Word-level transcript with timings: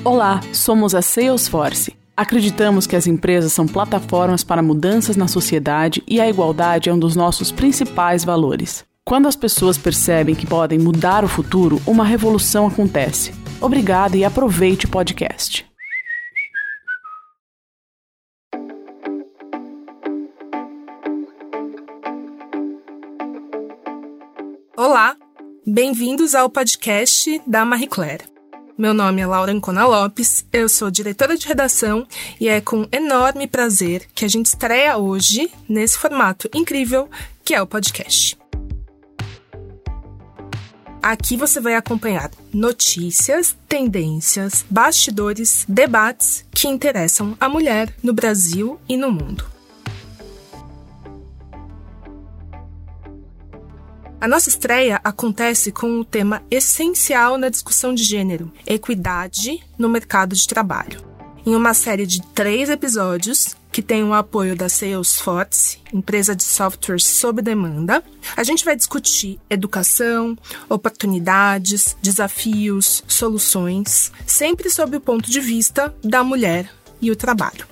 Olá, 0.00 0.40
somos 0.52 0.96
a 0.96 1.02
Salesforce. 1.02 1.94
Acreditamos 2.16 2.88
que 2.88 2.96
as 2.96 3.06
empresas 3.06 3.52
são 3.52 3.68
plataformas 3.68 4.42
para 4.42 4.60
mudanças 4.60 5.14
na 5.16 5.28
sociedade 5.28 6.02
e 6.08 6.20
a 6.20 6.28
igualdade 6.28 6.88
é 6.88 6.92
um 6.92 6.98
dos 6.98 7.14
nossos 7.14 7.52
principais 7.52 8.24
valores. 8.24 8.84
Quando 9.04 9.28
as 9.28 9.36
pessoas 9.36 9.78
percebem 9.78 10.34
que 10.34 10.46
podem 10.46 10.76
mudar 10.76 11.24
o 11.24 11.28
futuro, 11.28 11.80
uma 11.86 12.04
revolução 12.04 12.66
acontece. 12.66 13.32
Obrigada 13.60 14.16
e 14.16 14.24
aproveite 14.24 14.86
o 14.86 14.88
podcast. 14.88 15.64
Olá, 24.76 25.14
bem-vindos 25.64 26.34
ao 26.34 26.50
podcast 26.50 27.40
da 27.46 27.64
Marie 27.64 27.86
Claire. 27.86 28.31
Meu 28.76 28.94
nome 28.94 29.20
é 29.20 29.26
Laura 29.26 29.52
Ancona 29.52 29.86
Lopes, 29.86 30.46
eu 30.50 30.66
sou 30.66 30.90
diretora 30.90 31.36
de 31.36 31.46
redação 31.46 32.06
e 32.40 32.48
é 32.48 32.58
com 32.58 32.88
enorme 32.90 33.46
prazer 33.46 34.08
que 34.14 34.24
a 34.24 34.28
gente 34.28 34.46
estreia 34.46 34.96
hoje 34.96 35.52
nesse 35.68 35.98
formato 35.98 36.48
incrível 36.54 37.08
que 37.44 37.54
é 37.54 37.60
o 37.60 37.66
podcast. 37.66 38.38
Aqui 41.02 41.36
você 41.36 41.60
vai 41.60 41.74
acompanhar 41.74 42.30
notícias, 42.52 43.54
tendências, 43.68 44.64
bastidores, 44.70 45.66
debates 45.68 46.44
que 46.50 46.66
interessam 46.66 47.36
a 47.38 47.50
mulher 47.50 47.94
no 48.02 48.14
Brasil 48.14 48.80
e 48.88 48.96
no 48.96 49.12
mundo. 49.12 49.51
A 54.22 54.28
nossa 54.28 54.48
estreia 54.48 55.00
acontece 55.02 55.72
com 55.72 55.98
o 55.98 56.04
tema 56.04 56.44
essencial 56.48 57.36
na 57.36 57.48
discussão 57.48 57.92
de 57.92 58.04
gênero: 58.04 58.52
equidade 58.64 59.60
no 59.76 59.88
mercado 59.88 60.36
de 60.36 60.46
trabalho. 60.46 61.02
Em 61.44 61.56
uma 61.56 61.74
série 61.74 62.06
de 62.06 62.22
três 62.28 62.70
episódios, 62.70 63.56
que 63.72 63.82
tem 63.82 64.04
o 64.04 64.14
apoio 64.14 64.54
da 64.54 64.68
Salesforce, 64.68 65.78
empresa 65.92 66.36
de 66.36 66.44
software 66.44 67.00
sob 67.00 67.42
demanda, 67.42 68.00
a 68.36 68.44
gente 68.44 68.64
vai 68.64 68.76
discutir 68.76 69.40
educação, 69.50 70.38
oportunidades, 70.68 71.96
desafios, 72.00 73.02
soluções, 73.08 74.12
sempre 74.24 74.70
sob 74.70 74.98
o 74.98 75.00
ponto 75.00 75.28
de 75.28 75.40
vista 75.40 75.92
da 76.00 76.22
mulher 76.22 76.72
e 77.00 77.10
o 77.10 77.16
trabalho. 77.16 77.66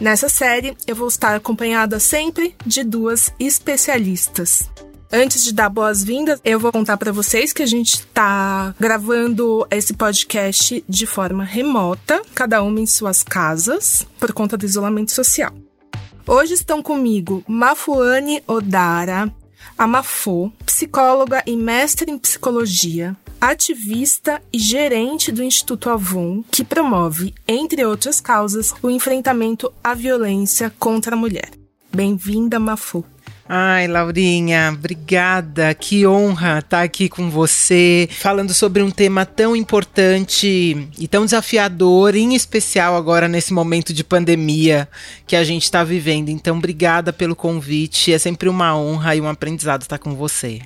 Nessa 0.00 0.30
série, 0.30 0.74
eu 0.86 0.96
vou 0.96 1.08
estar 1.08 1.36
acompanhada 1.36 2.00
sempre 2.00 2.56
de 2.64 2.82
duas 2.82 3.30
especialistas. 3.38 4.70
Antes 5.12 5.44
de 5.44 5.52
dar 5.52 5.68
boas-vindas, 5.68 6.40
eu 6.44 6.58
vou 6.58 6.72
contar 6.72 6.96
para 6.96 7.12
vocês 7.12 7.52
que 7.52 7.62
a 7.62 7.66
gente 7.66 7.94
está 7.94 8.74
gravando 8.78 9.64
esse 9.70 9.94
podcast 9.94 10.84
de 10.88 11.06
forma 11.06 11.44
remota, 11.44 12.20
cada 12.34 12.60
uma 12.60 12.80
em 12.80 12.86
suas 12.86 13.22
casas, 13.22 14.04
por 14.18 14.32
conta 14.32 14.56
do 14.56 14.66
isolamento 14.66 15.12
social. 15.12 15.54
Hoje 16.26 16.54
estão 16.54 16.82
comigo 16.82 17.44
Mafuane 17.46 18.42
Odara, 18.48 19.32
a 19.78 19.86
Mafô, 19.86 20.50
psicóloga 20.64 21.40
e 21.46 21.56
mestre 21.56 22.10
em 22.10 22.18
psicologia, 22.18 23.16
ativista 23.40 24.42
e 24.52 24.58
gerente 24.58 25.30
do 25.30 25.42
Instituto 25.42 25.88
Avon, 25.88 26.42
que 26.50 26.64
promove, 26.64 27.32
entre 27.46 27.84
outras 27.84 28.20
causas, 28.20 28.74
o 28.82 28.90
enfrentamento 28.90 29.72
à 29.84 29.94
violência 29.94 30.68
contra 30.80 31.14
a 31.14 31.18
mulher. 31.18 31.50
Bem-vinda, 31.94 32.58
Mafô. 32.58 33.04
Ai, 33.48 33.86
Laurinha, 33.86 34.72
obrigada. 34.74 35.72
Que 35.72 36.04
honra 36.04 36.58
estar 36.58 36.82
aqui 36.82 37.08
com 37.08 37.30
você, 37.30 38.08
falando 38.18 38.52
sobre 38.52 38.82
um 38.82 38.90
tema 38.90 39.24
tão 39.24 39.54
importante 39.54 40.88
e 40.98 41.06
tão 41.06 41.24
desafiador, 41.24 42.16
em 42.16 42.34
especial 42.34 42.96
agora 42.96 43.28
nesse 43.28 43.52
momento 43.52 43.92
de 43.92 44.02
pandemia 44.02 44.88
que 45.28 45.36
a 45.36 45.44
gente 45.44 45.62
está 45.62 45.84
vivendo. 45.84 46.28
Então, 46.28 46.58
obrigada 46.58 47.12
pelo 47.12 47.36
convite. 47.36 48.12
É 48.12 48.18
sempre 48.18 48.48
uma 48.48 48.76
honra 48.76 49.14
e 49.14 49.20
um 49.20 49.28
aprendizado 49.28 49.82
estar 49.82 49.98
com 49.98 50.14
você. 50.16 50.60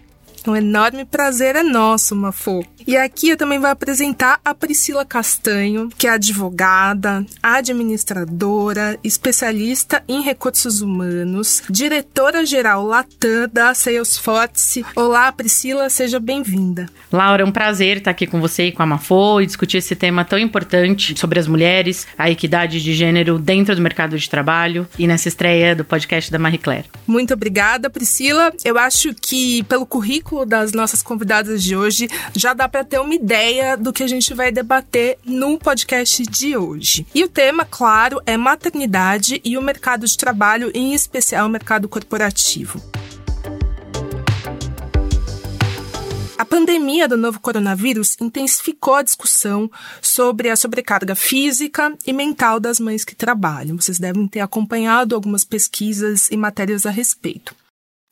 Um 0.46 0.56
enorme 0.56 1.04
prazer 1.04 1.54
é 1.54 1.62
nosso, 1.62 2.16
Mafô. 2.16 2.64
E 2.86 2.96
aqui 2.96 3.28
eu 3.28 3.36
também 3.36 3.58
vou 3.58 3.68
apresentar 3.68 4.40
a 4.42 4.54
Priscila 4.54 5.04
Castanho, 5.04 5.90
que 5.98 6.06
é 6.06 6.10
advogada, 6.10 7.24
administradora, 7.42 8.98
especialista 9.04 10.02
em 10.08 10.22
recursos 10.22 10.80
humanos, 10.80 11.62
diretora-geral 11.68 12.84
Latam 12.84 13.48
da 13.52 13.74
Salesforce. 13.74 14.84
Olá, 14.96 15.30
Priscila, 15.30 15.90
seja 15.90 16.18
bem-vinda. 16.18 16.88
Laura, 17.12 17.42
é 17.42 17.44
um 17.44 17.52
prazer 17.52 17.98
estar 17.98 18.10
aqui 18.10 18.26
com 18.26 18.40
você 18.40 18.66
e 18.66 18.72
com 18.72 18.82
a 18.82 18.86
Mafô 18.86 19.40
e 19.40 19.46
discutir 19.46 19.76
esse 19.76 19.94
tema 19.94 20.24
tão 20.24 20.38
importante 20.38 21.18
sobre 21.18 21.38
as 21.38 21.46
mulheres, 21.46 22.06
a 22.16 22.30
equidade 22.30 22.82
de 22.82 22.94
gênero 22.94 23.38
dentro 23.38 23.76
do 23.76 23.82
mercado 23.82 24.18
de 24.18 24.30
trabalho 24.30 24.88
e 24.98 25.06
nessa 25.06 25.28
estreia 25.28 25.76
do 25.76 25.84
podcast 25.84 26.30
da 26.30 26.38
Marie 26.38 26.58
Claire. 26.58 26.86
Muito 27.06 27.34
obrigada, 27.34 27.90
Priscila. 27.90 28.52
Eu 28.64 28.78
acho 28.78 29.14
que 29.14 29.62
pelo 29.64 29.84
currículo 29.84 30.29
das 30.46 30.72
nossas 30.72 31.02
convidadas 31.02 31.62
de 31.62 31.76
hoje, 31.76 32.08
já 32.34 32.54
dá 32.54 32.68
para 32.68 32.84
ter 32.84 33.00
uma 33.00 33.14
ideia 33.14 33.76
do 33.76 33.92
que 33.92 34.02
a 34.02 34.08
gente 34.08 34.32
vai 34.32 34.52
debater 34.52 35.18
no 35.24 35.58
podcast 35.58 36.22
de 36.24 36.56
hoje. 36.56 37.06
E 37.14 37.24
o 37.24 37.28
tema, 37.28 37.64
claro, 37.64 38.20
é 38.24 38.36
maternidade 38.36 39.40
e 39.44 39.58
o 39.58 39.62
mercado 39.62 40.06
de 40.06 40.16
trabalho, 40.16 40.70
em 40.74 40.94
especial 40.94 41.46
o 41.46 41.50
mercado 41.50 41.88
corporativo. 41.88 42.80
A 46.40 46.44
pandemia 46.46 47.06
do 47.06 47.18
novo 47.18 47.38
coronavírus 47.38 48.16
intensificou 48.18 48.94
a 48.94 49.02
discussão 49.02 49.70
sobre 50.00 50.48
a 50.48 50.56
sobrecarga 50.56 51.14
física 51.14 51.94
e 52.06 52.14
mental 52.14 52.58
das 52.58 52.80
mães 52.80 53.04
que 53.04 53.14
trabalham. 53.14 53.78
Vocês 53.78 53.98
devem 53.98 54.26
ter 54.26 54.40
acompanhado 54.40 55.14
algumas 55.14 55.44
pesquisas 55.44 56.30
e 56.30 56.38
matérias 56.38 56.86
a 56.86 56.90
respeito. 56.90 57.54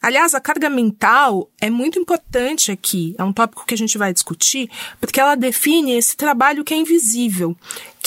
Aliás, 0.01 0.33
a 0.35 0.41
carga 0.41 0.71
mental 0.71 1.51
é 1.61 1.69
muito 1.69 1.99
importante 1.99 2.71
aqui, 2.71 3.17
é 3.19 3.25
um 3.25 3.33
tópico 3.33 3.67
que 3.67 3.75
a 3.75 3.77
gente 3.77 3.99
vai 3.99 4.13
discutir, 4.13 4.71
porque 5.01 5.21
ela 5.21 5.35
define 5.35 5.93
esse 5.93 6.17
trabalho 6.17 6.65
que 6.65 6.73
é 6.73 6.77
invisível, 6.77 7.57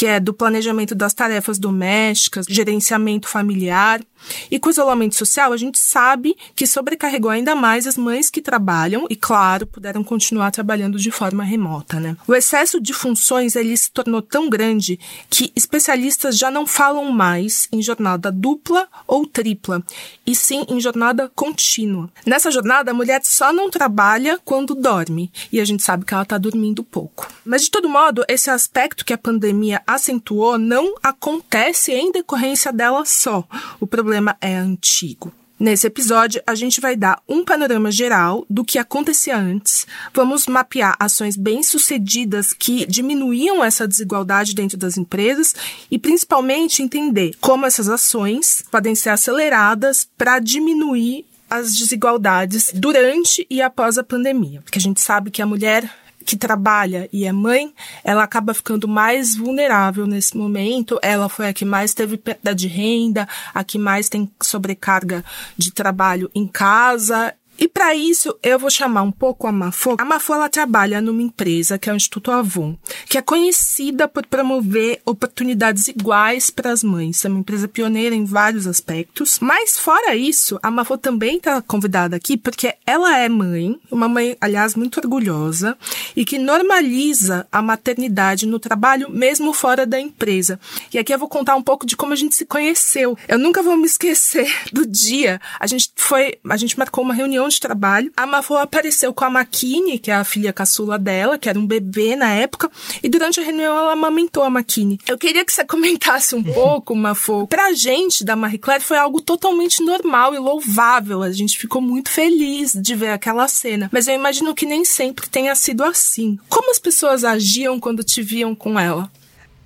que 0.01 0.07
é 0.07 0.19
do 0.19 0.33
planejamento 0.33 0.95
das 0.95 1.13
tarefas 1.13 1.59
domésticas, 1.59 2.47
gerenciamento 2.49 3.27
familiar. 3.27 4.01
E 4.49 4.57
com 4.57 4.67
o 4.67 4.71
isolamento 4.71 5.15
social, 5.15 5.53
a 5.53 5.57
gente 5.57 5.77
sabe 5.77 6.35
que 6.55 6.65
sobrecarregou 6.65 7.29
ainda 7.29 7.55
mais 7.55 7.85
as 7.85 7.97
mães 7.97 8.27
que 8.27 8.41
trabalham 8.41 9.05
e, 9.11 9.15
claro, 9.15 9.67
puderam 9.67 10.03
continuar 10.03 10.49
trabalhando 10.49 10.97
de 10.97 11.11
forma 11.11 11.43
remota, 11.43 11.99
né? 11.99 12.17
O 12.27 12.33
excesso 12.33 12.81
de 12.81 12.93
funções 12.93 13.55
ele 13.55 13.77
se 13.77 13.91
tornou 13.91 14.23
tão 14.23 14.49
grande 14.49 14.99
que 15.29 15.51
especialistas 15.55 16.35
já 16.35 16.49
não 16.49 16.65
falam 16.65 17.11
mais 17.11 17.67
em 17.71 17.81
jornada 17.81 18.31
dupla 18.31 18.87
ou 19.07 19.27
tripla, 19.27 19.83
e 20.25 20.35
sim 20.35 20.65
em 20.67 20.79
jornada 20.79 21.31
contínua. 21.35 22.09
Nessa 22.25 22.49
jornada, 22.49 22.89
a 22.89 22.93
mulher 22.93 23.21
só 23.23 23.53
não 23.53 23.69
trabalha 23.69 24.39
quando 24.43 24.73
dorme, 24.73 25.31
e 25.51 25.59
a 25.59 25.65
gente 25.65 25.83
sabe 25.83 26.05
que 26.05 26.13
ela 26.13 26.23
está 26.23 26.37
dormindo 26.37 26.83
pouco. 26.83 27.27
Mas, 27.45 27.63
de 27.63 27.71
todo 27.71 27.89
modo, 27.89 28.23
esse 28.27 28.49
aspecto 28.49 29.03
que 29.03 29.13
a 29.13 29.17
pandemia 29.17 29.81
acentuou 29.93 30.57
não 30.57 30.95
acontece 31.01 31.91
em 31.91 32.11
decorrência 32.11 32.71
dela 32.71 33.05
só. 33.05 33.43
O 33.79 33.87
problema 33.87 34.35
é 34.41 34.55
antigo. 34.55 35.31
Nesse 35.61 35.85
episódio, 35.85 36.41
a 36.47 36.55
gente 36.55 36.81
vai 36.81 36.95
dar 36.95 37.21
um 37.29 37.45
panorama 37.45 37.91
geral 37.91 38.43
do 38.49 38.65
que 38.65 38.79
acontecia 38.79 39.37
antes, 39.37 39.85
vamos 40.11 40.47
mapear 40.47 40.95
ações 40.99 41.37
bem-sucedidas 41.37 42.51
que 42.51 42.83
diminuíam 42.87 43.63
essa 43.63 43.87
desigualdade 43.87 44.55
dentro 44.55 44.75
das 44.75 44.97
empresas 44.97 45.53
e, 45.91 45.99
principalmente, 45.99 46.81
entender 46.81 47.35
como 47.39 47.67
essas 47.67 47.89
ações 47.89 48.63
podem 48.71 48.95
ser 48.95 49.09
aceleradas 49.09 50.09
para 50.17 50.39
diminuir 50.39 51.27
as 51.47 51.75
desigualdades 51.75 52.71
durante 52.73 53.45
e 53.47 53.61
após 53.61 53.99
a 53.99 54.03
pandemia. 54.03 54.61
Porque 54.63 54.79
a 54.79 54.81
gente 54.81 54.99
sabe 54.99 55.29
que 55.29 55.43
a 55.43 55.45
mulher 55.45 55.87
que 56.25 56.37
trabalha 56.37 57.09
e 57.11 57.25
é 57.25 57.31
mãe, 57.31 57.73
ela 58.03 58.23
acaba 58.23 58.53
ficando 58.53 58.87
mais 58.87 59.35
vulnerável 59.35 60.05
nesse 60.05 60.37
momento. 60.37 60.99
Ela 61.01 61.27
foi 61.29 61.47
a 61.47 61.53
que 61.53 61.65
mais 61.65 61.93
teve 61.93 62.17
perda 62.17 62.53
de 62.53 62.67
renda, 62.67 63.27
a 63.53 63.63
que 63.63 63.77
mais 63.77 64.09
tem 64.09 64.31
sobrecarga 64.41 65.23
de 65.57 65.71
trabalho 65.71 66.29
em 66.33 66.47
casa 66.47 67.33
e 67.61 67.67
para 67.67 67.93
isso, 67.93 68.35
eu 68.41 68.57
vou 68.57 68.71
chamar 68.71 69.03
um 69.03 69.11
pouco 69.11 69.45
a 69.45 69.51
Mafô. 69.51 69.95
A 69.99 70.03
Mafô, 70.03 70.33
ela 70.33 70.49
trabalha 70.49 70.99
numa 70.99 71.21
empresa 71.21 71.77
que 71.77 71.91
é 71.91 71.93
o 71.93 71.95
Instituto 71.95 72.31
Avon, 72.31 72.75
que 73.07 73.19
é 73.19 73.21
conhecida 73.21 74.07
por 74.07 74.25
promover 74.25 74.99
oportunidades 75.05 75.87
iguais 75.87 76.49
para 76.49 76.71
as 76.71 76.83
mães. 76.83 77.23
É 77.23 77.29
uma 77.29 77.41
empresa 77.41 77.67
pioneira 77.67 78.15
em 78.15 78.25
vários 78.25 78.65
aspectos. 78.65 79.37
Mas, 79.39 79.77
fora 79.77 80.15
isso, 80.15 80.57
a 80.63 80.71
Mafô 80.71 80.97
também 80.97 81.37
está 81.37 81.61
convidada 81.61 82.15
aqui 82.15 82.35
porque 82.35 82.73
ela 82.83 83.15
é 83.15 83.29
mãe, 83.29 83.79
uma 83.91 84.09
mãe, 84.09 84.35
aliás, 84.41 84.73
muito 84.73 84.99
orgulhosa, 84.99 85.77
e 86.15 86.25
que 86.25 86.39
normaliza 86.39 87.47
a 87.51 87.61
maternidade 87.61 88.47
no 88.47 88.57
trabalho, 88.57 89.07
mesmo 89.07 89.53
fora 89.53 89.85
da 89.85 89.99
empresa. 89.99 90.59
E 90.91 90.97
aqui 90.97 91.13
eu 91.13 91.19
vou 91.19 91.29
contar 91.29 91.55
um 91.55 91.61
pouco 91.61 91.85
de 91.85 91.95
como 91.95 92.13
a 92.13 92.15
gente 92.15 92.33
se 92.33 92.43
conheceu. 92.43 93.15
Eu 93.27 93.37
nunca 93.37 93.61
vou 93.61 93.77
me 93.77 93.85
esquecer 93.85 94.51
do 94.73 94.83
dia. 94.83 95.39
A 95.59 95.67
gente 95.67 95.91
foi, 95.95 96.39
a 96.49 96.57
gente 96.57 96.75
marcou 96.75 97.03
uma 97.03 97.13
reunião 97.13 97.50
de 97.51 97.59
trabalho. 97.59 98.11
A 98.15 98.25
Mafô 98.25 98.57
apareceu 98.57 99.13
com 99.13 99.25
a 99.25 99.29
Makini, 99.29 99.99
que 99.99 100.09
é 100.09 100.15
a 100.15 100.23
filha 100.23 100.53
caçula 100.53 100.97
dela, 100.97 101.37
que 101.37 101.49
era 101.49 101.59
um 101.59 101.65
bebê 101.65 102.15
na 102.15 102.31
época, 102.31 102.71
e 103.03 103.09
durante 103.09 103.39
a 103.39 103.43
reunião 103.43 103.77
ela 103.77 103.93
amamentou 103.93 104.43
a 104.43 104.49
Makini. 104.49 104.99
Eu 105.07 105.17
queria 105.17 105.45
que 105.45 105.53
você 105.53 105.63
comentasse 105.65 106.35
um 106.35 106.43
pouco, 106.43 106.95
Mafô. 106.95 107.45
Pra 107.47 107.73
gente 107.73 108.23
da 108.23 108.35
Marie 108.35 108.57
Claire 108.57 108.83
foi 108.83 108.97
algo 108.97 109.21
totalmente 109.21 109.83
normal 109.83 110.33
e 110.33 110.39
louvável. 110.39 111.21
A 111.21 111.31
gente 111.31 111.57
ficou 111.57 111.81
muito 111.81 112.09
feliz 112.09 112.73
de 112.73 112.95
ver 112.95 113.09
aquela 113.09 113.47
cena. 113.47 113.89
Mas 113.91 114.07
eu 114.07 114.15
imagino 114.15 114.55
que 114.55 114.65
nem 114.65 114.85
sempre 114.85 115.29
tenha 115.29 115.55
sido 115.55 115.83
assim. 115.83 116.37
Como 116.49 116.71
as 116.71 116.79
pessoas 116.79 117.23
agiam 117.23 117.79
quando 117.79 118.03
te 118.03 118.21
viam 118.21 118.55
com 118.55 118.79
ela? 118.79 119.11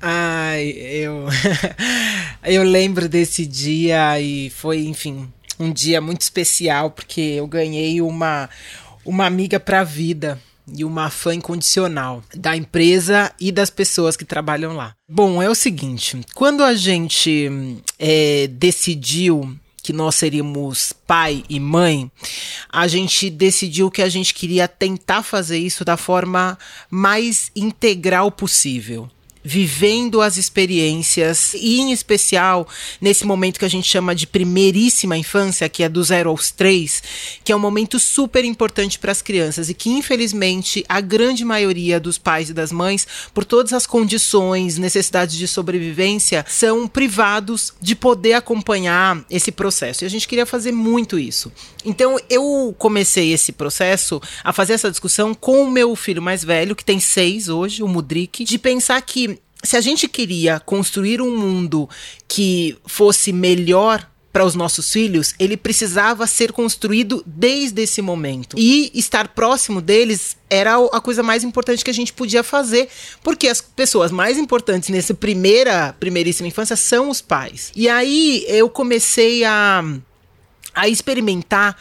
Ai, 0.01 0.69
eu. 0.69 1.25
eu 2.43 2.63
lembro 2.63 3.09
desse 3.09 3.45
dia 3.45 4.19
e 4.19 4.49
foi, 4.49 4.85
enfim, 4.85 5.27
um 5.59 5.71
dia 5.71 6.01
muito 6.01 6.21
especial 6.21 6.91
porque 6.91 7.21
eu 7.21 7.47
ganhei 7.47 8.01
uma, 8.01 8.49
uma 9.05 9.25
amiga 9.25 9.59
para 9.59 9.81
a 9.81 9.83
vida 9.83 10.39
e 10.73 10.83
uma 10.83 11.09
fã 11.09 11.35
incondicional 11.35 12.23
da 12.33 12.55
empresa 12.55 13.31
e 13.39 13.51
das 13.51 13.69
pessoas 13.69 14.17
que 14.17 14.25
trabalham 14.25 14.75
lá. 14.75 14.95
Bom, 15.07 15.41
é 15.41 15.49
o 15.49 15.55
seguinte: 15.55 16.19
quando 16.33 16.63
a 16.63 16.73
gente 16.73 17.49
é, 17.99 18.47
decidiu 18.47 19.55
que 19.83 19.93
nós 19.93 20.15
seríamos 20.15 20.91
pai 21.05 21.43
e 21.47 21.59
mãe, 21.59 22.11
a 22.71 22.87
gente 22.87 23.29
decidiu 23.29 23.91
que 23.91 24.01
a 24.01 24.09
gente 24.09 24.33
queria 24.33 24.67
tentar 24.67 25.21
fazer 25.21 25.59
isso 25.59 25.85
da 25.85 25.95
forma 25.95 26.57
mais 26.89 27.51
integral 27.55 28.31
possível 28.31 29.07
vivendo 29.45 30.21
as 30.21 30.37
experiências, 30.37 31.53
e 31.53 31.79
em 31.79 31.91
especial 31.91 32.67
nesse 32.99 33.25
momento 33.25 33.59
que 33.59 33.65
a 33.65 33.69
gente 33.69 33.87
chama 33.87 34.15
de 34.15 34.25
primeiríssima 34.25 35.15
infância, 35.15 35.69
que 35.69 35.83
é 35.83 35.87
do 35.87 36.03
zero 36.03 36.31
aos 36.31 36.49
três, 36.49 37.03
que 37.43 37.51
é 37.51 37.55
um 37.55 37.59
momento 37.59 37.99
super 37.99 38.43
importante 38.43 38.97
para 38.97 39.11
as 39.11 39.21
crianças 39.21 39.69
e 39.69 39.73
que, 39.75 39.89
infelizmente, 39.89 40.83
a 40.89 40.99
grande 40.99 41.45
maioria 41.45 41.99
dos 41.99 42.17
pais 42.17 42.49
e 42.49 42.53
das 42.53 42.71
mães, 42.71 43.07
por 43.33 43.45
todas 43.45 43.71
as 43.71 43.85
condições, 43.85 44.79
necessidades 44.79 45.37
de 45.37 45.47
sobrevivência, 45.47 46.43
são 46.49 46.87
privados 46.87 47.73
de 47.79 47.95
poder 47.95 48.33
acompanhar 48.33 49.23
esse 49.29 49.51
processo. 49.51 50.03
E 50.03 50.07
a 50.07 50.09
gente 50.09 50.27
queria 50.27 50.45
fazer 50.45 50.71
muito 50.71 51.19
isso. 51.19 51.51
Então, 51.85 52.17
eu 52.29 52.75
comecei 52.79 53.31
esse 53.31 53.51
processo 53.51 54.19
a 54.43 54.51
fazer 54.51 54.73
essa 54.73 54.89
discussão 54.89 55.33
com 55.35 55.63
o 55.63 55.71
meu 55.71 55.95
filho 55.95 56.21
mais 56.21 56.43
velho, 56.43 56.75
que 56.75 56.83
tem 56.83 56.99
seis 56.99 57.47
hoje, 57.47 57.83
o 57.83 57.87
Mudrik, 57.87 58.43
de 58.43 58.57
pensar 58.57 58.99
que 59.01 59.34
se 59.65 59.75
a 59.75 59.81
gente 59.81 60.07
queria 60.07 60.59
construir 60.59 61.21
um 61.21 61.37
mundo 61.37 61.89
que 62.27 62.77
fosse 62.85 63.31
melhor 63.33 64.07
para 64.35 64.43
os 64.43 64.53
nossos 64.53 64.91
filhos, 64.91 65.33
ele 65.39 65.55
precisava 65.55 66.27
ser 66.27 66.51
construído 66.51 67.23
desde 67.25 67.81
esse 67.83 68.01
momento. 68.01 68.57
E 68.59 68.91
estar 68.93 69.29
próximo 69.29 69.79
deles 69.79 70.35
era 70.49 70.75
a 70.91 70.99
coisa 70.99 71.23
mais 71.23 71.41
importante 71.41 71.85
que 71.85 71.89
a 71.89 71.93
gente 71.93 72.11
podia 72.11 72.43
fazer, 72.43 72.89
porque 73.23 73.47
as 73.47 73.61
pessoas 73.61 74.11
mais 74.11 74.37
importantes 74.37 74.89
nessa 74.89 75.13
primeira, 75.13 75.95
primeiríssima 76.01 76.49
infância 76.49 76.75
são 76.75 77.09
os 77.09 77.21
pais. 77.21 77.71
E 77.77 77.87
aí 77.87 78.43
eu 78.49 78.69
comecei 78.69 79.45
a, 79.45 79.81
a 80.73 80.89
experimentar 80.89 81.77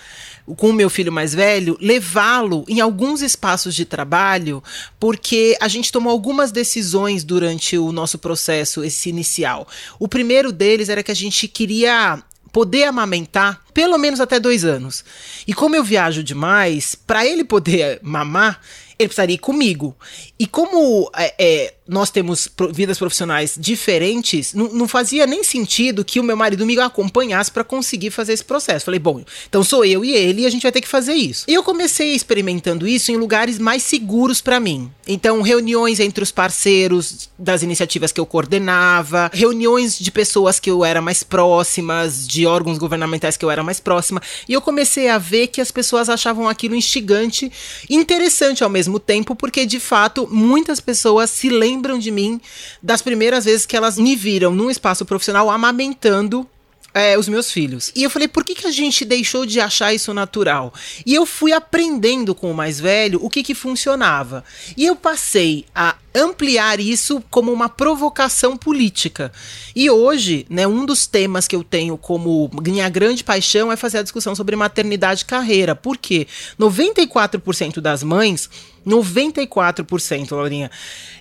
com 0.57 0.71
o 0.71 0.73
meu 0.73 0.91
filho 0.91 1.13
mais 1.13 1.35
velho, 1.35 1.77
levá-lo 1.81 2.65
em 2.69 2.81
alguns 2.81 3.23
espaços 3.23 3.75
de 3.75 3.85
trabalho, 3.85 4.63
porque 5.01 5.57
a 5.61 5.69
gente 5.69 5.91
tomou 5.91 6.13
algumas 6.13 6.53
decisões 6.53 7.25
durante 7.25 7.79
o 7.79 7.93
nosso 7.93 8.19
processo, 8.19 8.85
esse 8.85 9.09
inicial. 9.09 9.67
O 9.99 10.07
primeiro 10.07 10.53
deles 10.53 10.89
era 10.89 11.03
que 11.03 11.11
a 11.11 11.17
gente 11.17 11.49
queria 11.49 12.23
poder 12.53 12.85
amamentar 12.85 13.63
pelo 13.75 13.99
menos 13.99 14.21
até 14.21 14.39
dois 14.39 14.65
anos. 14.65 15.05
E 15.45 15.53
como 15.53 15.75
eu 15.75 15.83
viajo 15.83 16.23
demais, 16.23 16.95
para 16.95 17.27
ele 17.27 17.43
poder 17.43 17.99
mamar, 18.01 18.61
ele 18.97 19.09
precisaria 19.09 19.35
ir 19.35 19.39
comigo. 19.39 19.97
E 20.39 20.47
como 20.47 21.11
é, 21.17 21.35
é, 21.37 21.75
nós 21.87 22.11
temos 22.11 22.49
vidas 22.73 22.99
profissionais 22.99 23.57
diferentes, 23.59 24.55
não, 24.55 24.73
não, 24.73 24.89
fazia 24.89 25.27
nem 25.27 25.45
sentido 25.45 26.05
que 26.05 26.19
o 26.19 26.25
meu 26.25 26.37
marido 26.37 26.65
me 26.65 26.79
acompanhasse 26.81 27.51
para 27.51 27.63
conseguir 27.63 28.11
fazer 28.11 28.33
esse 28.33 28.45
processo. 28.45 28.87
Falei, 28.87 28.99
bom, 28.99 29.23
então 29.47 29.63
sou 29.63 29.85
eu 29.85 30.03
e 30.05 30.13
ele 30.13 30.43
e 30.43 30.47
a 30.47 30.51
gente 30.51 30.63
vai 30.63 30.73
ter 30.73 30.81
que 30.81 30.89
fazer 30.89 31.13
isso. 31.13 31.45
E 31.47 31.53
eu 31.53 31.63
comecei 31.63 32.15
experimentando 32.15 32.89
isso 32.89 33.13
em 33.13 33.17
lugares 33.17 33.59
mais 33.59 33.83
seguros 33.83 34.41
para 34.41 34.59
mim. 34.59 34.91
Então, 35.07 35.43
reuniões 35.43 36.01
entre 36.01 36.25
os 36.25 36.31
parceiros 36.31 37.29
das 37.39 37.63
iniciativas 37.63 38.13
que 38.13 38.21
eu 38.21 38.25
coordenava, 38.25 39.31
reuniões 39.35 39.99
de 39.99 40.11
pessoas 40.11 40.59
que 40.59 40.71
eu 40.71 40.85
era 40.85 41.03
mais 41.03 41.23
próximas, 41.23 42.27
de 42.27 42.47
órgãos 42.47 42.79
governamentais 42.79 43.37
que 43.37 43.45
eu 43.45 43.51
era 43.51 43.63
mais 43.63 43.79
próxima. 43.79 44.23
E 44.49 44.55
eu 44.55 44.63
comecei 44.63 45.11
a 45.11 45.19
ver 45.19 45.49
que 45.49 45.61
as 45.61 45.71
pessoas 45.71 46.09
achavam 46.09 46.49
aquilo 46.49 46.75
instigante, 46.75 47.53
interessante 47.91 48.65
ao 48.65 48.71
mesmo 48.71 48.99
tempo, 48.99 49.37
porque 49.37 49.67
de 49.67 49.79
fato 49.79 50.27
muitas 50.31 50.81
pessoas 50.81 51.29
se 51.29 51.51
lembram 51.51 51.74
de 51.99 52.11
mim 52.11 52.41
das 52.83 53.03
primeiras 53.03 53.45
vezes 53.45 53.67
que 53.67 53.77
elas 53.77 53.99
me 53.99 54.17
viram 54.17 54.55
num 54.55 54.71
espaço 54.71 55.05
profissional 55.05 55.51
amamentando 55.51 56.49
é, 56.95 57.19
os 57.19 57.29
meus 57.29 57.51
filhos. 57.51 57.91
E 57.95 58.05
eu 58.05 58.09
falei, 58.09 58.29
por 58.29 58.45
que, 58.45 58.55
que 58.55 58.67
a 58.69 58.71
gente 58.71 59.05
deixou 59.05 59.45
de 59.45 59.59
achar 59.61 59.93
isso 59.93 60.15
natural? 60.15 60.73
E 61.05 61.13
eu 61.13 61.27
fui 61.27 61.53
aprendendo 61.53 62.35
com 62.35 62.51
o 62.51 62.55
mais 62.55 62.79
velho 62.79 63.19
o 63.21 63.29
que, 63.29 63.43
que 63.43 63.55
funcionava. 63.55 64.45
E 64.77 64.87
eu 64.87 64.95
passei 64.95 65.67
a 65.75 65.97
ampliar 66.15 66.79
isso 66.79 67.21
como 67.29 67.53
uma 67.53 67.69
provocação 67.69 68.57
política. 68.57 69.33
E 69.75 69.91
hoje, 69.91 70.47
né, 70.49 70.65
um 70.65 70.87
dos 70.87 71.09
temas 71.09 71.49
que 71.49 71.57
eu 71.57 71.65
tenho 71.65 71.99
como 71.99 72.49
minha 72.63 72.89
grande 72.89 73.25
paixão 73.25 73.73
é 73.73 73.77
fazer 73.77 73.99
a 73.99 74.03
discussão 74.03 74.37
sobre 74.37 74.55
maternidade 74.55 75.23
e 75.23 75.27
carreira. 75.27 75.75
Por 75.75 75.99
quê? 75.99 76.29
94% 76.59 77.81
das 77.81 78.05
mães 78.05 78.49
94%, 78.87 80.37
Laurinha, 80.37 80.71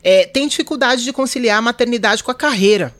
é, 0.04 0.26
tem 0.26 0.48
dificuldade 0.50 1.04
de 1.04 1.14
conciliar 1.14 1.58
a 1.58 1.62
maternidade 1.62 2.22
com 2.22 2.30
a 2.30 2.36
carreira. 2.36 2.94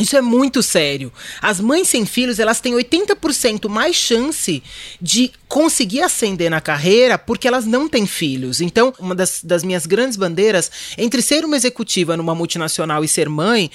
Isso 0.00 0.16
é 0.16 0.22
muito 0.22 0.62
sério. 0.62 1.12
As 1.42 1.60
mães 1.60 1.88
sem 1.88 2.06
filhos, 2.06 2.38
elas 2.38 2.60
têm 2.60 2.72
80% 2.72 3.68
mais 3.68 3.94
chance 3.94 4.62
de 5.00 5.30
conseguir 5.46 6.00
ascender 6.00 6.50
na 6.50 6.60
carreira 6.60 7.18
porque 7.18 7.46
elas 7.46 7.66
não 7.66 7.86
têm 7.86 8.06
filhos. 8.06 8.62
Então, 8.62 8.94
uma 8.98 9.14
das, 9.14 9.42
das 9.44 9.62
minhas 9.62 9.84
grandes 9.84 10.16
bandeiras, 10.16 10.70
entre 10.96 11.20
ser 11.20 11.44
uma 11.44 11.56
executiva 11.56 12.16
numa 12.16 12.34
multinacional 12.34 13.04
e 13.04 13.08
ser 13.08 13.28
mãe, 13.28 13.70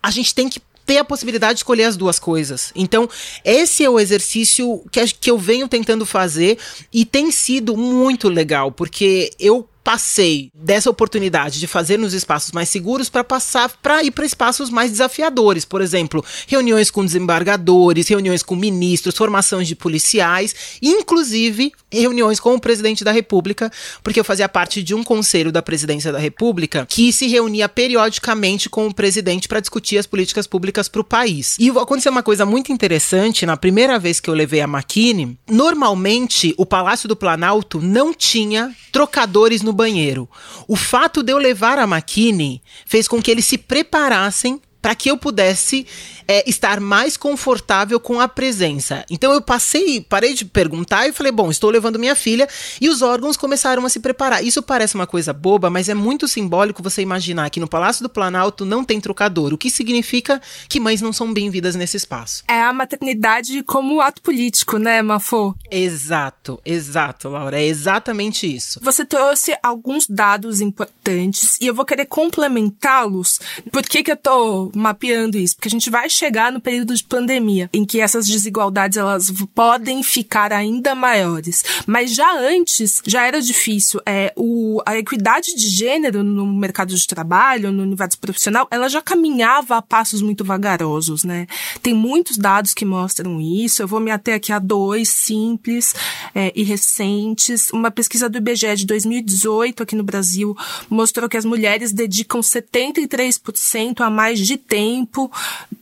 a 0.00 0.10
gente 0.12 0.32
tem 0.32 0.48
que 0.48 0.60
ter 0.86 0.98
a 0.98 1.04
possibilidade 1.04 1.54
de 1.54 1.58
escolher 1.60 1.84
as 1.84 1.96
duas 1.96 2.18
coisas. 2.18 2.70
Então, 2.76 3.08
esse 3.44 3.82
é 3.82 3.90
o 3.90 3.98
exercício 3.98 4.84
que, 4.92 5.04
que 5.06 5.30
eu 5.30 5.38
venho 5.38 5.66
tentando 5.66 6.06
fazer 6.06 6.58
e 6.92 7.04
tem 7.04 7.32
sido 7.32 7.76
muito 7.76 8.28
legal, 8.28 8.70
porque 8.70 9.30
eu 9.40 9.68
passei 9.84 10.50
dessa 10.54 10.88
oportunidade 10.88 11.60
de 11.60 11.66
fazer 11.66 11.98
nos 11.98 12.14
espaços 12.14 12.52
mais 12.52 12.70
seguros 12.70 13.10
para 13.10 13.22
passar 13.22 13.70
para 13.82 14.02
ir 14.02 14.10
para 14.10 14.24
espaços 14.24 14.70
mais 14.70 14.90
desafiadores, 14.90 15.66
por 15.66 15.82
exemplo, 15.82 16.24
reuniões 16.48 16.90
com 16.90 17.04
desembargadores, 17.04 18.08
reuniões 18.08 18.42
com 18.42 18.56
ministros, 18.56 19.14
formações 19.14 19.68
de 19.68 19.76
policiais, 19.76 20.78
inclusive 20.80 21.70
reuniões 21.92 22.40
com 22.40 22.54
o 22.54 22.60
presidente 22.60 23.04
da 23.04 23.12
República, 23.12 23.70
porque 24.02 24.18
eu 24.18 24.24
fazia 24.24 24.48
parte 24.48 24.82
de 24.82 24.94
um 24.94 25.04
conselho 25.04 25.52
da 25.52 25.62
presidência 25.62 26.10
da 26.10 26.18
República 26.18 26.86
que 26.88 27.12
se 27.12 27.26
reunia 27.26 27.68
periodicamente 27.68 28.70
com 28.70 28.86
o 28.86 28.94
presidente 28.94 29.46
para 29.46 29.60
discutir 29.60 29.98
as 29.98 30.06
políticas 30.06 30.46
públicas 30.46 30.88
para 30.88 31.02
o 31.02 31.04
país. 31.04 31.56
E 31.60 31.68
aconteceu 31.68 32.10
uma 32.10 32.22
coisa 32.22 32.46
muito 32.46 32.72
interessante 32.72 33.44
na 33.44 33.56
primeira 33.56 33.98
vez 33.98 34.18
que 34.18 34.30
eu 34.30 34.34
levei 34.34 34.62
a 34.62 34.66
Maquine, 34.66 35.38
normalmente 35.46 36.54
o 36.56 36.64
Palácio 36.64 37.06
do 37.06 37.14
Planalto 37.14 37.82
não 37.82 38.14
tinha 38.14 38.74
trocadores 38.90 39.60
no 39.60 39.73
banheiro. 39.74 40.28
O 40.66 40.76
fato 40.76 41.22
de 41.22 41.32
eu 41.32 41.38
levar 41.38 41.78
a 41.78 41.86
Makini 41.86 42.62
fez 42.86 43.06
com 43.06 43.20
que 43.20 43.30
eles 43.30 43.44
se 43.44 43.58
preparassem 43.58 44.60
para 44.84 44.94
que 44.94 45.10
eu 45.10 45.16
pudesse 45.16 45.86
é, 46.28 46.46
estar 46.46 46.78
mais 46.78 47.16
confortável 47.16 47.98
com 47.98 48.20
a 48.20 48.28
presença. 48.28 49.02
Então 49.08 49.32
eu 49.32 49.40
passei, 49.40 50.02
parei 50.02 50.34
de 50.34 50.44
perguntar 50.44 51.08
e 51.08 51.12
falei, 51.12 51.32
bom, 51.32 51.50
estou 51.50 51.70
levando 51.70 51.98
minha 51.98 52.14
filha 52.14 52.46
e 52.78 52.90
os 52.90 53.00
órgãos 53.00 53.34
começaram 53.34 53.86
a 53.86 53.88
se 53.88 53.98
preparar. 53.98 54.44
Isso 54.44 54.62
parece 54.62 54.94
uma 54.94 55.06
coisa 55.06 55.32
boba, 55.32 55.70
mas 55.70 55.88
é 55.88 55.94
muito 55.94 56.28
simbólico 56.28 56.82
você 56.82 57.00
imaginar 57.00 57.48
que 57.48 57.58
no 57.58 57.66
Palácio 57.66 58.02
do 58.02 58.10
Planalto 58.10 58.66
não 58.66 58.84
tem 58.84 59.00
trocador, 59.00 59.54
o 59.54 59.58
que 59.58 59.70
significa 59.70 60.38
que 60.68 60.78
mães 60.78 61.00
não 61.00 61.14
são 61.14 61.32
bem-vindas 61.32 61.74
nesse 61.74 61.96
espaço. 61.96 62.44
É 62.46 62.60
a 62.60 62.72
maternidade 62.72 63.62
como 63.62 64.02
ato 64.02 64.20
político, 64.20 64.76
né, 64.76 65.00
Mafô? 65.00 65.54
Exato, 65.70 66.60
exato, 66.62 67.30
Laura, 67.30 67.58
é 67.58 67.64
exatamente 67.64 68.54
isso. 68.54 68.80
Você 68.82 69.02
trouxe 69.06 69.56
alguns 69.62 70.06
dados 70.06 70.60
importantes 70.60 71.58
e 71.58 71.66
eu 71.66 71.74
vou 71.74 71.86
querer 71.86 72.04
complementá-los. 72.04 73.40
Por 73.72 73.82
que 73.82 74.02
que 74.02 74.12
eu 74.12 74.16
tô 74.18 74.73
mapeando 74.74 75.38
isso, 75.38 75.56
porque 75.56 75.68
a 75.68 75.70
gente 75.70 75.90
vai 75.90 76.08
chegar 76.08 76.52
no 76.52 76.60
período 76.60 76.94
de 76.94 77.04
pandemia, 77.04 77.68
em 77.72 77.84
que 77.84 78.00
essas 78.00 78.26
desigualdades 78.26 78.98
elas 78.98 79.32
podem 79.54 80.02
ficar 80.02 80.52
ainda 80.52 80.94
maiores. 80.94 81.64
Mas 81.86 82.14
já 82.14 82.38
antes, 82.38 83.02
já 83.06 83.26
era 83.26 83.40
difícil. 83.40 84.00
É, 84.06 84.32
o, 84.36 84.80
a 84.86 84.96
equidade 84.96 85.54
de 85.54 85.68
gênero 85.68 86.22
no 86.22 86.46
mercado 86.46 86.94
de 86.94 87.06
trabalho, 87.06 87.72
no 87.72 87.82
universo 87.82 88.18
profissional, 88.18 88.66
ela 88.70 88.88
já 88.88 89.00
caminhava 89.00 89.76
a 89.76 89.82
passos 89.82 90.22
muito 90.22 90.44
vagarosos, 90.44 91.24
né? 91.24 91.46
Tem 91.82 91.94
muitos 91.94 92.36
dados 92.36 92.74
que 92.74 92.84
mostram 92.84 93.40
isso. 93.40 93.82
Eu 93.82 93.88
vou 93.88 94.00
me 94.00 94.10
ater 94.10 94.34
aqui 94.34 94.52
a 94.52 94.58
dois 94.58 95.08
simples 95.08 95.94
é, 96.34 96.52
e 96.54 96.62
recentes. 96.62 97.70
Uma 97.70 97.90
pesquisa 97.90 98.28
do 98.28 98.38
IBGE 98.38 98.76
de 98.76 98.86
2018 98.86 99.82
aqui 99.82 99.96
no 99.96 100.02
Brasil 100.02 100.56
mostrou 100.88 101.28
que 101.28 101.36
as 101.36 101.44
mulheres 101.44 101.92
dedicam 101.92 102.40
73% 102.40 104.00
a 104.00 104.10
mais 104.10 104.38
de 104.38 104.56
tempo 104.66 105.30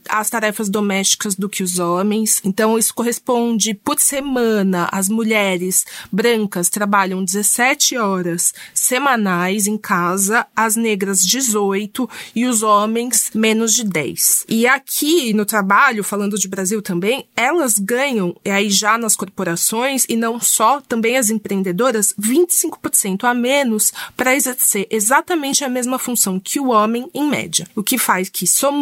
às 0.09 0.29
tarefas 0.29 0.69
domésticas 0.69 1.35
do 1.35 1.49
que 1.49 1.63
os 1.63 1.79
homens. 1.79 2.41
Então, 2.43 2.77
isso 2.77 2.93
corresponde 2.93 3.73
por 3.73 3.99
semana. 3.99 4.89
As 4.91 5.09
mulheres 5.09 5.85
brancas 6.11 6.69
trabalham 6.69 7.23
17 7.23 7.97
horas 7.97 8.53
semanais 8.73 9.67
em 9.67 9.77
casa, 9.77 10.45
as 10.55 10.75
negras 10.75 11.25
18 11.25 12.09
e 12.35 12.45
os 12.45 12.63
homens 12.63 13.31
menos 13.33 13.73
de 13.73 13.83
10. 13.83 14.45
E 14.47 14.67
aqui 14.67 15.33
no 15.33 15.45
trabalho, 15.45 16.03
falando 16.03 16.37
de 16.37 16.47
Brasil 16.47 16.81
também, 16.81 17.25
elas 17.35 17.79
ganham, 17.79 18.35
e 18.43 18.49
aí 18.49 18.69
já 18.69 18.97
nas 18.97 19.15
corporações, 19.15 20.05
e 20.09 20.15
não 20.15 20.39
só, 20.39 20.81
também 20.81 21.17
as 21.17 21.29
empreendedoras, 21.29 22.13
25% 22.19 23.23
a 23.23 23.33
menos 23.33 23.91
para 24.15 24.35
exercer 24.35 24.87
exatamente 24.89 25.63
a 25.63 25.69
mesma 25.69 25.97
função 25.97 26.39
que 26.39 26.59
o 26.59 26.69
homem 26.69 27.09
em 27.13 27.27
média. 27.27 27.67
O 27.75 27.83
que 27.83 27.97
faz 27.97 28.29
que, 28.29 28.45
somando 28.45 28.72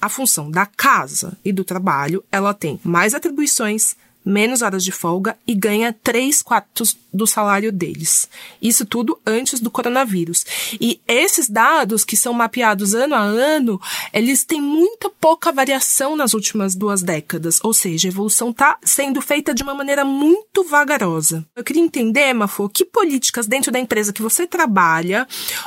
a 0.00 0.08
função 0.08 0.50
da 0.50 0.66
casa 0.66 1.36
e 1.44 1.52
do 1.52 1.64
trabalho, 1.64 2.24
ela 2.32 2.54
tem 2.54 2.80
mais 2.82 3.14
atribuições, 3.14 3.94
menos 4.24 4.62
horas 4.62 4.84
de 4.84 4.92
folga 4.92 5.36
e 5.46 5.54
ganha 5.54 5.92
3 5.92 6.42
quartos 6.42 6.96
do 7.12 7.26
salário 7.26 7.70
deles. 7.70 8.28
Isso 8.60 8.86
tudo 8.86 9.18
antes 9.26 9.60
do 9.60 9.70
coronavírus. 9.70 10.44
E 10.80 11.00
esses 11.06 11.48
dados 11.48 12.04
que 12.04 12.16
são 12.16 12.32
mapeados 12.32 12.94
ano 12.94 13.14
a 13.14 13.20
ano, 13.20 13.80
eles 14.12 14.44
têm 14.44 14.60
muita 14.60 15.10
pouca 15.10 15.52
variação 15.52 16.16
nas 16.16 16.34
últimas 16.34 16.74
duas 16.74 17.02
décadas, 17.02 17.60
ou 17.62 17.74
seja, 17.74 18.08
a 18.08 18.10
evolução 18.10 18.50
está 18.50 18.78
sendo 18.82 19.20
feita 19.20 19.54
de 19.54 19.62
uma 19.62 19.74
maneira 19.74 20.04
muito 20.04 20.64
vagarosa. 20.64 21.44
Eu 21.54 21.64
queria 21.64 21.82
entender, 21.82 22.32
Mafô, 22.32 22.68
que 22.68 22.84
políticas 22.84 23.46
dentro 23.46 23.70
da 23.70 23.78
empresa 23.78 24.12
que 24.12 24.22
você 24.22 24.46
trabalha 24.46 25.26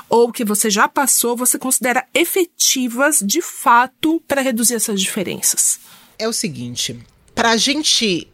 ou 0.09 0.31
que 0.31 0.43
você 0.43 0.69
já 0.69 0.87
passou, 0.87 1.35
você 1.35 1.59
considera 1.59 2.05
efetivas 2.13 3.19
de 3.19 3.41
fato 3.41 4.21
para 4.27 4.41
reduzir 4.41 4.75
essas 4.75 4.99
diferenças? 4.99 5.79
É 6.17 6.27
o 6.27 6.33
seguinte, 6.33 6.97
para 7.33 7.51
a 7.51 7.57
gente 7.57 8.27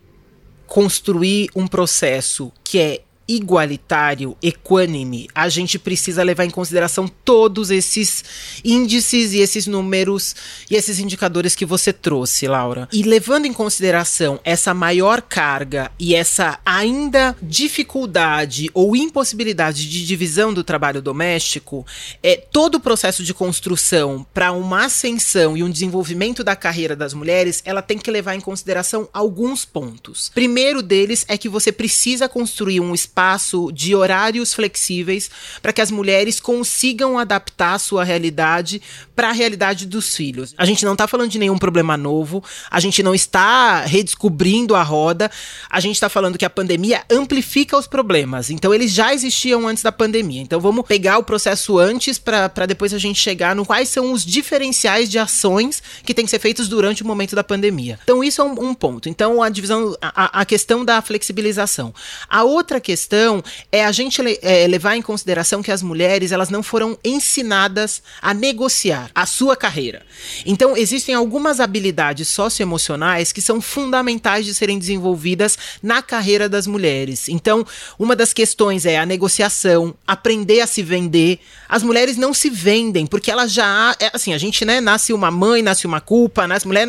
construir 0.72 1.50
um 1.54 1.68
processo 1.68 2.50
que 2.63 2.80
é 2.80 3.01
igualitário, 3.36 4.36
equânime, 4.42 5.28
a 5.34 5.50
gente 5.50 5.80
precisa 5.80 6.24
levar 6.24 6.46
em 6.46 6.50
consideração 6.50 7.08
todos 7.08 7.72
esses 7.72 8.24
índices 8.64 9.34
e 9.34 9.40
esses 9.40 9.68
números 9.68 10.36
e 10.70 10.76
esses 10.76 11.00
indicadores 11.00 11.56
que 11.56 11.66
você 11.66 11.94
trouxe, 11.94 12.48
Laura. 12.48 12.88
E 12.92 13.04
levando 13.04 13.46
em 13.46 13.54
consideração 13.54 14.40
essa 14.44 14.74
maior 14.74 15.22
carga 15.22 15.92
e 16.00 16.16
essa 16.16 16.60
ainda 16.66 17.36
dificuldade 17.42 18.70
ou 18.74 18.96
impossibilidade 18.96 19.88
de 19.88 20.06
divisão 20.06 20.54
do 20.54 20.64
trabalho 20.64 21.02
doméstico, 21.02 21.86
é 22.22 22.36
todo 22.36 22.76
o 22.76 22.80
processo 22.80 23.24
de 23.24 23.34
construção 23.34 24.26
para 24.34 24.52
uma 24.52 24.86
ascensão 24.86 25.56
e 25.56 25.64
um 25.64 25.70
desenvolvimento 25.70 26.44
da 26.44 26.56
carreira 26.56 26.96
das 26.96 27.14
mulheres, 27.14 27.62
ela 27.66 27.82
tem 27.82 27.98
que 27.98 28.12
levar 28.12 28.36
em 28.36 28.42
consideração 28.42 29.08
alguns 29.14 29.66
pontos. 29.66 30.30
Primeiro 30.34 30.82
deles 30.82 31.26
é 31.28 31.38
que 31.38 31.50
você 31.50 31.72
precisa 31.72 32.28
construir 32.28 32.80
um 32.80 32.94
espaço 32.94 33.21
espaço 33.22 33.72
de 33.72 33.96
horários 33.96 34.54
flexíveis 34.54 35.30
para 35.62 35.72
que 35.72 35.82
as 35.82 35.92
mulheres 35.92 36.40
consigam 36.40 37.20
adaptar 37.20 37.78
sua 37.78 38.04
realidade 38.04 38.82
para 39.16 39.30
a 39.30 39.32
realidade 39.32 39.86
dos 39.86 40.16
filhos. 40.16 40.56
A 40.58 40.66
gente 40.66 40.84
não 40.84 40.94
está 40.94 41.08
falando 41.08 41.30
de 41.30 41.38
nenhum 41.38 41.58
problema 41.58 41.96
novo, 41.96 42.44
a 42.70 42.80
gente 42.80 43.04
não 43.04 43.13
está 43.13 43.82
redescobrindo 43.82 44.75
a 44.75 44.82
roda, 44.82 45.30
a 45.70 45.80
gente 45.80 45.96
está 45.96 46.10
falando 46.10 46.38
que 46.38 46.46
a 46.46 46.50
pandemia 46.50 47.04
amplifica 47.12 47.78
os 47.78 47.86
problemas. 47.86 48.50
Então, 48.50 48.74
eles 48.74 48.92
já 48.92 49.13
existiam 49.13 49.68
antes 49.68 49.84
da 49.84 49.92
pandemia. 49.92 50.42
Então, 50.42 50.60
vamos 50.60 50.86
pegar 50.88 51.20
o 51.20 51.24
processo 51.24 51.78
antes 51.78 52.18
para 52.18 52.66
depois 52.66 52.94
a 52.94 52.98
gente 52.98 53.20
chegar 53.20 53.56
no 53.56 53.66
quais 53.66 53.90
são 53.90 54.12
os 54.12 54.25
diferenciais 54.25 55.10
de 55.10 55.20
ações 55.20 55.84
que 56.04 56.13
têm 56.13 56.25
que 56.25 56.32
ser 56.32 56.40
feitos 56.40 56.68
durante 56.68 57.04
o 57.04 57.06
momento 57.06 57.36
da 57.36 57.44
pandemia. 57.44 58.00
Então, 58.04 58.24
isso 58.24 58.42
é 58.42 58.44
um, 58.44 58.70
um 58.70 58.74
ponto. 58.74 59.08
Então, 59.08 59.44
a 59.44 59.50
divisão, 59.50 59.96
a, 60.01 60.42
a 60.42 60.46
questão 60.46 60.84
da 60.84 61.01
flexibilização. 61.01 61.94
A 62.28 62.44
outra 62.44 62.80
questão 62.80 63.11
questão 63.12 63.44
é 63.72 63.84
a 63.84 63.91
gente 63.91 64.22
é, 64.41 64.65
levar 64.68 64.96
em 64.96 65.01
consideração 65.01 65.62
que 65.62 65.72
as 65.72 65.84
mulheres 65.84 66.32
elas 66.32 66.50
não 66.50 66.63
foram 66.63 66.98
ensinadas 67.03 68.01
a 68.22 68.34
negociar 68.34 69.12
a 69.13 69.25
sua 69.25 69.56
carreira. 69.56 70.03
Então, 70.46 70.77
existem 70.77 71.13
algumas 71.13 71.60
habilidades 71.60 72.30
socioemocionais 72.30 73.34
que 73.34 73.41
são 73.41 73.60
fundamentais 73.60 74.46
de 74.46 74.53
serem 74.53 74.80
desenvolvidas 74.80 75.58
na 75.84 76.01
carreira 76.01 76.48
das 76.48 76.65
mulheres. 76.65 77.27
Então, 77.27 77.65
uma 78.00 78.15
das 78.15 78.32
questões 78.32 78.86
é 78.86 78.98
a 78.98 79.06
negociação, 79.06 79.94
aprender 80.08 80.62
a 80.62 80.68
se 80.68 80.82
vender. 80.82 81.39
As 81.68 81.84
mulheres 81.84 82.15
não 82.15 82.34
se 82.34 82.50
vendem 82.50 83.06
porque 83.06 83.30
elas 83.30 83.51
já, 83.51 83.96
é, 84.00 84.10
assim, 84.13 84.34
a 84.34 84.38
gente 84.38 84.63
né, 84.63 84.80
nasce 84.80 85.12
uma 85.12 85.30
mãe, 85.30 85.62
nasce 85.62 85.86
uma 85.86 86.00
culpa, 86.00 86.48
nasce 86.48 86.65
mulher, 86.65 86.88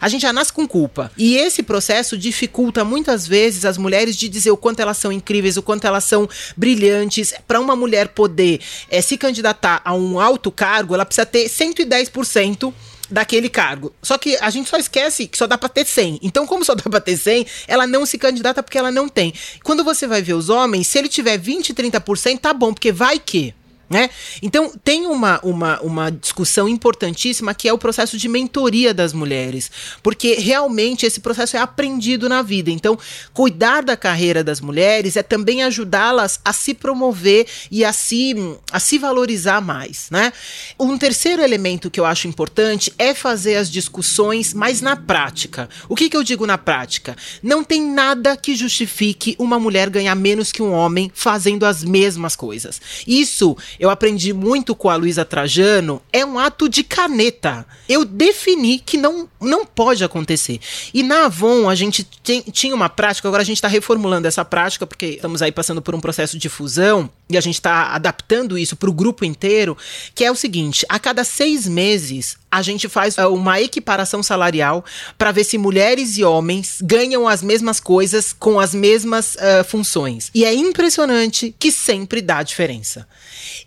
a 0.00 0.08
gente 0.08 0.22
já 0.22 0.32
nasce 0.32 0.52
com 0.52 0.68
culpa. 0.68 1.10
E 1.16 1.36
esse 1.36 1.62
processo 1.62 2.18
dificulta 2.18 2.84
muitas 2.84 3.26
vezes 3.26 3.64
as 3.64 3.78
mulheres 3.78 4.16
de 4.16 4.28
dizer 4.28 4.50
o 4.50 4.56
quanto 4.56 4.80
elas 4.80 4.98
são 4.98 5.10
incríveis, 5.10 5.51
o 5.56 5.62
quanto 5.62 5.86
elas 5.86 6.04
são 6.04 6.28
brilhantes. 6.56 7.32
Para 7.46 7.60
uma 7.60 7.76
mulher 7.76 8.08
poder 8.08 8.60
é, 8.90 9.00
se 9.00 9.16
candidatar 9.16 9.80
a 9.84 9.94
um 9.94 10.20
alto 10.20 10.50
cargo, 10.50 10.94
ela 10.94 11.04
precisa 11.04 11.26
ter 11.26 11.48
110% 11.48 12.72
daquele 13.10 13.48
cargo. 13.48 13.92
Só 14.02 14.16
que 14.16 14.36
a 14.40 14.50
gente 14.50 14.68
só 14.68 14.76
esquece 14.76 15.26
que 15.26 15.36
só 15.36 15.46
dá 15.46 15.58
para 15.58 15.68
ter 15.68 15.86
100. 15.86 16.20
Então, 16.22 16.46
como 16.46 16.64
só 16.64 16.74
dá 16.74 16.82
para 16.82 17.00
ter 17.00 17.16
100, 17.16 17.46
ela 17.68 17.86
não 17.86 18.06
se 18.06 18.16
candidata 18.16 18.62
porque 18.62 18.78
ela 18.78 18.90
não 18.90 19.08
tem. 19.08 19.32
Quando 19.62 19.84
você 19.84 20.06
vai 20.06 20.22
ver 20.22 20.34
os 20.34 20.48
homens, 20.48 20.86
se 20.86 20.98
ele 20.98 21.08
tiver 21.08 21.38
20, 21.38 21.74
30%, 21.74 22.38
tá 22.38 22.54
bom, 22.54 22.72
porque 22.72 22.90
vai 22.90 23.18
que 23.18 23.54
né? 23.92 24.08
Então, 24.40 24.72
tem 24.82 25.06
uma, 25.06 25.38
uma, 25.42 25.78
uma 25.82 26.10
discussão 26.10 26.66
importantíssima 26.66 27.52
que 27.52 27.68
é 27.68 27.72
o 27.72 27.76
processo 27.76 28.16
de 28.16 28.26
mentoria 28.26 28.94
das 28.94 29.12
mulheres, 29.12 29.70
porque 30.02 30.36
realmente 30.36 31.04
esse 31.04 31.20
processo 31.20 31.58
é 31.58 31.60
aprendido 31.60 32.26
na 32.26 32.40
vida. 32.40 32.70
Então, 32.70 32.98
cuidar 33.34 33.82
da 33.82 33.94
carreira 33.94 34.42
das 34.42 34.62
mulheres 34.62 35.14
é 35.14 35.22
também 35.22 35.62
ajudá-las 35.62 36.40
a 36.42 36.54
se 36.54 36.72
promover 36.72 37.46
e 37.70 37.84
a 37.84 37.92
se, 37.92 38.34
a 38.72 38.80
se 38.80 38.98
valorizar 38.98 39.60
mais. 39.60 40.08
Né? 40.10 40.32
Um 40.80 40.96
terceiro 40.96 41.42
elemento 41.42 41.90
que 41.90 42.00
eu 42.00 42.06
acho 42.06 42.26
importante 42.26 42.94
é 42.96 43.12
fazer 43.12 43.56
as 43.56 43.70
discussões 43.70 44.54
mais 44.54 44.80
na 44.80 44.96
prática. 44.96 45.68
O 45.86 45.94
que, 45.94 46.08
que 46.08 46.16
eu 46.16 46.22
digo 46.22 46.46
na 46.46 46.56
prática? 46.56 47.14
Não 47.42 47.62
tem 47.62 47.82
nada 47.82 48.38
que 48.38 48.56
justifique 48.56 49.36
uma 49.38 49.60
mulher 49.60 49.90
ganhar 49.90 50.14
menos 50.14 50.50
que 50.50 50.62
um 50.62 50.72
homem 50.72 51.12
fazendo 51.14 51.66
as 51.66 51.84
mesmas 51.84 52.34
coisas. 52.34 52.80
Isso 53.06 53.54
eu 53.82 53.90
aprendi 53.90 54.32
muito 54.32 54.76
com 54.76 54.88
a 54.88 54.94
Luísa 54.94 55.24
Trajano, 55.24 56.00
é 56.12 56.24
um 56.24 56.38
ato 56.38 56.68
de 56.68 56.84
caneta. 56.84 57.66
Eu 57.88 58.04
defini 58.04 58.78
que 58.78 58.96
não, 58.96 59.28
não 59.40 59.66
pode 59.66 60.04
acontecer. 60.04 60.60
E 60.94 61.02
na 61.02 61.24
Avon 61.24 61.68
a 61.68 61.74
gente 61.74 62.04
tem, 62.04 62.42
tinha 62.42 62.76
uma 62.76 62.88
prática, 62.88 63.26
agora 63.26 63.42
a 63.42 63.44
gente 63.44 63.56
está 63.56 63.66
reformulando 63.66 64.28
essa 64.28 64.44
prática, 64.44 64.86
porque 64.86 65.06
estamos 65.06 65.42
aí 65.42 65.50
passando 65.50 65.82
por 65.82 65.96
um 65.96 66.00
processo 66.00 66.38
de 66.38 66.48
fusão 66.48 67.10
e 67.28 67.36
a 67.36 67.40
gente 67.40 67.56
está 67.56 67.92
adaptando 67.92 68.56
isso 68.56 68.76
para 68.76 68.88
o 68.88 68.92
grupo 68.92 69.24
inteiro, 69.24 69.76
que 70.14 70.24
é 70.24 70.30
o 70.30 70.36
seguinte: 70.36 70.86
a 70.88 71.00
cada 71.00 71.24
seis 71.24 71.66
meses 71.66 72.36
a 72.52 72.62
gente 72.62 72.88
faz 72.88 73.18
é, 73.18 73.26
uma 73.26 73.60
equiparação 73.60 74.22
salarial 74.22 74.84
para 75.18 75.32
ver 75.32 75.42
se 75.42 75.58
mulheres 75.58 76.18
e 76.18 76.22
homens 76.22 76.78
ganham 76.82 77.26
as 77.26 77.42
mesmas 77.42 77.80
coisas 77.80 78.32
com 78.32 78.60
as 78.60 78.74
mesmas 78.74 79.34
uh, 79.34 79.64
funções. 79.66 80.30
E 80.32 80.44
é 80.44 80.54
impressionante 80.54 81.52
que 81.58 81.72
sempre 81.72 82.20
dá 82.20 82.44
diferença. 82.44 83.08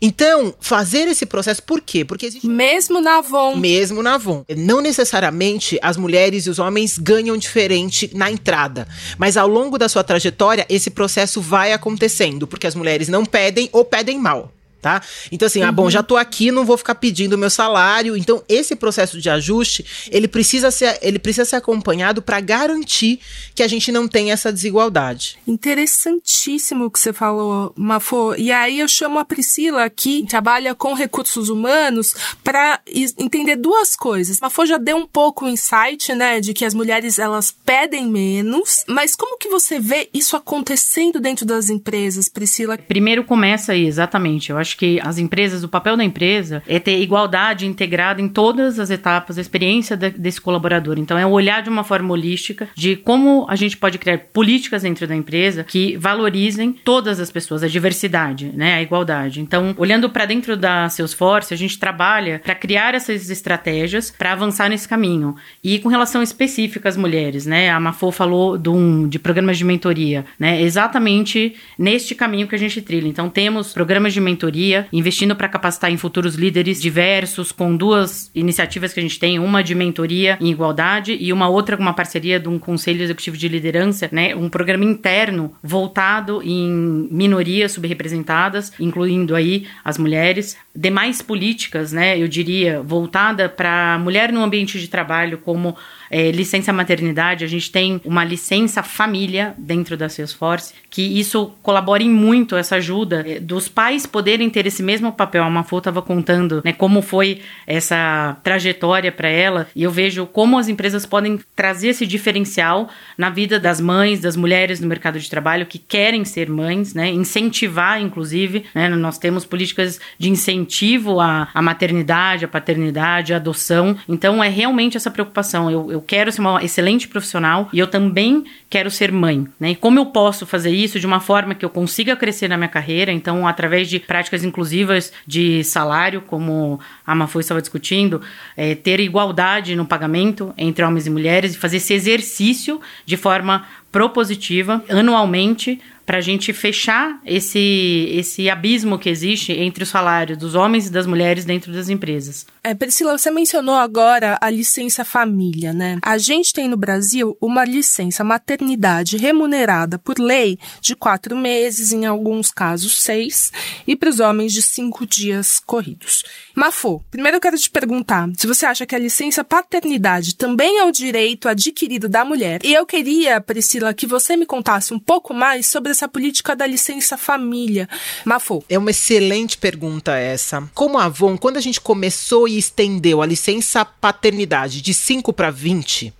Então, 0.01 0.53
fazer 0.59 1.07
esse 1.07 1.25
processo, 1.25 1.63
por 1.63 1.81
quê? 1.81 2.03
Porque 2.03 2.25
existe. 2.25 2.47
Mesmo 2.47 3.01
na 3.01 3.17
Avon. 3.17 3.55
Mesmo 3.55 4.01
na 4.01 4.15
Avon. 4.15 4.43
Não 4.55 4.81
necessariamente 4.81 5.79
as 5.81 5.97
mulheres 5.97 6.45
e 6.45 6.49
os 6.49 6.59
homens 6.59 6.97
ganham 6.97 7.37
diferente 7.37 8.11
na 8.13 8.31
entrada. 8.31 8.87
Mas 9.17 9.37
ao 9.37 9.47
longo 9.47 9.77
da 9.77 9.89
sua 9.89 10.03
trajetória, 10.03 10.65
esse 10.69 10.89
processo 10.89 11.41
vai 11.41 11.73
acontecendo, 11.73 12.47
porque 12.47 12.67
as 12.67 12.75
mulheres 12.75 13.07
não 13.07 13.25
pedem 13.25 13.69
ou 13.71 13.83
pedem 13.85 14.19
mal. 14.19 14.51
Tá? 14.85 15.01
Então 15.31 15.47
assim, 15.47 15.63
uhum. 15.63 15.67
ah, 15.67 15.71
bom, 15.71 15.89
já 15.89 16.03
tô 16.03 16.15
aqui, 16.15 16.51
não 16.51 16.63
vou 16.63 16.77
ficar 16.77 16.93
pedindo 16.93 17.33
o 17.33 17.39
meu 17.39 17.49
salário. 17.49 18.15
Então 18.15 18.43
esse 18.47 18.75
processo 18.75 19.19
de 19.19 19.27
ajuste, 19.31 19.83
ele 20.11 20.27
precisa 20.27 20.69
ser, 20.69 20.99
ele 21.01 21.17
precisa 21.17 21.43
ser 21.43 21.55
acompanhado 21.55 22.21
para 22.21 22.39
garantir 22.39 23.19
que 23.55 23.63
a 23.63 23.67
gente 23.67 23.91
não 23.91 24.07
tenha 24.07 24.31
essa 24.31 24.53
desigualdade. 24.53 25.39
Interessantíssimo 25.47 26.85
o 26.85 26.91
que 26.91 26.99
você 26.99 27.11
falou, 27.11 27.73
Mafô. 27.75 28.35
E 28.35 28.51
aí 28.51 28.79
eu 28.79 28.87
chamo 28.87 29.17
a 29.17 29.25
Priscila 29.25 29.89
que 29.89 30.23
trabalha 30.27 30.75
com 30.75 30.93
recursos 30.93 31.49
humanos 31.49 32.13
para 32.43 32.79
entender 33.17 33.55
duas 33.55 33.95
coisas. 33.95 34.39
Mafô 34.39 34.67
já 34.67 34.77
deu 34.77 34.97
um 34.97 35.07
pouco 35.07 35.45
o 35.45 35.49
insight, 35.49 36.13
né, 36.13 36.39
de 36.39 36.53
que 36.53 36.63
as 36.63 36.75
mulheres 36.75 37.17
elas 37.17 37.49
pedem 37.49 38.05
menos, 38.05 38.83
mas 38.87 39.15
como 39.15 39.39
que 39.39 39.49
você 39.49 39.79
vê 39.79 40.09
isso 40.13 40.35
acontecendo 40.35 41.19
dentro 41.19 41.43
das 41.43 41.71
empresas, 41.71 42.29
Priscila? 42.29 42.77
Primeiro 42.77 43.23
começa 43.23 43.71
aí, 43.71 43.87
exatamente. 43.87 44.51
Eu 44.51 44.59
acho 44.59 44.74
que 44.75 44.99
as 45.01 45.17
empresas, 45.17 45.63
o 45.63 45.69
papel 45.69 45.97
da 45.97 46.03
empresa 46.03 46.61
é 46.67 46.79
ter 46.79 46.99
igualdade 46.99 47.65
integrada 47.65 48.21
em 48.21 48.27
todas 48.27 48.79
as 48.79 48.89
etapas 48.89 49.35
da 49.35 49.41
experiência 49.41 49.95
de, 49.95 50.09
desse 50.11 50.41
colaborador. 50.41 50.97
Então 50.97 51.17
é 51.17 51.25
olhar 51.25 51.61
de 51.61 51.69
uma 51.69 51.83
forma 51.83 52.11
holística 52.13 52.67
de 52.75 52.95
como 52.95 53.45
a 53.49 53.55
gente 53.55 53.77
pode 53.77 53.97
criar 53.97 54.19
políticas 54.33 54.83
dentro 54.83 55.07
da 55.07 55.15
empresa 55.15 55.63
que 55.63 55.97
valorizem 55.97 56.73
todas 56.83 57.19
as 57.19 57.31
pessoas, 57.31 57.63
a 57.63 57.67
diversidade, 57.67 58.51
né, 58.53 58.75
a 58.75 58.81
igualdade. 58.81 59.41
Então, 59.41 59.73
olhando 59.77 60.09
para 60.09 60.25
dentro 60.25 60.57
da 60.57 60.89
Salesforce, 60.89 61.53
a 61.53 61.57
gente 61.57 61.79
trabalha 61.79 62.41
para 62.43 62.55
criar 62.55 62.95
essas 62.95 63.29
estratégias 63.29 64.11
para 64.11 64.31
avançar 64.31 64.69
nesse 64.69 64.87
caminho. 64.87 65.35
E 65.63 65.79
com 65.79 65.89
relação 65.89 66.21
específica 66.21 66.89
às 66.89 66.97
mulheres, 66.97 67.45
né, 67.45 67.69
a 67.69 67.79
Mafô 67.79 68.11
falou 68.11 68.57
de, 68.57 68.69
um, 68.69 69.07
de 69.07 69.19
programas 69.19 69.57
de 69.57 69.65
mentoria, 69.65 70.25
né, 70.39 70.61
exatamente 70.61 71.55
neste 71.77 72.15
caminho 72.15 72.47
que 72.47 72.55
a 72.55 72.59
gente 72.59 72.81
trilha. 72.81 73.07
Então, 73.07 73.29
temos 73.29 73.73
programas 73.73 74.13
de 74.13 74.21
mentoria, 74.21 74.54
investindo 74.91 75.35
para 75.35 75.49
capacitar 75.49 75.91
em 75.91 75.97
futuros 75.97 76.35
líderes 76.35 76.81
diversos, 76.81 77.51
com 77.51 77.75
duas 77.75 78.31
iniciativas 78.33 78.93
que 78.93 78.99
a 78.99 79.03
gente 79.03 79.19
tem, 79.19 79.39
uma 79.39 79.63
de 79.63 79.75
mentoria 79.75 80.37
em 80.39 80.51
igualdade 80.51 81.17
e 81.19 81.31
uma 81.33 81.47
outra 81.49 81.75
com 81.75 81.83
uma 81.83 81.93
parceria 81.93 82.39
de 82.39 82.47
um 82.47 82.57
conselho 82.57 83.03
executivo 83.03 83.37
de 83.37 83.47
liderança, 83.47 84.09
né, 84.11 84.35
um 84.35 84.49
programa 84.49 84.85
interno 84.85 85.53
voltado 85.61 86.41
em 86.43 87.07
minorias 87.11 87.73
subrepresentadas, 87.73 88.71
incluindo 88.79 89.35
aí 89.35 89.67
as 89.83 89.97
mulheres, 89.97 90.57
demais 90.75 91.21
políticas, 91.21 91.91
né, 91.91 92.17
eu 92.17 92.27
diria, 92.27 92.81
voltada 92.81 93.49
para 93.49 93.97
mulher 93.99 94.31
no 94.31 94.43
ambiente 94.43 94.79
de 94.79 94.87
trabalho 94.87 95.37
como 95.39 95.75
é, 96.09 96.31
licença 96.31 96.71
maternidade, 96.71 97.43
a 97.43 97.47
gente 97.47 97.71
tem 97.71 98.01
uma 98.05 98.23
licença 98.23 98.83
família 98.83 99.53
dentro 99.57 99.97
da 99.97 100.09
Salesforce, 100.09 100.73
que 100.89 101.01
isso 101.01 101.53
colabora 101.61 102.03
em 102.03 102.09
muito 102.09 102.55
essa 102.55 102.75
ajuda 102.75 103.23
é, 103.27 103.39
dos 103.39 103.67
pais 103.67 104.05
poderem 104.05 104.49
ter 104.49 104.65
esse 104.65 104.83
mesmo 104.83 105.11
papel. 105.11 105.43
A 105.43 105.49
Mafô 105.49 105.77
estava 105.77 106.01
contando 106.01 106.61
né, 106.63 106.73
como 106.73 107.01
foi 107.01 107.41
essa 107.65 108.37
trajetória 108.43 109.11
para 109.11 109.29
ela, 109.29 109.67
e 109.75 109.83
eu 109.83 109.91
vejo 109.91 110.25
como 110.25 110.57
as 110.57 110.67
empresas 110.67 111.05
podem 111.05 111.39
trazer 111.55 111.89
esse 111.89 112.05
diferencial 112.05 112.89
na 113.17 113.29
vida 113.29 113.59
das 113.59 113.79
mães, 113.79 114.19
das 114.19 114.35
mulheres 114.35 114.79
no 114.79 114.87
mercado 114.87 115.19
de 115.19 115.29
trabalho 115.29 115.65
que 115.65 115.77
querem 115.77 116.25
ser 116.25 116.49
mães, 116.49 116.93
né, 116.93 117.09
incentivar, 117.09 118.01
inclusive. 118.01 118.65
Né, 118.73 118.89
nós 118.89 119.17
temos 119.17 119.45
políticas 119.45 119.99
de 120.17 120.29
incentivo 120.29 121.19
à, 121.19 121.49
à 121.53 121.61
maternidade, 121.61 122.45
à 122.45 122.47
paternidade, 122.47 123.33
à 123.33 123.37
adoção. 123.37 123.97
Então, 124.07 124.43
é 124.43 124.49
realmente 124.49 124.97
essa 124.97 125.11
preocupação. 125.11 125.69
Eu, 125.69 125.91
eu 125.95 126.01
quero 126.01 126.31
ser 126.31 126.41
uma 126.41 126.63
excelente 126.63 127.07
profissional 127.07 127.69
e 127.71 127.79
eu 127.79 127.87
também 127.87 128.43
quero 128.69 128.91
ser 128.91 129.11
mãe, 129.11 129.47
né? 129.59 129.71
E 129.71 129.75
como 129.75 129.97
eu 129.97 130.07
posso 130.07 130.45
fazer 130.45 130.71
isso 130.71 130.99
de 130.99 131.05
uma 131.05 131.19
forma 131.19 131.55
que 131.55 131.63
eu 131.63 131.69
consiga 131.69 132.15
crescer 132.15 132.47
na 132.47 132.57
minha 132.57 132.69
carreira? 132.69 133.11
Então, 133.11 133.47
através 133.47 133.89
de 133.89 133.99
práticas 133.99 134.43
inclusivas 134.43 135.13
de 135.25 135.63
salário, 135.63 136.21
como 136.21 136.79
a 137.05 137.15
Mafui 137.15 137.41
estava 137.41 137.61
discutindo, 137.61 138.21
é, 138.57 138.75
ter 138.75 138.99
igualdade 138.99 139.75
no 139.75 139.85
pagamento 139.85 140.53
entre 140.57 140.83
homens 140.83 141.07
e 141.07 141.09
mulheres 141.09 141.55
e 141.55 141.57
fazer 141.57 141.77
esse 141.77 141.93
exercício 141.93 142.81
de 143.05 143.15
forma 143.15 143.65
propositiva 143.91 144.83
anualmente 144.89 145.79
para 146.05 146.17
a 146.17 146.21
gente 146.21 146.53
fechar 146.53 147.19
esse, 147.25 148.09
esse 148.11 148.49
abismo 148.49 148.99
que 148.99 149.09
existe 149.09 149.51
entre 149.51 149.83
o 149.83 149.87
salário 149.87 150.37
dos 150.37 150.53
homens 150.53 150.87
e 150.87 150.91
das 150.91 151.07
mulheres 151.07 151.45
dentro 151.45 151.73
das 151.73 151.89
empresas. 151.89 152.45
É, 152.63 152.73
Priscila, 152.73 153.17
você 153.17 153.31
mencionou 153.31 153.75
agora 153.75 154.37
a 154.41 154.49
licença 154.49 155.03
família, 155.03 155.73
né? 155.73 155.97
A 156.01 156.17
gente 156.17 156.53
tem 156.53 156.67
no 156.67 156.77
Brasil 156.77 157.37
uma 157.41 157.65
licença 157.65 158.23
maternidade 158.23 159.17
remunerada 159.17 159.97
por 159.97 160.19
lei 160.19 160.59
de 160.81 160.95
quatro 160.95 161.35
meses, 161.35 161.91
em 161.91 162.05
alguns 162.05 162.51
casos 162.51 163.01
seis, 163.01 163.51
e 163.87 163.95
para 163.95 164.09
os 164.09 164.19
homens 164.19 164.53
de 164.53 164.61
cinco 164.61 165.05
dias 165.05 165.59
corridos. 165.59 166.23
Mafô, 166.55 167.01
primeiro 167.11 167.37
eu 167.37 167.41
quero 167.41 167.57
te 167.57 167.69
perguntar 167.69 168.29
se 168.37 168.47
você 168.47 168.65
acha 168.65 168.85
que 168.85 168.95
a 168.95 168.99
licença 168.99 169.43
paternidade 169.43 170.35
também 170.35 170.79
é 170.79 170.85
o 170.85 170.91
direito 170.91 171.47
adquirido 171.47 172.07
da 172.07 172.23
mulher. 172.23 172.61
E 172.63 172.73
eu 172.73 172.85
queria, 172.85 173.41
Priscila, 173.41 173.93
que 173.93 174.07
você 174.07 174.37
me 174.37 174.45
contasse 174.45 174.93
um 174.93 174.99
pouco 174.99 175.33
mais 175.33 175.67
sobre 175.67 175.94
essa 175.95 176.07
política 176.07 176.55
da 176.55 176.67
licença 176.67 177.17
família. 177.17 177.87
Mafô. 178.23 178.63
É 178.69 178.77
uma 178.77 178.91
excelente 178.91 179.57
pergunta 179.57 180.15
essa. 180.15 180.69
Como 180.73 180.99
Avon, 180.99 181.37
quando 181.37 181.57
a 181.57 181.61
gente 181.61 181.79
começou 181.81 182.47
e 182.47 182.57
estendeu 182.57 183.21
a 183.21 183.25
licença 183.25 183.85
paternidade 183.85 184.81
de 184.81 184.93
5 184.93 185.31
para 185.33 185.49
20, 185.49 186.13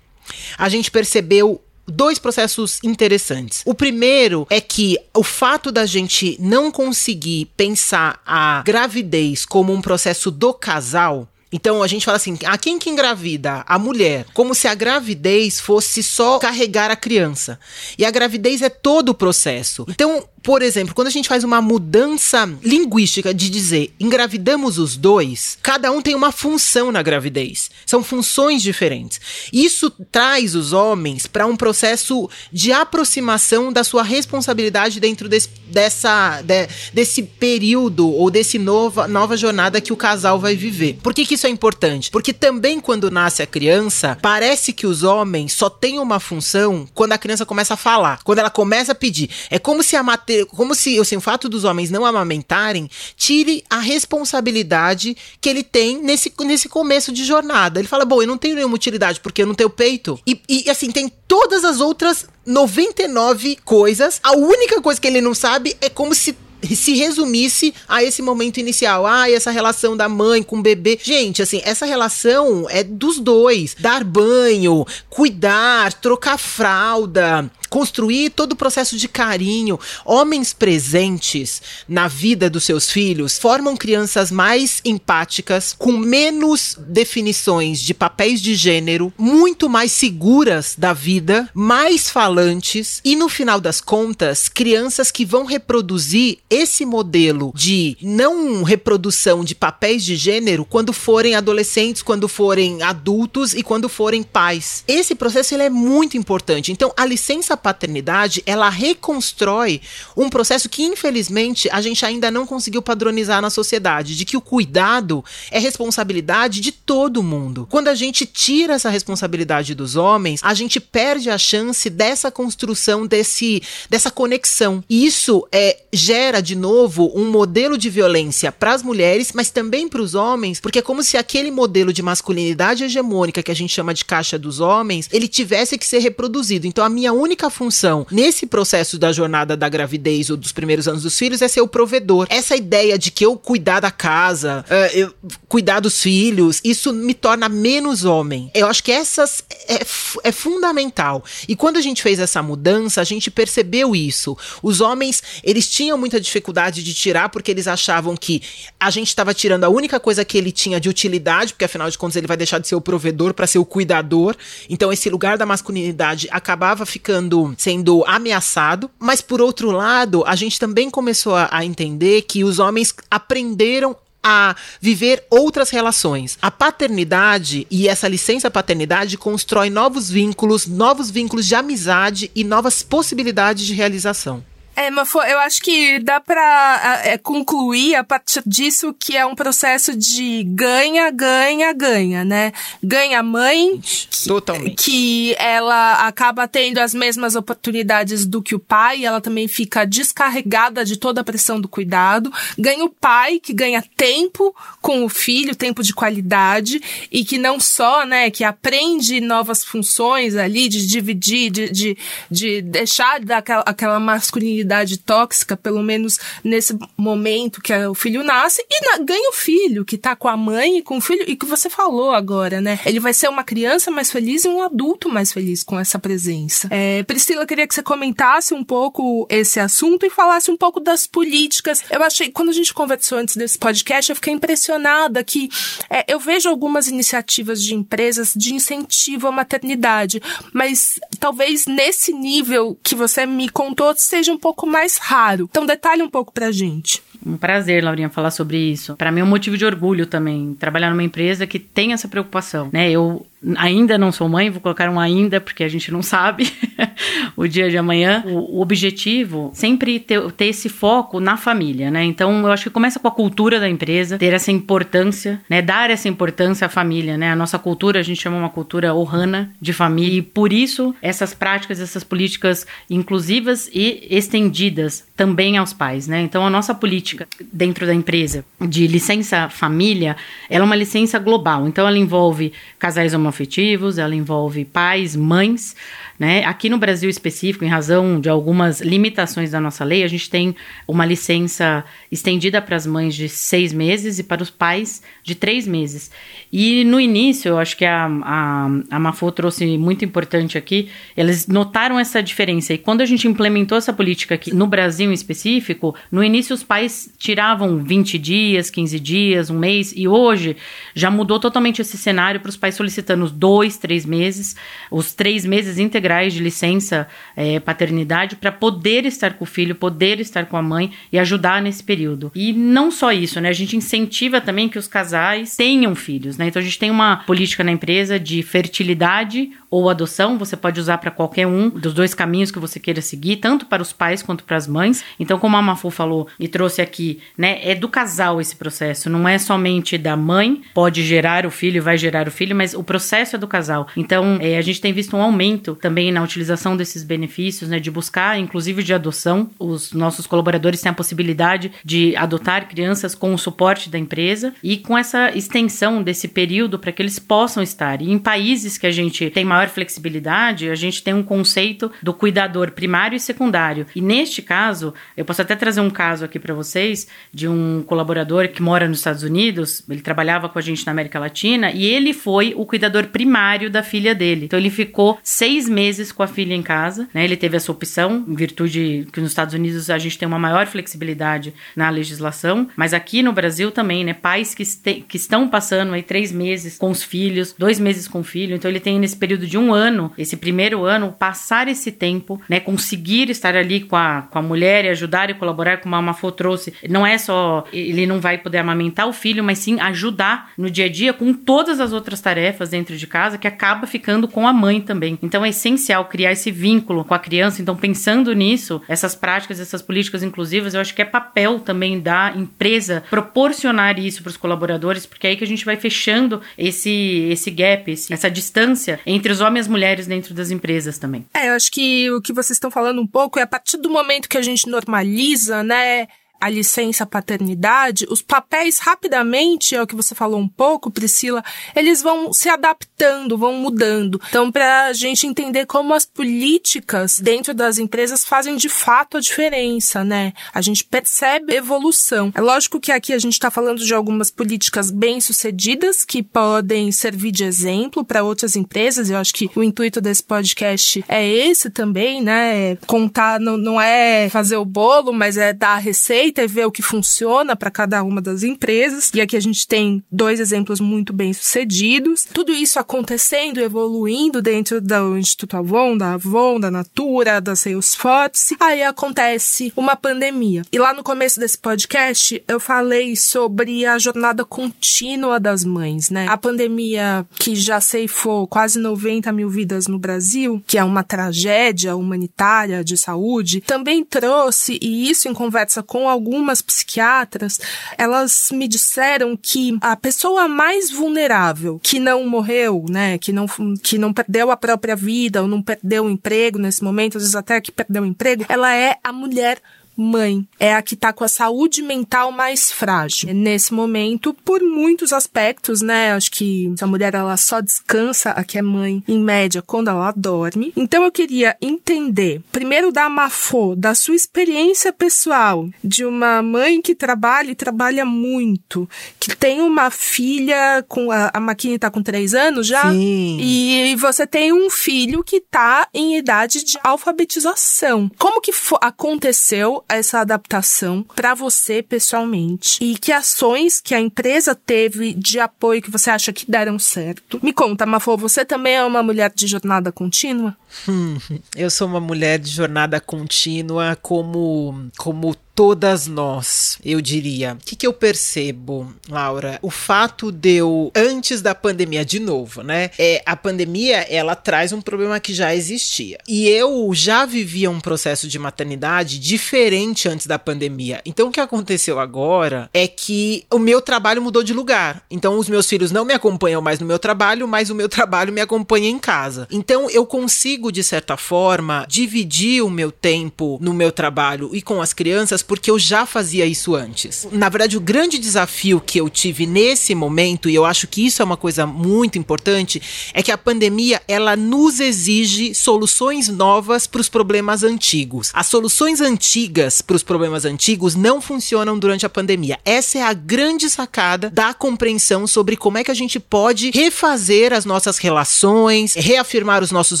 a 0.58 0.68
gente 0.68 0.90
percebeu 0.90 1.60
dois 1.86 2.18
processos 2.18 2.78
interessantes. 2.82 3.62
O 3.64 3.74
primeiro 3.74 4.46
é 4.48 4.60
que 4.60 4.98
o 5.14 5.22
fato 5.22 5.72
da 5.72 5.84
gente 5.84 6.36
não 6.40 6.70
conseguir 6.70 7.46
pensar 7.56 8.20
a 8.24 8.62
gravidez 8.64 9.44
como 9.44 9.72
um 9.72 9.82
processo 9.82 10.30
do 10.30 10.54
casal 10.54 11.28
então 11.52 11.82
a 11.82 11.86
gente 11.86 12.04
fala 12.04 12.16
assim: 12.16 12.38
a 12.44 12.56
quem 12.56 12.78
que 12.78 12.88
engravida? 12.88 13.62
A 13.66 13.78
mulher. 13.78 14.24
Como 14.32 14.54
se 14.54 14.66
a 14.66 14.74
gravidez 14.74 15.60
fosse 15.60 16.02
só 16.02 16.38
carregar 16.38 16.90
a 16.90 16.96
criança. 16.96 17.58
E 17.98 18.04
a 18.04 18.10
gravidez 18.10 18.62
é 18.62 18.70
todo 18.70 19.10
o 19.10 19.14
processo. 19.14 19.84
Então, 19.88 20.26
por 20.42 20.60
exemplo, 20.62 20.94
quando 20.94 21.08
a 21.08 21.10
gente 21.10 21.28
faz 21.28 21.44
uma 21.44 21.62
mudança 21.62 22.48
linguística 22.62 23.32
de 23.32 23.48
dizer 23.48 23.94
engravidamos 23.98 24.78
os 24.78 24.96
dois, 24.96 25.56
cada 25.62 25.90
um 25.92 26.02
tem 26.02 26.14
uma 26.14 26.32
função 26.32 26.90
na 26.90 27.02
gravidez. 27.02 27.70
São 27.86 28.02
funções 28.02 28.62
diferentes. 28.62 29.20
Isso 29.52 29.90
traz 30.10 30.54
os 30.54 30.72
homens 30.72 31.26
para 31.26 31.46
um 31.46 31.56
processo 31.56 32.28
de 32.52 32.72
aproximação 32.72 33.72
da 33.72 33.84
sua 33.84 34.02
responsabilidade 34.02 34.98
dentro 34.98 35.28
desse, 35.28 35.48
dessa, 35.66 36.42
de, 36.42 36.68
desse 36.92 37.22
período 37.22 38.08
ou 38.08 38.30
desse 38.30 38.58
nova, 38.58 39.06
nova 39.06 39.36
jornada 39.36 39.80
que 39.80 39.92
o 39.92 39.96
casal 39.96 40.38
vai 40.38 40.56
viver. 40.56 40.98
Por 41.02 41.14
que, 41.14 41.24
que 41.24 41.34
isso 41.34 41.46
é 41.46 41.50
importante? 41.50 42.10
Porque 42.10 42.32
também 42.32 42.80
quando 42.80 43.10
nasce 43.10 43.42
a 43.42 43.46
criança, 43.46 44.18
parece 44.20 44.72
que 44.72 44.86
os 44.86 45.02
homens 45.02 45.52
só 45.52 45.70
têm 45.70 45.98
uma 45.98 46.18
função 46.18 46.88
quando 46.94 47.12
a 47.12 47.18
criança 47.18 47.46
começa 47.46 47.74
a 47.74 47.76
falar, 47.76 48.22
quando 48.24 48.38
ela 48.38 48.50
começa 48.50 48.92
a 48.92 48.94
pedir. 48.94 49.30
É 49.50 49.58
como 49.58 49.82
se 49.82 49.94
a 49.94 50.02
matéria 50.02 50.31
ter, 50.32 50.46
como 50.46 50.74
se 50.74 50.98
assim, 50.98 51.16
o 51.16 51.20
fato 51.20 51.48
dos 51.48 51.64
homens 51.64 51.90
não 51.90 52.06
amamentarem 52.06 52.90
tire 53.16 53.62
a 53.68 53.78
responsabilidade 53.78 55.16
que 55.40 55.48
ele 55.48 55.62
tem 55.62 56.02
nesse, 56.02 56.32
nesse 56.40 56.68
começo 56.68 57.12
de 57.12 57.24
jornada. 57.24 57.78
Ele 57.78 57.88
fala: 57.88 58.04
bom, 58.04 58.22
eu 58.22 58.26
não 58.26 58.38
tenho 58.38 58.56
nenhuma 58.56 58.74
utilidade 58.74 59.20
porque 59.20 59.42
eu 59.42 59.46
não 59.46 59.54
tenho 59.54 59.70
peito. 59.70 60.18
E, 60.26 60.40
e 60.48 60.70
assim, 60.70 60.90
tem 60.90 61.12
todas 61.28 61.64
as 61.64 61.80
outras 61.80 62.26
99 62.46 63.58
coisas. 63.64 64.20
A 64.22 64.32
única 64.32 64.80
coisa 64.80 65.00
que 65.00 65.06
ele 65.06 65.20
não 65.20 65.34
sabe 65.34 65.76
é 65.80 65.90
como 65.90 66.14
se 66.14 66.34
se 66.76 66.94
resumisse 66.94 67.74
a 67.88 68.04
esse 68.04 68.22
momento 68.22 68.58
inicial. 68.60 69.04
Ah, 69.04 69.28
essa 69.28 69.50
relação 69.50 69.96
da 69.96 70.08
mãe 70.08 70.44
com 70.44 70.58
o 70.58 70.62
bebê. 70.62 70.96
Gente, 71.02 71.42
assim, 71.42 71.60
essa 71.64 71.84
relação 71.84 72.66
é 72.70 72.84
dos 72.84 73.18
dois. 73.18 73.74
Dar 73.76 74.04
banho, 74.04 74.86
cuidar, 75.10 75.92
trocar 75.94 76.38
fralda, 76.38 77.50
construir 77.72 78.28
todo 78.28 78.52
o 78.52 78.56
processo 78.56 78.98
de 78.98 79.08
carinho. 79.08 79.80
Homens 80.04 80.52
presentes 80.52 81.62
na 81.88 82.06
vida 82.06 82.50
dos 82.50 82.64
seus 82.64 82.90
filhos 82.90 83.38
formam 83.38 83.78
crianças 83.78 84.30
mais 84.30 84.82
empáticas, 84.84 85.74
com 85.78 85.92
menos 85.92 86.76
definições 86.78 87.80
de 87.80 87.94
papéis 87.94 88.42
de 88.42 88.54
gênero, 88.54 89.10
muito 89.16 89.70
mais 89.70 89.90
seguras 89.90 90.74
da 90.76 90.92
vida, 90.92 91.48
mais 91.54 92.10
falantes 92.10 93.00
e, 93.02 93.16
no 93.16 93.26
final 93.26 93.58
das 93.58 93.80
contas, 93.80 94.50
crianças 94.50 95.10
que 95.10 95.24
vão 95.24 95.46
reproduzir 95.46 96.40
esse 96.50 96.84
modelo 96.84 97.52
de 97.54 97.96
não 98.02 98.62
reprodução 98.64 99.42
de 99.42 99.54
papéis 99.54 100.04
de 100.04 100.14
gênero 100.14 100.66
quando 100.66 100.92
forem 100.92 101.34
adolescentes, 101.34 102.02
quando 102.02 102.28
forem 102.28 102.82
adultos 102.82 103.54
e 103.54 103.62
quando 103.62 103.88
forem 103.88 104.22
pais. 104.22 104.84
Esse 104.86 105.14
processo 105.14 105.54
ele 105.54 105.62
é 105.62 105.70
muito 105.70 106.18
importante. 106.18 106.70
Então, 106.70 106.92
a 106.94 107.06
licença 107.06 107.61
paternidade, 107.62 108.42
ela 108.44 108.68
reconstrói 108.68 109.80
um 110.16 110.28
processo 110.28 110.68
que, 110.68 110.82
infelizmente, 110.82 111.68
a 111.70 111.80
gente 111.80 112.04
ainda 112.04 112.30
não 112.30 112.46
conseguiu 112.46 112.82
padronizar 112.82 113.40
na 113.40 113.50
sociedade, 113.50 114.16
de 114.16 114.24
que 114.24 114.36
o 114.36 114.40
cuidado 114.40 115.24
é 115.50 115.58
responsabilidade 115.58 116.60
de 116.60 116.72
todo 116.72 117.22
mundo. 117.22 117.66
Quando 117.70 117.88
a 117.88 117.94
gente 117.94 118.26
tira 118.26 118.74
essa 118.74 118.90
responsabilidade 118.90 119.74
dos 119.74 119.96
homens, 119.96 120.40
a 120.42 120.54
gente 120.54 120.80
perde 120.80 121.30
a 121.30 121.38
chance 121.38 121.88
dessa 121.88 122.30
construção 122.30 123.06
desse 123.06 123.62
dessa 123.88 124.10
conexão. 124.10 124.82
E 124.88 125.06
isso 125.06 125.46
é 125.52 125.82
gera 125.92 126.40
de 126.40 126.56
novo 126.56 127.12
um 127.14 127.30
modelo 127.30 127.76
de 127.78 127.88
violência 127.88 128.50
para 128.50 128.72
as 128.72 128.82
mulheres, 128.82 129.32
mas 129.34 129.50
também 129.50 129.88
para 129.88 130.00
os 130.00 130.14
homens, 130.14 130.58
porque 130.60 130.78
é 130.78 130.82
como 130.82 131.02
se 131.02 131.16
aquele 131.16 131.50
modelo 131.50 131.92
de 131.92 132.02
masculinidade 132.02 132.84
hegemônica 132.84 133.42
que 133.42 133.50
a 133.50 133.54
gente 133.54 133.72
chama 133.72 133.94
de 133.94 134.04
caixa 134.04 134.38
dos 134.38 134.60
homens, 134.60 135.08
ele 135.12 135.28
tivesse 135.28 135.78
que 135.78 135.86
ser 135.86 135.98
reproduzido. 135.98 136.66
Então 136.66 136.84
a 136.84 136.88
minha 136.88 137.12
única 137.12 137.50
função 137.52 138.04
nesse 138.10 138.46
processo 138.46 138.98
da 138.98 139.12
jornada 139.12 139.56
da 139.56 139.68
gravidez 139.68 140.28
ou 140.30 140.36
dos 140.36 140.50
primeiros 140.50 140.88
anos 140.88 141.02
dos 141.02 141.16
filhos 141.16 141.40
é 141.40 141.48
ser 141.48 141.60
o 141.60 141.68
provedor. 141.68 142.26
Essa 142.28 142.56
ideia 142.56 142.98
de 142.98 143.10
que 143.10 143.24
eu 143.24 143.36
cuidar 143.36 143.78
da 143.78 143.90
casa, 143.90 144.64
uh, 144.68 144.96
eu 144.96 145.14
cuidar 145.48 145.80
dos 145.80 146.02
filhos, 146.02 146.60
isso 146.64 146.92
me 146.92 147.14
torna 147.14 147.48
menos 147.48 148.04
homem. 148.04 148.50
Eu 148.54 148.66
acho 148.66 148.82
que 148.82 148.90
essas 148.90 149.44
é, 149.68 149.80
é 150.24 150.32
fundamental. 150.32 151.24
E 151.46 151.54
quando 151.54 151.76
a 151.76 151.80
gente 151.80 152.02
fez 152.02 152.18
essa 152.18 152.42
mudança, 152.42 153.00
a 153.00 153.04
gente 153.04 153.30
percebeu 153.30 153.94
isso. 153.94 154.36
Os 154.62 154.80
homens, 154.80 155.22
eles 155.44 155.68
tinham 155.68 155.98
muita 155.98 156.20
dificuldade 156.20 156.82
de 156.82 156.94
tirar 156.94 157.28
porque 157.28 157.50
eles 157.50 157.68
achavam 157.68 158.16
que 158.16 158.42
a 158.80 158.90
gente 158.90 159.08
estava 159.08 159.34
tirando 159.34 159.64
a 159.64 159.68
única 159.68 160.00
coisa 160.00 160.24
que 160.24 160.38
ele 160.38 160.50
tinha 160.50 160.80
de 160.80 160.88
utilidade, 160.88 161.52
porque 161.52 161.64
afinal 161.64 161.90
de 161.90 161.98
contas 161.98 162.16
ele 162.16 162.26
vai 162.26 162.36
deixar 162.36 162.58
de 162.58 162.66
ser 162.66 162.74
o 162.74 162.80
provedor 162.80 163.34
para 163.34 163.46
ser 163.46 163.58
o 163.58 163.64
cuidador. 163.64 164.36
Então 164.68 164.92
esse 164.92 165.08
lugar 165.10 165.36
da 165.36 165.46
masculinidade 165.46 166.28
acabava 166.30 166.86
ficando 166.86 167.41
sendo 167.56 168.04
ameaçado. 168.06 168.90
Mas 168.98 169.20
por 169.20 169.40
outro 169.40 169.70
lado, 169.70 170.24
a 170.26 170.34
gente 170.36 170.58
também 170.58 170.90
começou 170.90 171.34
a, 171.34 171.48
a 171.50 171.64
entender 171.64 172.22
que 172.22 172.44
os 172.44 172.58
homens 172.58 172.94
aprenderam 173.10 173.96
a 174.22 174.54
viver 174.80 175.24
outras 175.28 175.70
relações. 175.70 176.38
A 176.40 176.50
paternidade 176.50 177.66
e 177.70 177.88
essa 177.88 178.06
licença 178.06 178.50
paternidade 178.50 179.18
constrói 179.18 179.68
novos 179.68 180.08
vínculos, 180.08 180.66
novos 180.66 181.10
vínculos 181.10 181.46
de 181.46 181.54
amizade 181.54 182.30
e 182.34 182.44
novas 182.44 182.82
possibilidades 182.82 183.66
de 183.66 183.74
realização. 183.74 184.44
É, 184.82 184.90
mas 184.90 185.14
eu 185.14 185.38
acho 185.38 185.62
que 185.62 186.00
dá 186.00 186.18
pra 186.18 187.02
é, 187.04 187.16
concluir 187.16 187.94
a 187.94 188.02
partir 188.02 188.42
disso 188.44 188.92
que 188.98 189.16
é 189.16 189.24
um 189.24 189.34
processo 189.34 189.96
de 189.96 190.42
ganha, 190.42 191.08
ganha, 191.10 191.72
ganha, 191.72 192.24
né? 192.24 192.52
Ganha 192.82 193.20
a 193.20 193.22
mãe, 193.22 193.80
Totalmente. 194.26 194.82
que 194.82 195.36
ela 195.38 196.06
acaba 196.06 196.48
tendo 196.48 196.78
as 196.78 196.92
mesmas 196.92 197.36
oportunidades 197.36 198.26
do 198.26 198.42
que 198.42 198.56
o 198.56 198.58
pai, 198.58 199.04
ela 199.04 199.20
também 199.20 199.46
fica 199.46 199.84
descarregada 199.84 200.84
de 200.84 200.96
toda 200.96 201.20
a 201.20 201.24
pressão 201.24 201.60
do 201.60 201.68
cuidado. 201.68 202.32
Ganha 202.58 202.84
o 202.84 202.90
pai, 202.90 203.38
que 203.38 203.52
ganha 203.52 203.84
tempo 203.96 204.52
com 204.80 205.04
o 205.04 205.08
filho, 205.08 205.54
tempo 205.54 205.80
de 205.80 205.94
qualidade, 205.94 206.80
e 207.10 207.24
que 207.24 207.38
não 207.38 207.60
só, 207.60 208.04
né, 208.04 208.30
que 208.30 208.42
aprende 208.42 209.20
novas 209.20 209.64
funções 209.64 210.34
ali, 210.34 210.68
de 210.68 210.84
dividir, 210.88 211.50
de, 211.52 211.70
de, 211.70 211.96
de 212.28 212.62
deixar 212.62 213.20
daquela 213.20 213.62
aquela 213.64 214.00
masculinidade 214.00 214.71
tóxica, 214.98 215.56
pelo 215.56 215.82
menos 215.82 216.18
nesse 216.42 216.78
momento 216.96 217.60
que 217.60 217.72
o 217.86 217.94
filho 217.94 218.22
nasce, 218.22 218.64
e 218.70 218.86
na, 218.86 219.04
ganha 219.04 219.30
o 219.30 219.32
filho, 219.32 219.84
que 219.84 219.98
tá 219.98 220.14
com 220.14 220.28
a 220.28 220.36
mãe 220.36 220.78
e 220.78 220.82
com 220.82 220.98
o 220.98 221.00
filho, 221.00 221.24
e 221.26 221.36
que 221.36 221.46
você 221.46 221.68
falou 221.68 222.12
agora, 222.12 222.60
né? 222.60 222.78
Ele 222.84 223.00
vai 223.00 223.12
ser 223.12 223.28
uma 223.28 223.44
criança 223.44 223.90
mais 223.90 224.10
feliz 224.10 224.44
e 224.44 224.48
um 224.48 224.62
adulto 224.62 225.08
mais 225.08 225.32
feliz 225.32 225.62
com 225.62 225.78
essa 225.78 225.98
presença. 225.98 226.68
É, 226.70 227.02
Priscila, 227.02 227.46
queria 227.46 227.66
que 227.66 227.74
você 227.74 227.82
comentasse 227.82 228.54
um 228.54 228.64
pouco 228.64 229.26
esse 229.28 229.58
assunto 229.58 230.04
e 230.04 230.10
falasse 230.10 230.50
um 230.50 230.56
pouco 230.56 230.80
das 230.80 231.06
políticas. 231.06 231.82
Eu 231.90 232.02
achei, 232.02 232.30
quando 232.30 232.50
a 232.50 232.52
gente 232.52 232.74
conversou 232.74 233.18
antes 233.18 233.36
desse 233.36 233.58
podcast, 233.58 234.10
eu 234.10 234.16
fiquei 234.16 234.32
impressionada 234.32 235.22
que 235.24 235.48
é, 235.88 236.04
eu 236.12 236.18
vejo 236.18 236.48
algumas 236.48 236.88
iniciativas 236.88 237.62
de 237.62 237.74
empresas 237.74 238.32
de 238.34 238.54
incentivo 238.54 239.28
à 239.28 239.32
maternidade, 239.32 240.20
mas 240.52 240.98
talvez 241.18 241.66
nesse 241.66 242.12
nível 242.12 242.78
que 242.82 242.94
você 242.94 243.24
me 243.24 243.48
contou 243.48 243.94
seja 243.96 244.32
um 244.32 244.38
pouco 244.38 244.51
pouco 244.52 244.66
mais 244.66 244.98
raro. 244.98 245.48
Então 245.50 245.64
detalhe 245.64 246.02
um 246.02 246.10
pouco 246.10 246.32
pra 246.32 246.52
gente. 246.52 247.02
Um 247.24 247.36
prazer, 247.36 247.82
Laurinha, 247.82 248.10
falar 248.10 248.30
sobre 248.30 248.58
isso. 248.58 248.94
Para 248.96 249.10
mim 249.10 249.20
é 249.20 249.24
um 249.24 249.28
motivo 249.28 249.56
de 249.56 249.64
orgulho 249.64 250.06
também 250.06 250.54
trabalhar 250.54 250.90
numa 250.90 251.02
empresa 251.02 251.46
que 251.46 251.58
tem 251.58 251.92
essa 251.92 252.06
preocupação, 252.06 252.68
né? 252.72 252.90
Eu 252.90 253.26
ainda 253.56 253.98
não 253.98 254.12
sou 254.12 254.28
mãe, 254.28 254.50
vou 254.50 254.60
colocar 254.60 254.88
um 254.88 255.00
ainda 255.00 255.40
porque 255.40 255.64
a 255.64 255.68
gente 255.68 255.90
não 255.90 256.02
sabe 256.02 256.50
o 257.36 257.46
dia 257.46 257.68
de 257.68 257.76
amanhã. 257.76 258.22
O, 258.26 258.58
o 258.58 258.60
objetivo 258.60 259.50
sempre 259.52 259.98
ter, 259.98 260.30
ter 260.32 260.46
esse 260.46 260.68
foco 260.68 261.18
na 261.18 261.36
família, 261.36 261.90
né? 261.90 262.04
Então 262.04 262.46
eu 262.46 262.52
acho 262.52 262.64
que 262.64 262.70
começa 262.70 263.00
com 263.00 263.08
a 263.08 263.10
cultura 263.10 263.58
da 263.58 263.68
empresa, 263.68 264.18
ter 264.18 264.32
essa 264.32 264.52
importância, 264.52 265.40
né? 265.48 265.60
Dar 265.60 265.90
essa 265.90 266.08
importância 266.08 266.66
à 266.66 266.68
família, 266.68 267.18
né? 267.18 267.32
A 267.32 267.36
nossa 267.36 267.58
cultura 267.58 268.00
a 268.00 268.02
gente 268.02 268.20
chama 268.20 268.36
uma 268.36 268.50
cultura 268.50 268.94
ohana 268.94 269.52
de 269.60 269.72
família 269.72 270.18
e 270.18 270.22
por 270.22 270.52
isso 270.52 270.94
essas 271.02 271.34
práticas, 271.34 271.80
essas 271.80 272.04
políticas 272.04 272.66
inclusivas 272.88 273.68
e 273.72 274.06
estendidas 274.10 275.04
também 275.16 275.56
aos 275.56 275.72
pais, 275.72 276.06
né? 276.06 276.20
Então 276.20 276.46
a 276.46 276.50
nossa 276.50 276.74
política 276.74 277.26
dentro 277.52 277.86
da 277.86 277.94
empresa 277.94 278.44
de 278.60 278.86
licença 278.86 279.48
família, 279.48 280.16
ela 280.48 280.64
é 280.64 280.66
uma 280.66 280.76
licença 280.76 281.18
global. 281.18 281.66
Então 281.66 281.86
ela 281.86 281.98
envolve 281.98 282.52
casais 282.78 283.12
homossexuais 283.14 283.31
afetivos, 283.32 283.98
ela 283.98 284.14
envolve 284.14 284.64
pais, 284.64 285.16
mães, 285.16 285.74
né? 286.22 286.44
Aqui 286.44 286.68
no 286.68 286.78
Brasil 286.78 287.10
específico, 287.10 287.64
em 287.64 287.68
razão 287.68 288.20
de 288.20 288.28
algumas 288.28 288.80
limitações 288.80 289.50
da 289.50 289.60
nossa 289.60 289.82
lei, 289.84 290.04
a 290.04 290.06
gente 290.06 290.30
tem 290.30 290.54
uma 290.86 291.04
licença 291.04 291.84
estendida 292.12 292.62
para 292.62 292.76
as 292.76 292.86
mães 292.86 293.16
de 293.16 293.28
seis 293.28 293.72
meses 293.72 294.20
e 294.20 294.22
para 294.22 294.40
os 294.40 294.48
pais 294.48 295.02
de 295.24 295.34
três 295.34 295.66
meses. 295.66 296.12
E 296.52 296.84
no 296.84 297.00
início, 297.00 297.48
eu 297.48 297.58
acho 297.58 297.76
que 297.76 297.84
a, 297.84 298.06
a, 298.06 298.68
a 298.88 299.00
Mafô 299.00 299.32
trouxe 299.32 299.76
muito 299.76 300.04
importante 300.04 300.56
aqui, 300.56 300.90
eles 301.16 301.48
notaram 301.48 301.98
essa 301.98 302.22
diferença. 302.22 302.72
E 302.72 302.78
quando 302.78 303.00
a 303.00 303.04
gente 303.04 303.26
implementou 303.26 303.76
essa 303.76 303.92
política 303.92 304.36
aqui 304.36 304.54
no 304.54 304.68
Brasil 304.68 305.10
em 305.10 305.14
específico, 305.14 305.92
no 306.08 306.22
início 306.22 306.54
os 306.54 306.62
pais 306.62 307.12
tiravam 307.18 307.78
20 307.78 308.16
dias, 308.16 308.70
15 308.70 309.00
dias, 309.00 309.50
um 309.50 309.58
mês, 309.58 309.92
e 309.96 310.06
hoje 310.06 310.56
já 310.94 311.10
mudou 311.10 311.40
totalmente 311.40 311.82
esse 311.82 311.98
cenário 311.98 312.38
para 312.38 312.50
os 312.50 312.56
pais 312.56 312.76
solicitando 312.76 313.24
os 313.24 313.32
dois, 313.32 313.76
três 313.76 314.06
meses, 314.06 314.54
os 314.88 315.12
três 315.14 315.44
meses 315.44 315.80
integrais 315.80 316.11
de 316.20 316.40
licença 316.40 317.06
é, 317.36 317.58
paternidade 317.60 318.36
para 318.36 318.52
poder 318.52 319.04
estar 319.04 319.34
com 319.34 319.44
o 319.44 319.46
filho, 319.46 319.74
poder 319.74 320.20
estar 320.20 320.46
com 320.46 320.56
a 320.56 320.62
mãe 320.62 320.92
e 321.10 321.18
ajudar 321.18 321.62
nesse 321.62 321.82
período. 321.82 322.30
E 322.34 322.52
não 322.52 322.90
só 322.90 323.12
isso, 323.12 323.40
né? 323.40 323.48
A 323.48 323.54
gente 323.54 323.76
incentiva 323.76 324.40
também 324.40 324.68
que 324.68 324.78
os 324.78 324.88
casais 324.88 325.56
tenham 325.56 325.94
filhos, 325.94 326.36
né? 326.36 326.46
Então 326.46 326.60
a 326.60 326.64
gente 326.64 326.78
tem 326.78 326.90
uma 326.90 327.18
política 327.18 327.64
na 327.64 327.72
empresa 327.72 328.18
de 328.18 328.42
fertilidade 328.42 329.50
ou 329.72 329.88
adoção, 329.88 330.36
você 330.36 330.54
pode 330.54 330.78
usar 330.78 330.98
para 330.98 331.10
qualquer 331.10 331.46
um 331.46 331.70
dos 331.70 331.94
dois 331.94 332.12
caminhos 332.12 332.50
que 332.50 332.58
você 332.58 332.78
queira 332.78 333.00
seguir, 333.00 333.36
tanto 333.36 333.64
para 333.64 333.80
os 333.80 333.90
pais 333.90 334.22
quanto 334.22 334.44
para 334.44 334.58
as 334.58 334.66
mães. 334.66 335.02
Então, 335.18 335.38
como 335.38 335.56
a 335.56 335.62
Mafu 335.62 335.88
falou 335.90 336.28
e 336.38 336.46
trouxe 336.46 336.82
aqui, 336.82 337.20
né, 337.38 337.58
é 337.62 337.74
do 337.74 337.88
casal 337.88 338.38
esse 338.38 338.54
processo, 338.54 339.08
não 339.08 339.26
é 339.26 339.38
somente 339.38 339.96
da 339.96 340.14
mãe, 340.14 340.60
pode 340.74 341.02
gerar 341.02 341.46
o 341.46 341.50
filho, 341.50 341.82
vai 341.82 341.96
gerar 341.96 342.28
o 342.28 342.30
filho, 342.30 342.54
mas 342.54 342.74
o 342.74 342.84
processo 342.84 343.36
é 343.36 343.38
do 343.38 343.48
casal. 343.48 343.88
Então, 343.96 344.36
é, 344.42 344.58
a 344.58 344.60
gente 344.60 344.78
tem 344.78 344.92
visto 344.92 345.16
um 345.16 345.22
aumento 345.22 345.74
também 345.76 345.91
na 346.12 346.22
utilização 346.22 346.76
desses 346.76 347.02
benefícios, 347.02 347.70
né, 347.70 347.80
de 347.80 347.90
buscar, 347.90 348.38
inclusive 348.38 348.82
de 348.82 348.92
adoção. 348.92 349.50
Os 349.58 349.92
nossos 349.92 350.26
colaboradores 350.26 350.80
têm 350.80 350.90
a 350.90 350.94
possibilidade 350.94 351.72
de 351.82 352.14
adotar 352.16 352.68
crianças 352.68 353.14
com 353.14 353.32
o 353.32 353.38
suporte 353.38 353.88
da 353.88 353.98
empresa 353.98 354.54
e 354.62 354.76
com 354.76 354.96
essa 354.98 355.30
extensão 355.36 356.02
desse 356.02 356.28
período 356.28 356.78
para 356.78 356.92
que 356.92 357.00
eles 357.00 357.18
possam 357.18 357.62
estar. 357.62 358.02
E 358.02 358.10
em 358.10 358.18
países 358.18 358.76
que 358.76 358.86
a 358.86 358.90
gente 358.90 359.30
tem 359.30 359.44
maior 359.44 359.62
maior 359.62 359.68
flexibilidade, 359.68 360.68
a 360.68 360.74
gente 360.74 361.02
tem 361.02 361.14
um 361.14 361.22
conceito 361.22 361.90
do 362.02 362.12
cuidador 362.12 362.72
primário 362.72 363.16
e 363.16 363.20
secundário. 363.20 363.86
E 363.94 364.00
neste 364.00 364.42
caso, 364.42 364.92
eu 365.16 365.24
posso 365.24 365.42
até 365.42 365.54
trazer 365.54 365.80
um 365.80 365.90
caso 365.90 366.24
aqui 366.24 366.38
para 366.38 366.54
vocês 366.54 367.06
de 367.32 367.46
um 367.46 367.82
colaborador 367.86 368.48
que 368.48 368.60
mora 368.60 368.88
nos 368.88 368.98
Estados 368.98 369.22
Unidos, 369.22 369.84
ele 369.88 370.00
trabalhava 370.00 370.48
com 370.48 370.58
a 370.58 370.62
gente 370.62 370.84
na 370.84 370.92
América 370.92 371.18
Latina 371.18 371.70
e 371.70 371.84
ele 371.84 372.12
foi 372.12 372.54
o 372.56 372.66
cuidador 372.66 373.06
primário 373.08 373.70
da 373.70 373.82
filha 373.82 374.14
dele. 374.14 374.46
Então 374.46 374.58
ele 374.58 374.70
ficou 374.70 375.18
seis 375.22 375.68
meses 375.68 375.81
com 376.14 376.22
a 376.22 376.26
filha 376.26 376.54
em 376.54 376.62
casa, 376.62 377.08
né? 377.12 377.24
Ele 377.24 377.36
teve 377.36 377.56
essa 377.56 377.72
opção, 377.72 378.24
em 378.28 378.34
virtude 378.34 379.06
que 379.12 379.20
nos 379.20 379.30
Estados 379.30 379.54
Unidos 379.54 379.90
a 379.90 379.98
gente 379.98 380.18
tem 380.18 380.28
uma 380.28 380.38
maior 380.38 380.66
flexibilidade 380.66 381.52
na 381.74 381.90
legislação, 381.90 382.68
mas 382.76 382.94
aqui 382.94 383.22
no 383.22 383.32
Brasil 383.32 383.70
também, 383.70 384.04
né? 384.04 384.14
Pais 384.14 384.54
que, 384.54 384.62
este, 384.62 385.04
que 385.08 385.16
estão 385.16 385.48
passando 385.48 385.92
aí 385.92 386.02
três 386.02 386.30
meses 386.30 386.78
com 386.78 386.90
os 386.90 387.02
filhos, 387.02 387.54
dois 387.58 387.80
meses 387.80 388.06
com 388.06 388.20
o 388.20 388.24
filho, 388.24 388.54
então 388.54 388.70
ele 388.70 388.80
tem 388.80 388.98
nesse 388.98 389.16
período 389.16 389.46
de 389.46 389.58
um 389.58 389.74
ano, 389.74 390.12
esse 390.16 390.36
primeiro 390.36 390.84
ano, 390.84 391.14
passar 391.18 391.68
esse 391.68 391.90
tempo, 391.90 392.40
né, 392.48 392.60
conseguir 392.60 393.30
estar 393.30 393.56
ali 393.56 393.80
com 393.80 393.96
a, 393.96 394.22
com 394.22 394.38
a 394.38 394.42
mulher 394.42 394.84
e 394.84 394.88
ajudar 394.88 395.30
e 395.30 395.34
colaborar, 395.34 395.78
como 395.78 395.94
a 395.94 396.02
Mafô 396.02 396.30
trouxe, 396.30 396.72
não 396.88 397.06
é 397.06 397.18
só 397.18 397.64
ele 397.72 398.06
não 398.06 398.20
vai 398.20 398.38
poder 398.38 398.58
amamentar 398.58 399.08
o 399.08 399.12
filho, 399.12 399.42
mas 399.42 399.58
sim 399.58 399.80
ajudar 399.80 400.52
no 400.56 400.70
dia 400.70 400.86
a 400.86 400.88
dia 400.88 401.12
com 401.12 401.32
todas 401.32 401.80
as 401.80 401.92
outras 401.92 402.20
tarefas 402.20 402.70
dentro 402.70 402.96
de 402.96 403.06
casa 403.06 403.38
que 403.38 403.46
acaba 403.46 403.86
ficando 403.86 404.28
com 404.28 404.46
a 404.46 404.52
mãe 404.52 404.80
também. 404.80 405.18
Então 405.22 405.44
é 405.44 405.52
essencial 405.72 406.04
criar 406.04 406.32
esse 406.32 406.50
vínculo 406.50 407.04
com 407.04 407.14
a 407.14 407.18
criança. 407.18 407.60
Então 407.60 407.76
pensando 407.76 408.32
nisso, 408.32 408.80
essas 408.88 409.14
práticas, 409.14 409.60
essas 409.60 409.82
políticas 409.82 410.22
inclusivas, 410.22 410.74
eu 410.74 410.80
acho 410.80 410.94
que 410.94 411.02
é 411.02 411.04
papel 411.04 411.60
também 411.60 412.00
da 412.00 412.32
empresa 412.36 413.02
proporcionar 413.08 413.98
isso 413.98 414.22
para 414.22 414.30
os 414.30 414.36
colaboradores, 414.36 415.06
porque 415.06 415.26
é 415.26 415.30
aí 415.30 415.36
que 415.36 415.44
a 415.44 415.46
gente 415.46 415.64
vai 415.64 415.76
fechando 415.76 416.40
esse 416.56 417.28
esse 417.30 417.50
gap, 417.50 417.90
esse, 417.90 418.12
essa 418.12 418.30
distância 418.30 419.00
entre 419.06 419.32
os 419.32 419.40
homens 419.40 419.52
e 419.54 419.60
as 419.62 419.68
mulheres 419.68 420.06
dentro 420.06 420.34
das 420.34 420.50
empresas 420.50 420.98
também. 420.98 421.26
É, 421.34 421.48
eu 421.48 421.54
acho 421.54 421.70
que 421.70 422.10
o 422.10 422.20
que 422.20 422.32
vocês 422.32 422.56
estão 422.56 422.70
falando 422.70 423.00
um 423.00 423.06
pouco 423.06 423.38
é 423.38 423.42
a 423.42 423.46
partir 423.46 423.76
do 423.76 423.90
momento 423.90 424.28
que 424.28 424.38
a 424.38 424.42
gente 424.42 424.68
normaliza, 424.68 425.62
né? 425.62 426.08
A 426.42 426.50
licença 426.50 427.06
paternidade, 427.06 428.04
os 428.10 428.20
papéis 428.20 428.80
rapidamente, 428.80 429.76
é 429.76 429.80
o 429.80 429.86
que 429.86 429.94
você 429.94 430.12
falou 430.12 430.40
um 430.40 430.48
pouco, 430.48 430.90
Priscila, 430.90 431.40
eles 431.76 432.02
vão 432.02 432.32
se 432.32 432.48
adaptando, 432.48 433.38
vão 433.38 433.54
mudando. 433.54 434.20
Então, 434.28 434.50
para 434.50 434.86
a 434.86 434.92
gente 434.92 435.24
entender 435.24 435.66
como 435.66 435.94
as 435.94 436.04
políticas 436.04 437.20
dentro 437.20 437.54
das 437.54 437.78
empresas 437.78 438.24
fazem 438.24 438.56
de 438.56 438.68
fato 438.68 439.18
a 439.18 439.20
diferença, 439.20 440.02
né? 440.02 440.32
A 440.52 440.60
gente 440.60 440.82
percebe 440.82 441.54
evolução. 441.54 442.32
É 442.34 442.40
lógico 442.40 442.80
que 442.80 442.90
aqui 442.90 443.12
a 443.12 443.18
gente 443.20 443.34
está 443.34 443.48
falando 443.48 443.84
de 443.84 443.94
algumas 443.94 444.28
políticas 444.28 444.90
bem-sucedidas 444.90 446.04
que 446.04 446.24
podem 446.24 446.90
servir 446.90 447.30
de 447.30 447.44
exemplo 447.44 448.04
para 448.04 448.24
outras 448.24 448.56
empresas. 448.56 449.08
Eu 449.08 449.18
acho 449.18 449.32
que 449.32 449.48
o 449.54 449.62
intuito 449.62 450.00
desse 450.00 450.24
podcast 450.24 451.04
é 451.06 451.24
esse 451.24 451.70
também, 451.70 452.20
né? 452.20 452.74
Contar 452.88 453.38
não, 453.38 453.56
não 453.56 453.80
é 453.80 454.28
fazer 454.28 454.56
o 454.56 454.64
bolo, 454.64 455.12
mas 455.12 455.36
é 455.36 455.52
dar 455.52 455.74
a 455.74 455.78
receita 455.78 456.31
e 456.40 456.46
ver 456.46 456.66
o 456.66 456.72
que 456.72 456.82
funciona 456.82 457.54
para 457.56 457.70
cada 457.70 458.02
uma 458.02 458.20
das 458.20 458.42
empresas. 458.42 459.10
E 459.14 459.20
aqui 459.20 459.36
a 459.36 459.40
gente 459.40 459.66
tem 459.66 460.02
dois 460.10 460.40
exemplos 460.40 460.80
muito 460.80 461.12
bem 461.12 461.32
sucedidos. 461.32 462.24
Tudo 462.32 462.52
isso 462.52 462.78
acontecendo, 462.78 463.60
evoluindo 463.60 464.40
dentro 464.40 464.80
do 464.80 465.18
Instituto 465.18 465.56
Avon, 465.56 465.96
da 465.96 466.14
Avon, 466.14 466.58
da 466.58 466.70
Natura, 466.70 467.40
da 467.40 467.54
Salesforce. 467.54 468.56
Aí 468.60 468.82
acontece 468.82 469.72
uma 469.76 469.96
pandemia. 469.96 470.62
E 470.72 470.78
lá 470.78 470.94
no 470.94 471.02
começo 471.02 471.38
desse 471.38 471.58
podcast 471.58 472.42
eu 472.46 472.60
falei 472.60 473.16
sobre 473.16 473.84
a 473.84 473.98
jornada 473.98 474.44
contínua 474.44 475.38
das 475.38 475.64
mães, 475.64 476.10
né? 476.10 476.26
A 476.28 476.36
pandemia 476.36 477.26
que 477.38 477.54
já 477.54 477.80
ceifou 477.80 478.46
quase 478.46 478.78
90 478.78 479.32
mil 479.32 479.48
vidas 479.48 479.86
no 479.86 479.98
Brasil, 479.98 480.62
que 480.66 480.78
é 480.78 480.84
uma 480.84 481.02
tragédia 481.02 481.96
humanitária 481.96 482.84
de 482.84 482.96
saúde, 482.96 483.60
também 483.60 484.04
trouxe, 484.04 484.78
e 484.80 485.10
isso 485.10 485.28
em 485.28 485.34
conversa 485.34 485.82
com 485.82 486.08
algumas 486.22 486.62
psiquiatras, 486.62 487.58
elas 487.98 488.48
me 488.52 488.68
disseram 488.68 489.36
que 489.36 489.76
a 489.80 489.96
pessoa 489.96 490.46
mais 490.46 490.90
vulnerável, 490.90 491.80
que 491.82 491.98
não 491.98 492.26
morreu, 492.26 492.84
né, 492.88 493.18
que 493.18 493.32
não, 493.32 493.46
que 493.82 493.98
não 493.98 494.12
perdeu 494.12 494.50
a 494.50 494.56
própria 494.56 494.94
vida 494.94 495.42
ou 495.42 495.48
não 495.48 495.60
perdeu 495.60 496.04
o 496.04 496.10
emprego 496.10 496.58
nesse 496.58 496.84
momento, 496.84 497.16
às 497.16 497.24
vezes 497.24 497.34
até 497.34 497.60
que 497.60 497.72
perdeu 497.72 498.04
o 498.04 498.06
emprego, 498.06 498.46
ela 498.48 498.72
é 498.74 498.96
a 499.02 499.12
mulher 499.12 499.60
mãe 500.02 500.46
é 500.58 500.74
a 500.74 500.82
que 500.82 500.94
está 500.94 501.12
com 501.12 501.24
a 501.24 501.28
saúde 501.28 501.82
mental 501.82 502.30
mais 502.32 502.70
frágil 502.70 503.32
nesse 503.34 503.72
momento 503.72 504.34
por 504.44 504.60
muitos 504.62 505.12
aspectos, 505.12 505.80
né? 505.80 506.12
Acho 506.12 506.30
que 506.30 506.74
a 506.80 506.86
mulher 506.86 507.14
ela 507.14 507.36
só 507.36 507.60
descansa 507.60 508.30
a 508.30 508.44
que 508.44 508.58
é 508.58 508.62
mãe 508.62 509.02
em 509.06 509.18
média 509.18 509.62
quando 509.62 509.88
ela 509.88 510.12
dorme. 510.16 510.72
Então 510.76 511.04
eu 511.04 511.12
queria 511.12 511.56
entender 511.60 512.42
primeiro 512.50 512.92
da 512.92 513.08
Mafô, 513.08 513.74
da 513.76 513.94
sua 513.94 514.14
experiência 514.14 514.92
pessoal 514.92 515.68
de 515.82 516.04
uma 516.04 516.42
mãe 516.42 516.80
que 516.82 516.94
trabalha 516.94 517.50
e 517.50 517.54
trabalha 517.54 518.04
muito, 518.04 518.88
que 519.18 519.36
tem 519.36 519.60
uma 519.60 519.90
filha 519.90 520.84
com 520.88 521.10
a, 521.10 521.30
a 521.32 521.40
Maquine 521.40 521.78
tá 521.78 521.90
com 521.90 522.02
três 522.02 522.34
anos 522.34 522.66
já 522.66 522.90
Sim. 522.90 523.38
e 523.40 523.96
você 523.96 524.26
tem 524.26 524.52
um 524.52 524.68
filho 524.70 525.22
que 525.22 525.40
tá 525.40 525.88
em 525.92 526.16
idade 526.16 526.64
de 526.64 526.78
alfabetização. 526.82 528.10
Como 528.18 528.40
que 528.40 528.52
aconteceu 528.80 529.84
essa 529.96 530.20
adaptação 530.20 531.04
para 531.14 531.34
você 531.34 531.82
pessoalmente? 531.82 532.78
E 532.80 532.96
que 532.96 533.12
ações 533.12 533.80
que 533.80 533.94
a 533.94 534.00
empresa 534.00 534.54
teve 534.54 535.14
de 535.14 535.38
apoio 535.38 535.82
que 535.82 535.90
você 535.90 536.10
acha 536.10 536.32
que 536.32 536.50
deram 536.50 536.78
certo? 536.78 537.40
Me 537.42 537.52
conta, 537.52 537.86
Mafô, 537.86 538.16
você 538.16 538.44
também 538.44 538.74
é 538.74 538.84
uma 538.84 539.02
mulher 539.02 539.32
de 539.34 539.46
jornada 539.46 539.92
contínua? 539.92 540.56
Hum, 540.88 541.18
eu 541.56 541.70
sou 541.70 541.86
uma 541.86 542.00
mulher 542.00 542.38
de 542.38 542.50
jornada 542.50 543.00
contínua 543.00 543.96
como 544.00 544.90
como 544.96 545.34
todas 545.54 546.06
nós, 546.06 546.78
eu 546.84 547.00
diria. 547.00 547.54
O 547.54 547.64
que, 547.64 547.76
que 547.76 547.86
eu 547.86 547.92
percebo, 547.92 548.92
Laura? 549.08 549.58
O 549.62 549.70
fato 549.70 550.32
de 550.32 550.54
eu, 550.54 550.90
antes 550.94 551.42
da 551.42 551.54
pandemia, 551.54 552.04
de 552.04 552.18
novo, 552.18 552.62
né? 552.62 552.90
É, 552.98 553.22
a 553.26 553.36
pandemia, 553.36 553.98
ela 554.10 554.34
traz 554.34 554.72
um 554.72 554.80
problema 554.80 555.20
que 555.20 555.34
já 555.34 555.54
existia. 555.54 556.18
E 556.26 556.48
eu 556.48 556.90
já 556.94 557.26
vivia 557.26 557.70
um 557.70 557.80
processo 557.80 558.26
de 558.26 558.38
maternidade 558.38 559.18
diferente 559.18 560.08
antes 560.08 560.26
da 560.26 560.38
pandemia. 560.38 561.00
Então, 561.04 561.28
o 561.28 561.30
que 561.30 561.40
aconteceu 561.40 561.98
agora 561.98 562.70
é 562.72 562.86
que 562.86 563.44
o 563.52 563.58
meu 563.58 563.80
trabalho 563.80 564.22
mudou 564.22 564.42
de 564.42 564.52
lugar. 564.52 565.04
Então, 565.10 565.38
os 565.38 565.48
meus 565.48 565.68
filhos 565.68 565.90
não 565.90 566.04
me 566.04 566.14
acompanham 566.14 566.62
mais 566.62 566.80
no 566.80 566.86
meu 566.86 566.98
trabalho, 566.98 567.46
mas 567.46 567.70
o 567.70 567.74
meu 567.74 567.88
trabalho 567.88 568.32
me 568.32 568.40
acompanha 568.40 568.88
em 568.88 568.98
casa. 568.98 569.46
Então, 569.50 569.90
eu 569.90 570.06
consigo, 570.06 570.72
de 570.72 570.82
certa 570.82 571.16
forma, 571.16 571.84
dividir 571.88 572.62
o 572.64 572.70
meu 572.70 572.90
tempo 572.90 573.58
no 573.60 573.74
meu 573.74 573.92
trabalho 573.92 574.50
e 574.52 574.62
com 574.62 574.80
as 574.80 574.92
crianças 574.92 575.42
porque 575.52 575.70
eu 575.70 575.78
já 575.78 576.06
fazia 576.06 576.46
isso 576.46 576.74
antes. 576.74 577.28
Na 577.30 577.50
verdade, 577.50 577.76
o 577.76 577.80
grande 577.80 578.18
desafio 578.18 578.80
que 578.80 578.98
eu 578.98 579.10
tive 579.10 579.46
nesse 579.46 579.94
momento, 579.94 580.48
e 580.48 580.54
eu 580.54 580.64
acho 580.64 580.86
que 580.86 581.04
isso 581.04 581.20
é 581.20 581.24
uma 581.26 581.36
coisa 581.36 581.66
muito 581.66 582.16
importante, 582.16 582.80
é 583.12 583.22
que 583.22 583.30
a 583.30 583.36
pandemia 583.36 584.00
ela 584.08 584.34
nos 584.34 584.80
exige 584.80 585.54
soluções 585.54 586.28
novas 586.28 586.86
para 586.86 587.02
os 587.02 587.08
problemas 587.10 587.62
antigos. 587.62 588.30
As 588.32 588.46
soluções 588.46 589.02
antigas 589.02 589.82
para 589.82 589.94
os 589.94 590.02
problemas 590.02 590.46
antigos 590.46 590.94
não 590.94 591.20
funcionam 591.20 591.78
durante 591.78 592.06
a 592.06 592.08
pandemia. 592.08 592.58
Essa 592.64 593.00
é 593.00 593.02
a 593.02 593.12
grande 593.12 593.68
sacada 593.68 594.30
da 594.30 594.54
compreensão 594.54 595.26
sobre 595.26 595.54
como 595.54 595.76
é 595.76 595.84
que 595.84 595.90
a 595.90 595.94
gente 595.94 596.18
pode 596.18 596.70
refazer 596.70 597.52
as 597.52 597.66
nossas 597.66 597.98
relações, 597.98 598.94
reafirmar 598.94 599.62
os 599.62 599.70
nossos 599.70 600.00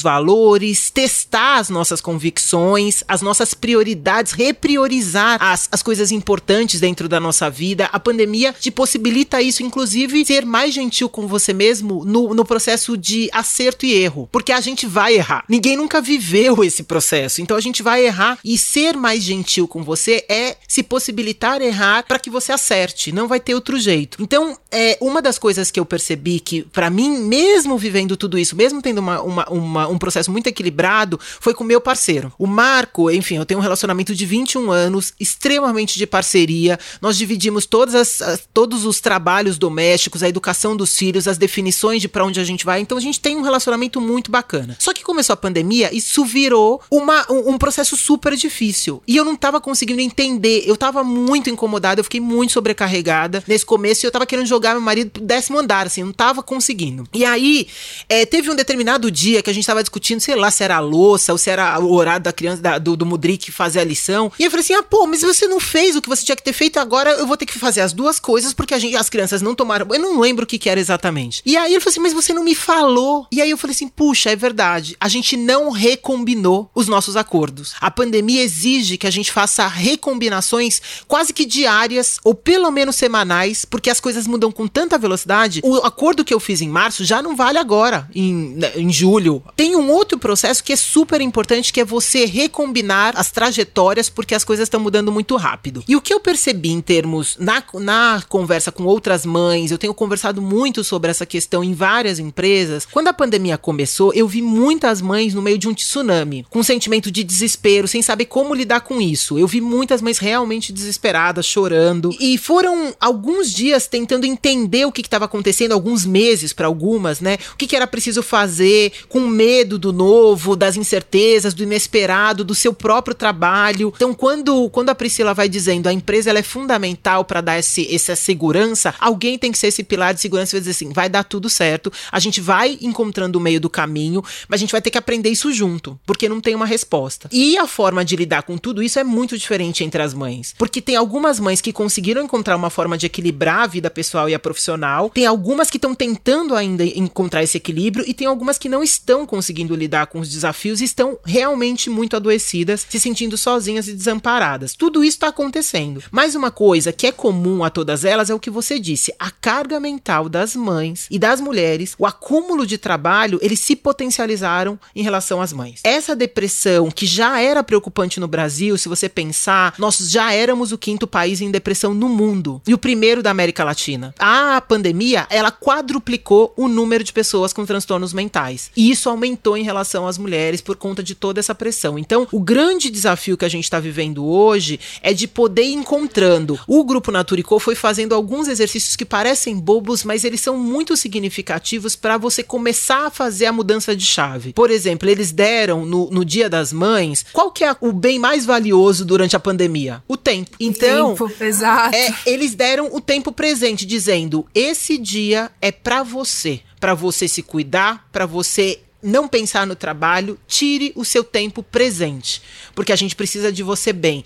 valores, 0.00 0.88
testar 0.88 1.58
as 1.58 1.68
nossas 1.68 2.00
convicções, 2.00 3.04
as 3.06 3.20
nossas 3.20 3.52
prioridades, 3.52 4.32
repriorizar 4.32 5.31
as, 5.40 5.68
as 5.70 5.82
coisas 5.82 6.10
importantes 6.10 6.80
dentro 6.80 7.08
da 7.08 7.20
nossa 7.20 7.48
vida. 7.50 7.88
A 7.92 8.00
pandemia 8.00 8.54
te 8.58 8.70
possibilita 8.70 9.40
isso, 9.40 9.62
inclusive, 9.62 10.24
ser 10.24 10.44
mais 10.44 10.74
gentil 10.74 11.08
com 11.08 11.26
você 11.26 11.52
mesmo 11.52 12.04
no, 12.04 12.34
no 12.34 12.44
processo 12.44 12.96
de 12.96 13.28
acerto 13.32 13.86
e 13.86 13.92
erro. 13.92 14.28
Porque 14.32 14.52
a 14.52 14.60
gente 14.60 14.86
vai 14.86 15.14
errar. 15.14 15.44
Ninguém 15.48 15.76
nunca 15.76 16.00
viveu 16.00 16.62
esse 16.64 16.82
processo. 16.82 17.40
Então 17.40 17.56
a 17.56 17.60
gente 17.60 17.82
vai 17.82 18.04
errar 18.04 18.38
e 18.44 18.56
ser 18.58 18.96
mais 18.96 19.22
gentil 19.22 19.66
com 19.66 19.82
você 19.82 20.24
é 20.28 20.56
se 20.66 20.82
possibilitar 20.82 21.60
errar 21.60 22.04
para 22.04 22.18
que 22.18 22.30
você 22.30 22.52
acerte. 22.52 23.12
Não 23.12 23.28
vai 23.28 23.40
ter 23.40 23.54
outro 23.54 23.78
jeito. 23.78 24.22
Então, 24.22 24.56
é 24.70 24.96
uma 25.00 25.20
das 25.20 25.38
coisas 25.38 25.70
que 25.70 25.78
eu 25.78 25.84
percebi 25.84 26.40
que, 26.40 26.62
para 26.62 26.90
mim, 26.90 27.18
mesmo 27.18 27.76
vivendo 27.76 28.16
tudo 28.16 28.38
isso, 28.38 28.56
mesmo 28.56 28.80
tendo 28.80 28.98
uma, 28.98 29.20
uma, 29.22 29.48
uma, 29.50 29.88
um 29.88 29.98
processo 29.98 30.30
muito 30.30 30.46
equilibrado, 30.46 31.20
foi 31.40 31.54
com 31.54 31.64
meu 31.64 31.80
parceiro. 31.80 32.32
O 32.38 32.46
Marco, 32.46 33.10
enfim, 33.10 33.36
eu 33.36 33.46
tenho 33.46 33.60
um 33.60 33.62
relacionamento 33.62 34.14
de 34.14 34.24
21 34.24 34.70
anos 34.70 35.12
extremamente 35.22 35.98
de 35.98 36.06
parceria. 36.06 36.78
Nós 37.00 37.16
dividimos 37.16 37.64
todas 37.66 37.94
as, 37.94 38.46
todos 38.52 38.84
os 38.84 39.00
trabalhos 39.00 39.56
domésticos, 39.58 40.22
a 40.22 40.28
educação 40.28 40.76
dos 40.76 40.96
filhos, 40.96 41.28
as 41.28 41.38
definições 41.38 42.02
de 42.02 42.08
para 42.08 42.24
onde 42.24 42.40
a 42.40 42.44
gente 42.44 42.64
vai. 42.64 42.80
Então 42.80 42.98
a 42.98 43.00
gente 43.00 43.20
tem 43.20 43.36
um 43.36 43.42
relacionamento 43.42 44.00
muito 44.00 44.30
bacana. 44.30 44.76
Só 44.78 44.92
que 44.92 45.02
começou 45.02 45.34
a 45.34 45.36
pandemia, 45.36 45.94
isso 45.94 46.24
virou 46.24 46.82
uma, 46.90 47.24
um, 47.30 47.50
um 47.50 47.58
processo 47.58 47.96
super 47.96 48.36
difícil. 48.36 49.02
E 49.06 49.16
eu 49.16 49.24
não 49.24 49.36
tava 49.36 49.60
conseguindo 49.60 50.00
entender. 50.00 50.64
Eu 50.66 50.76
tava 50.76 51.04
muito 51.04 51.48
incomodada, 51.48 52.00
eu 52.00 52.04
fiquei 52.04 52.20
muito 52.20 52.52
sobrecarregada 52.52 53.42
nesse 53.46 53.64
começo 53.64 54.04
e 54.04 54.06
eu 54.06 54.10
tava 54.10 54.26
querendo 54.26 54.46
jogar 54.46 54.72
meu 54.72 54.80
marido 54.80 55.10
pro 55.10 55.22
décimo 55.22 55.58
andar, 55.58 55.86
assim, 55.86 56.02
não 56.02 56.12
tava 56.12 56.42
conseguindo. 56.42 57.06
E 57.12 57.24
aí, 57.24 57.66
é, 58.08 58.26
teve 58.26 58.50
um 58.50 58.54
determinado 58.54 59.10
dia 59.10 59.42
que 59.42 59.50
a 59.50 59.52
gente 59.52 59.66
tava 59.66 59.82
discutindo, 59.82 60.20
sei 60.20 60.34
lá, 60.34 60.50
se 60.50 60.64
era 60.64 60.76
a 60.76 60.80
louça 60.80 61.32
ou 61.32 61.38
se 61.38 61.50
era 61.50 61.78
o 61.78 61.92
horário 61.92 62.24
da 62.24 62.32
criança, 62.32 62.62
da, 62.62 62.78
do, 62.78 62.96
do 62.96 63.06
Mudrik 63.06 63.52
fazer 63.52 63.80
a 63.80 63.84
lição. 63.84 64.32
E 64.38 64.44
eu 64.44 64.50
falei 64.50 64.64
assim: 64.64 64.74
ah, 64.74 64.82
pô, 64.82 65.06
mas 65.12 65.20
você 65.20 65.46
não 65.46 65.60
fez 65.60 65.94
o 65.94 66.00
que 66.00 66.08
você 66.08 66.24
tinha 66.24 66.34
que 66.34 66.42
ter 66.42 66.54
feito, 66.54 66.78
agora 66.78 67.10
eu 67.10 67.26
vou 67.26 67.36
ter 67.36 67.44
que 67.44 67.58
fazer 67.58 67.82
as 67.82 67.92
duas 67.92 68.18
coisas 68.18 68.54
porque 68.54 68.78
gente, 68.80 68.96
as 68.96 69.10
crianças 69.10 69.42
não 69.42 69.54
tomaram. 69.54 69.86
Eu 69.92 70.00
não 70.00 70.18
lembro 70.18 70.44
o 70.44 70.46
que, 70.46 70.58
que 70.58 70.70
era 70.70 70.80
exatamente. 70.80 71.42
E 71.44 71.54
aí 71.54 71.72
ele 71.74 71.80
falou 71.80 71.90
assim: 71.90 72.00
Mas 72.00 72.14
você 72.14 72.32
não 72.32 72.42
me 72.42 72.54
falou. 72.54 73.26
E 73.30 73.42
aí 73.42 73.50
eu 73.50 73.58
falei 73.58 73.74
assim: 73.74 73.88
Puxa, 73.88 74.30
é 74.30 74.36
verdade. 74.36 74.96
A 74.98 75.08
gente 75.08 75.36
não 75.36 75.70
recombinou 75.70 76.70
os 76.74 76.88
nossos 76.88 77.14
acordos. 77.14 77.74
A 77.78 77.90
pandemia 77.90 78.42
exige 78.42 78.96
que 78.96 79.06
a 79.06 79.10
gente 79.10 79.30
faça 79.30 79.66
recombinações 79.66 80.80
quase 81.06 81.34
que 81.34 81.44
diárias 81.44 82.18
ou 82.24 82.34
pelo 82.34 82.70
menos 82.70 82.96
semanais, 82.96 83.66
porque 83.66 83.90
as 83.90 84.00
coisas 84.00 84.26
mudam 84.26 84.50
com 84.50 84.66
tanta 84.66 84.96
velocidade. 84.96 85.60
O 85.62 85.76
acordo 85.76 86.24
que 86.24 86.32
eu 86.32 86.40
fiz 86.40 86.62
em 86.62 86.70
março 86.70 87.04
já 87.04 87.20
não 87.20 87.36
vale 87.36 87.58
agora, 87.58 88.08
em, 88.14 88.54
né, 88.56 88.72
em 88.76 88.90
julho. 88.90 89.42
Tem 89.54 89.76
um 89.76 89.90
outro 89.90 90.18
processo 90.18 90.64
que 90.64 90.72
é 90.72 90.76
super 90.76 91.20
importante, 91.20 91.70
que 91.70 91.82
é 91.82 91.84
você 91.84 92.24
recombinar 92.24 93.12
as 93.14 93.30
trajetórias, 93.30 94.08
porque 94.08 94.34
as 94.34 94.42
coisas 94.42 94.64
estão 94.64 94.80
mudando 94.80 95.01
muito 95.10 95.36
rápido. 95.36 95.82
E 95.88 95.96
o 95.96 96.00
que 96.00 96.12
eu 96.12 96.20
percebi 96.20 96.70
em 96.70 96.80
termos, 96.80 97.36
na, 97.38 97.62
na 97.74 98.22
conversa 98.28 98.70
com 98.70 98.84
outras 98.84 99.26
mães, 99.26 99.70
eu 99.70 99.78
tenho 99.78 99.94
conversado 99.94 100.42
muito 100.42 100.84
sobre 100.84 101.10
essa 101.10 101.26
questão 101.26 101.64
em 101.64 101.74
várias 101.74 102.18
empresas. 102.18 102.86
Quando 102.86 103.08
a 103.08 103.12
pandemia 103.12 103.58
começou, 103.58 104.12
eu 104.14 104.28
vi 104.28 104.42
muitas 104.42 105.00
mães 105.00 105.34
no 105.34 105.42
meio 105.42 105.58
de 105.58 105.68
um 105.68 105.74
tsunami, 105.74 106.46
com 106.50 106.60
um 106.60 106.62
sentimento 106.62 107.10
de 107.10 107.24
desespero, 107.24 107.88
sem 107.88 108.02
saber 108.02 108.26
como 108.26 108.54
lidar 108.54 108.80
com 108.80 109.00
isso. 109.00 109.38
Eu 109.38 109.46
vi 109.46 109.60
muitas 109.60 110.02
mães 110.02 110.18
realmente 110.18 110.72
desesperadas, 110.72 111.46
chorando. 111.46 112.14
E 112.20 112.38
foram 112.38 112.94
alguns 113.00 113.52
dias 113.52 113.86
tentando 113.86 114.26
entender 114.26 114.84
o 114.84 114.92
que 114.92 115.00
estava 115.00 115.24
acontecendo, 115.24 115.72
alguns 115.72 116.04
meses 116.04 116.52
para 116.52 116.66
algumas, 116.66 117.20
né? 117.20 117.38
O 117.54 117.56
que, 117.56 117.66
que 117.66 117.76
era 117.76 117.86
preciso 117.86 118.22
fazer, 118.22 118.92
com 119.08 119.20
medo 119.20 119.78
do 119.78 119.92
novo, 119.92 120.54
das 120.54 120.76
incertezas, 120.76 121.54
do 121.54 121.62
inesperado, 121.62 122.44
do 122.44 122.54
seu 122.54 122.72
próprio 122.72 123.14
trabalho. 123.14 123.92
Então, 123.94 124.14
quando, 124.14 124.68
quando 124.70 124.88
a 124.92 124.94
Priscila 124.94 125.34
vai 125.34 125.48
dizendo, 125.48 125.88
a 125.88 125.92
empresa 125.92 126.30
ela 126.30 126.38
é 126.38 126.42
fundamental 126.42 127.24
para 127.24 127.40
dar 127.40 127.58
esse, 127.58 127.92
essa 127.94 128.14
segurança, 128.14 128.94
alguém 129.00 129.38
tem 129.38 129.50
que 129.50 129.58
ser 129.58 129.68
esse 129.68 129.82
pilar 129.82 130.14
de 130.14 130.20
segurança 130.20 130.56
e 130.56 130.60
dizer 130.60 130.70
assim, 130.70 130.92
vai 130.92 131.08
dar 131.08 131.24
tudo 131.24 131.48
certo, 131.48 131.92
a 132.10 132.18
gente 132.18 132.40
vai 132.40 132.78
encontrando 132.80 133.38
o 133.38 133.40
meio 133.40 133.60
do 133.60 133.70
caminho, 133.70 134.22
mas 134.48 134.58
a 134.58 134.62
gente 134.62 134.72
vai 134.72 134.82
ter 134.82 134.90
que 134.90 134.98
aprender 134.98 135.30
isso 135.30 135.52
junto, 135.52 135.98
porque 136.06 136.28
não 136.28 136.40
tem 136.40 136.54
uma 136.54 136.66
resposta. 136.66 137.28
E 137.32 137.56
a 137.58 137.66
forma 137.66 138.04
de 138.04 138.16
lidar 138.16 138.42
com 138.42 138.56
tudo 138.56 138.82
isso 138.82 138.98
é 138.98 139.04
muito 139.04 139.36
diferente 139.36 139.82
entre 139.84 140.02
as 140.02 140.14
mães, 140.14 140.54
porque 140.58 140.80
tem 140.80 140.96
algumas 140.96 141.40
mães 141.40 141.60
que 141.60 141.72
conseguiram 141.72 142.22
encontrar 142.22 142.56
uma 142.56 142.70
forma 142.70 142.96
de 142.96 143.06
equilibrar 143.06 143.60
a 143.60 143.66
vida 143.66 143.90
pessoal 143.90 144.28
e 144.28 144.34
a 144.34 144.38
profissional, 144.38 145.10
tem 145.10 145.26
algumas 145.26 145.70
que 145.70 145.78
estão 145.78 145.94
tentando 145.94 146.54
ainda 146.54 146.84
encontrar 146.84 147.42
esse 147.42 147.56
equilíbrio 147.56 148.04
e 148.06 148.14
tem 148.14 148.26
algumas 148.26 148.58
que 148.58 148.68
não 148.68 148.82
estão 148.82 149.26
conseguindo 149.26 149.74
lidar 149.74 150.06
com 150.06 150.20
os 150.20 150.30
desafios 150.30 150.80
e 150.80 150.84
estão 150.84 151.18
realmente 151.24 151.88
muito 151.88 152.16
adoecidas, 152.16 152.86
se 152.88 153.00
sentindo 153.00 153.36
sozinhas 153.36 153.88
e 153.88 153.92
desamparadas. 153.92 154.74
Tudo 154.82 155.04
isso 155.04 155.14
está 155.14 155.28
acontecendo. 155.28 156.02
Mas 156.10 156.34
uma 156.34 156.50
coisa 156.50 156.92
que 156.92 157.06
é 157.06 157.12
comum 157.12 157.62
a 157.62 157.70
todas 157.70 158.04
elas 158.04 158.30
é 158.30 158.34
o 158.34 158.40
que 158.40 158.50
você 158.50 158.80
disse: 158.80 159.14
a 159.16 159.30
carga 159.30 159.78
mental 159.78 160.28
das 160.28 160.56
mães 160.56 161.06
e 161.08 161.20
das 161.20 161.40
mulheres, 161.40 161.94
o 161.96 162.04
acúmulo 162.04 162.66
de 162.66 162.76
trabalho, 162.76 163.38
eles 163.40 163.60
se 163.60 163.76
potencializaram 163.76 164.76
em 164.92 165.00
relação 165.04 165.40
às 165.40 165.52
mães. 165.52 165.82
Essa 165.84 166.16
depressão 166.16 166.90
que 166.90 167.06
já 167.06 167.40
era 167.40 167.62
preocupante 167.62 168.18
no 168.18 168.26
Brasil, 168.26 168.76
se 168.76 168.88
você 168.88 169.08
pensar, 169.08 169.72
nós 169.78 169.98
já 169.98 170.32
éramos 170.32 170.72
o 170.72 170.78
quinto 170.78 171.06
país 171.06 171.40
em 171.40 171.52
depressão 171.52 171.94
no 171.94 172.08
mundo 172.08 172.60
e 172.66 172.74
o 172.74 172.78
primeiro 172.78 173.22
da 173.22 173.30
América 173.30 173.62
Latina. 173.62 174.12
A 174.18 174.60
pandemia, 174.60 175.28
ela 175.30 175.52
quadruplicou 175.52 176.52
o 176.56 176.66
número 176.66 177.04
de 177.04 177.12
pessoas 177.12 177.52
com 177.52 177.64
transtornos 177.64 178.12
mentais. 178.12 178.68
E 178.76 178.90
isso 178.90 179.08
aumentou 179.08 179.56
em 179.56 179.62
relação 179.62 180.08
às 180.08 180.18
mulheres 180.18 180.60
por 180.60 180.74
conta 180.74 181.04
de 181.04 181.14
toda 181.14 181.38
essa 181.38 181.54
pressão. 181.54 181.96
Então, 181.96 182.26
o 182.32 182.40
grande 182.40 182.90
desafio 182.90 183.36
que 183.36 183.44
a 183.44 183.48
gente 183.48 183.62
está 183.62 183.78
vivendo 183.78 184.26
hoje 184.26 184.71
é 185.02 185.12
de 185.12 185.26
poder 185.26 185.64
ir 185.64 185.74
encontrando. 185.74 186.58
O 186.66 186.84
grupo 186.84 187.10
Naturicô 187.10 187.58
foi 187.58 187.74
fazendo 187.74 188.14
alguns 188.14 188.48
exercícios 188.48 188.96
que 188.96 189.04
parecem 189.04 189.58
bobos, 189.58 190.04
mas 190.04 190.24
eles 190.24 190.40
são 190.40 190.56
muito 190.56 190.96
significativos 190.96 191.96
para 191.96 192.16
você 192.16 192.42
começar 192.42 193.06
a 193.06 193.10
fazer 193.10 193.46
a 193.46 193.52
mudança 193.52 193.94
de 193.94 194.04
chave. 194.04 194.52
Por 194.52 194.70
exemplo, 194.70 195.08
eles 195.08 195.32
deram 195.32 195.84
no, 195.84 196.10
no 196.10 196.24
Dia 196.24 196.48
das 196.48 196.72
Mães 196.72 197.24
qual 197.32 197.50
que 197.50 197.64
é 197.64 197.76
o 197.80 197.92
bem 197.92 198.18
mais 198.18 198.44
valioso 198.44 199.04
durante 199.04 199.36
a 199.36 199.40
pandemia? 199.40 200.02
O 200.08 200.16
tempo. 200.16 200.56
Então, 200.60 201.14
tempo, 201.14 201.32
exato. 201.40 201.94
É, 201.94 202.14
eles 202.26 202.54
deram 202.54 202.94
o 202.94 203.00
tempo 203.00 203.32
presente, 203.32 203.86
dizendo: 203.86 204.46
esse 204.54 204.98
dia 204.98 205.50
é 205.60 205.72
para 205.72 206.02
você, 206.02 206.60
para 206.80 206.94
você 206.94 207.28
se 207.28 207.42
cuidar, 207.42 208.08
para 208.12 208.26
você 208.26 208.80
não 209.02 209.26
pensar 209.26 209.66
no 209.66 209.74
trabalho, 209.74 210.38
tire 210.46 210.92
o 210.94 211.04
seu 211.04 211.24
tempo 211.24 211.62
presente, 211.62 212.40
porque 212.74 212.92
a 212.92 212.96
gente 212.96 213.16
precisa 213.16 213.50
de 213.50 213.62
você 213.62 213.92
bem. 213.92 214.24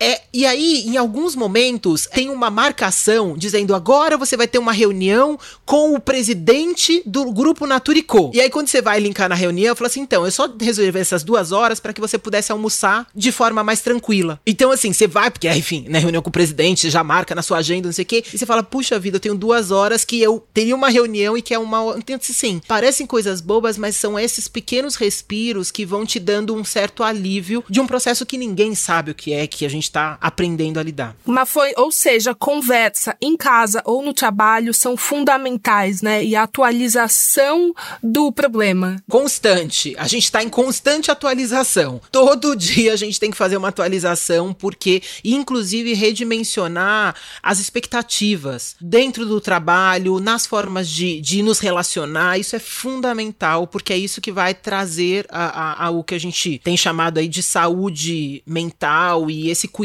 É, 0.00 0.22
e 0.32 0.46
aí, 0.46 0.84
em 0.86 0.96
alguns 0.96 1.36
momentos, 1.36 2.06
tem 2.06 2.30
uma 2.30 2.48
marcação 2.48 3.36
dizendo 3.36 3.74
agora 3.74 4.16
você 4.16 4.34
vai 4.34 4.48
ter 4.48 4.58
uma 4.58 4.72
reunião 4.72 5.38
com 5.66 5.94
o 5.94 6.00
presidente 6.00 7.02
do 7.04 7.30
grupo 7.30 7.66
Naturicô. 7.66 8.30
E 8.32 8.40
aí, 8.40 8.48
quando 8.48 8.68
você 8.68 8.80
vai 8.80 8.98
linkar 8.98 9.28
na 9.28 9.34
reunião, 9.34 9.76
fala 9.76 9.88
assim: 9.88 10.00
então, 10.00 10.24
eu 10.24 10.32
só 10.32 10.48
resolvi 10.58 10.98
essas 10.98 11.22
duas 11.22 11.52
horas 11.52 11.78
para 11.78 11.92
que 11.92 12.00
você 12.00 12.16
pudesse 12.16 12.50
almoçar 12.50 13.06
de 13.14 13.30
forma 13.30 13.62
mais 13.62 13.82
tranquila. 13.82 14.40
Então, 14.46 14.70
assim, 14.70 14.90
você 14.90 15.06
vai, 15.06 15.30
porque, 15.30 15.50
enfim, 15.50 15.84
na 15.88 15.98
reunião 15.98 16.22
com 16.22 16.30
o 16.30 16.32
presidente, 16.32 16.88
já 16.88 17.04
marca 17.04 17.34
na 17.34 17.42
sua 17.42 17.58
agenda, 17.58 17.88
não 17.88 17.92
sei 17.92 18.04
o 18.04 18.06
quê, 18.06 18.24
e 18.32 18.38
você 18.38 18.46
fala: 18.46 18.62
puxa 18.62 18.98
vida, 18.98 19.16
eu 19.16 19.20
tenho 19.20 19.34
duas 19.34 19.70
horas 19.70 20.02
que 20.02 20.22
eu 20.22 20.42
teria 20.54 20.74
uma 20.74 20.88
reunião 20.88 21.36
e 21.36 21.42
que 21.42 21.52
é 21.52 21.58
uma. 21.58 21.94
Então, 21.98 22.16
assim, 22.16 22.60
parecem 22.66 23.06
coisas 23.06 23.42
bobas, 23.42 23.76
mas 23.76 23.96
são 23.96 24.18
esses 24.18 24.48
pequenos 24.48 24.94
respiros 24.96 25.70
que 25.70 25.84
vão 25.84 26.06
te 26.06 26.18
dando 26.18 26.54
um 26.54 26.64
certo 26.64 27.02
alívio 27.02 27.62
de 27.68 27.80
um 27.80 27.86
processo 27.86 28.24
que 28.24 28.38
ninguém 28.38 28.74
sabe 28.74 29.10
o 29.10 29.14
que 29.14 29.34
é, 29.34 29.46
que 29.46 29.66
a 29.66 29.68
gente 29.68 29.89
está 29.90 30.16
aprendendo 30.20 30.78
a 30.78 30.82
lidar. 30.82 31.14
Mas 31.24 31.48
foi, 31.48 31.72
ou 31.76 31.92
seja, 31.92 32.34
conversa 32.34 33.16
em 33.20 33.36
casa 33.36 33.82
ou 33.84 34.02
no 34.02 34.14
trabalho 34.14 34.72
são 34.72 34.96
fundamentais, 34.96 36.00
né? 36.00 36.24
E 36.24 36.34
a 36.34 36.44
atualização 36.44 37.74
do 38.02 38.32
problema. 38.32 39.02
Constante. 39.08 39.94
A 39.98 40.06
gente 40.06 40.24
está 40.24 40.42
em 40.42 40.48
constante 40.48 41.10
atualização. 41.10 42.00
Todo 42.10 42.56
dia 42.56 42.92
a 42.92 42.96
gente 42.96 43.18
tem 43.20 43.30
que 43.30 43.36
fazer 43.36 43.56
uma 43.56 43.68
atualização, 43.68 44.52
porque, 44.52 45.02
inclusive, 45.24 45.92
redimensionar 45.94 47.14
as 47.42 47.58
expectativas 47.58 48.76
dentro 48.80 49.26
do 49.26 49.40
trabalho, 49.40 50.20
nas 50.20 50.46
formas 50.46 50.88
de, 50.88 51.20
de 51.20 51.42
nos 51.42 51.58
relacionar, 51.58 52.38
isso 52.38 52.56
é 52.56 52.58
fundamental, 52.58 53.66
porque 53.66 53.92
é 53.92 53.98
isso 53.98 54.20
que 54.20 54.32
vai 54.32 54.54
trazer 54.54 55.26
a, 55.30 55.44
a, 55.46 55.86
a 55.86 55.90
o 55.90 56.04
que 56.04 56.14
a 56.14 56.20
gente 56.20 56.58
tem 56.62 56.76
chamado 56.76 57.18
aí 57.18 57.28
de 57.28 57.42
saúde 57.42 58.42
mental 58.46 59.30
e 59.30 59.50
esse 59.50 59.66
cuidado, 59.66 59.79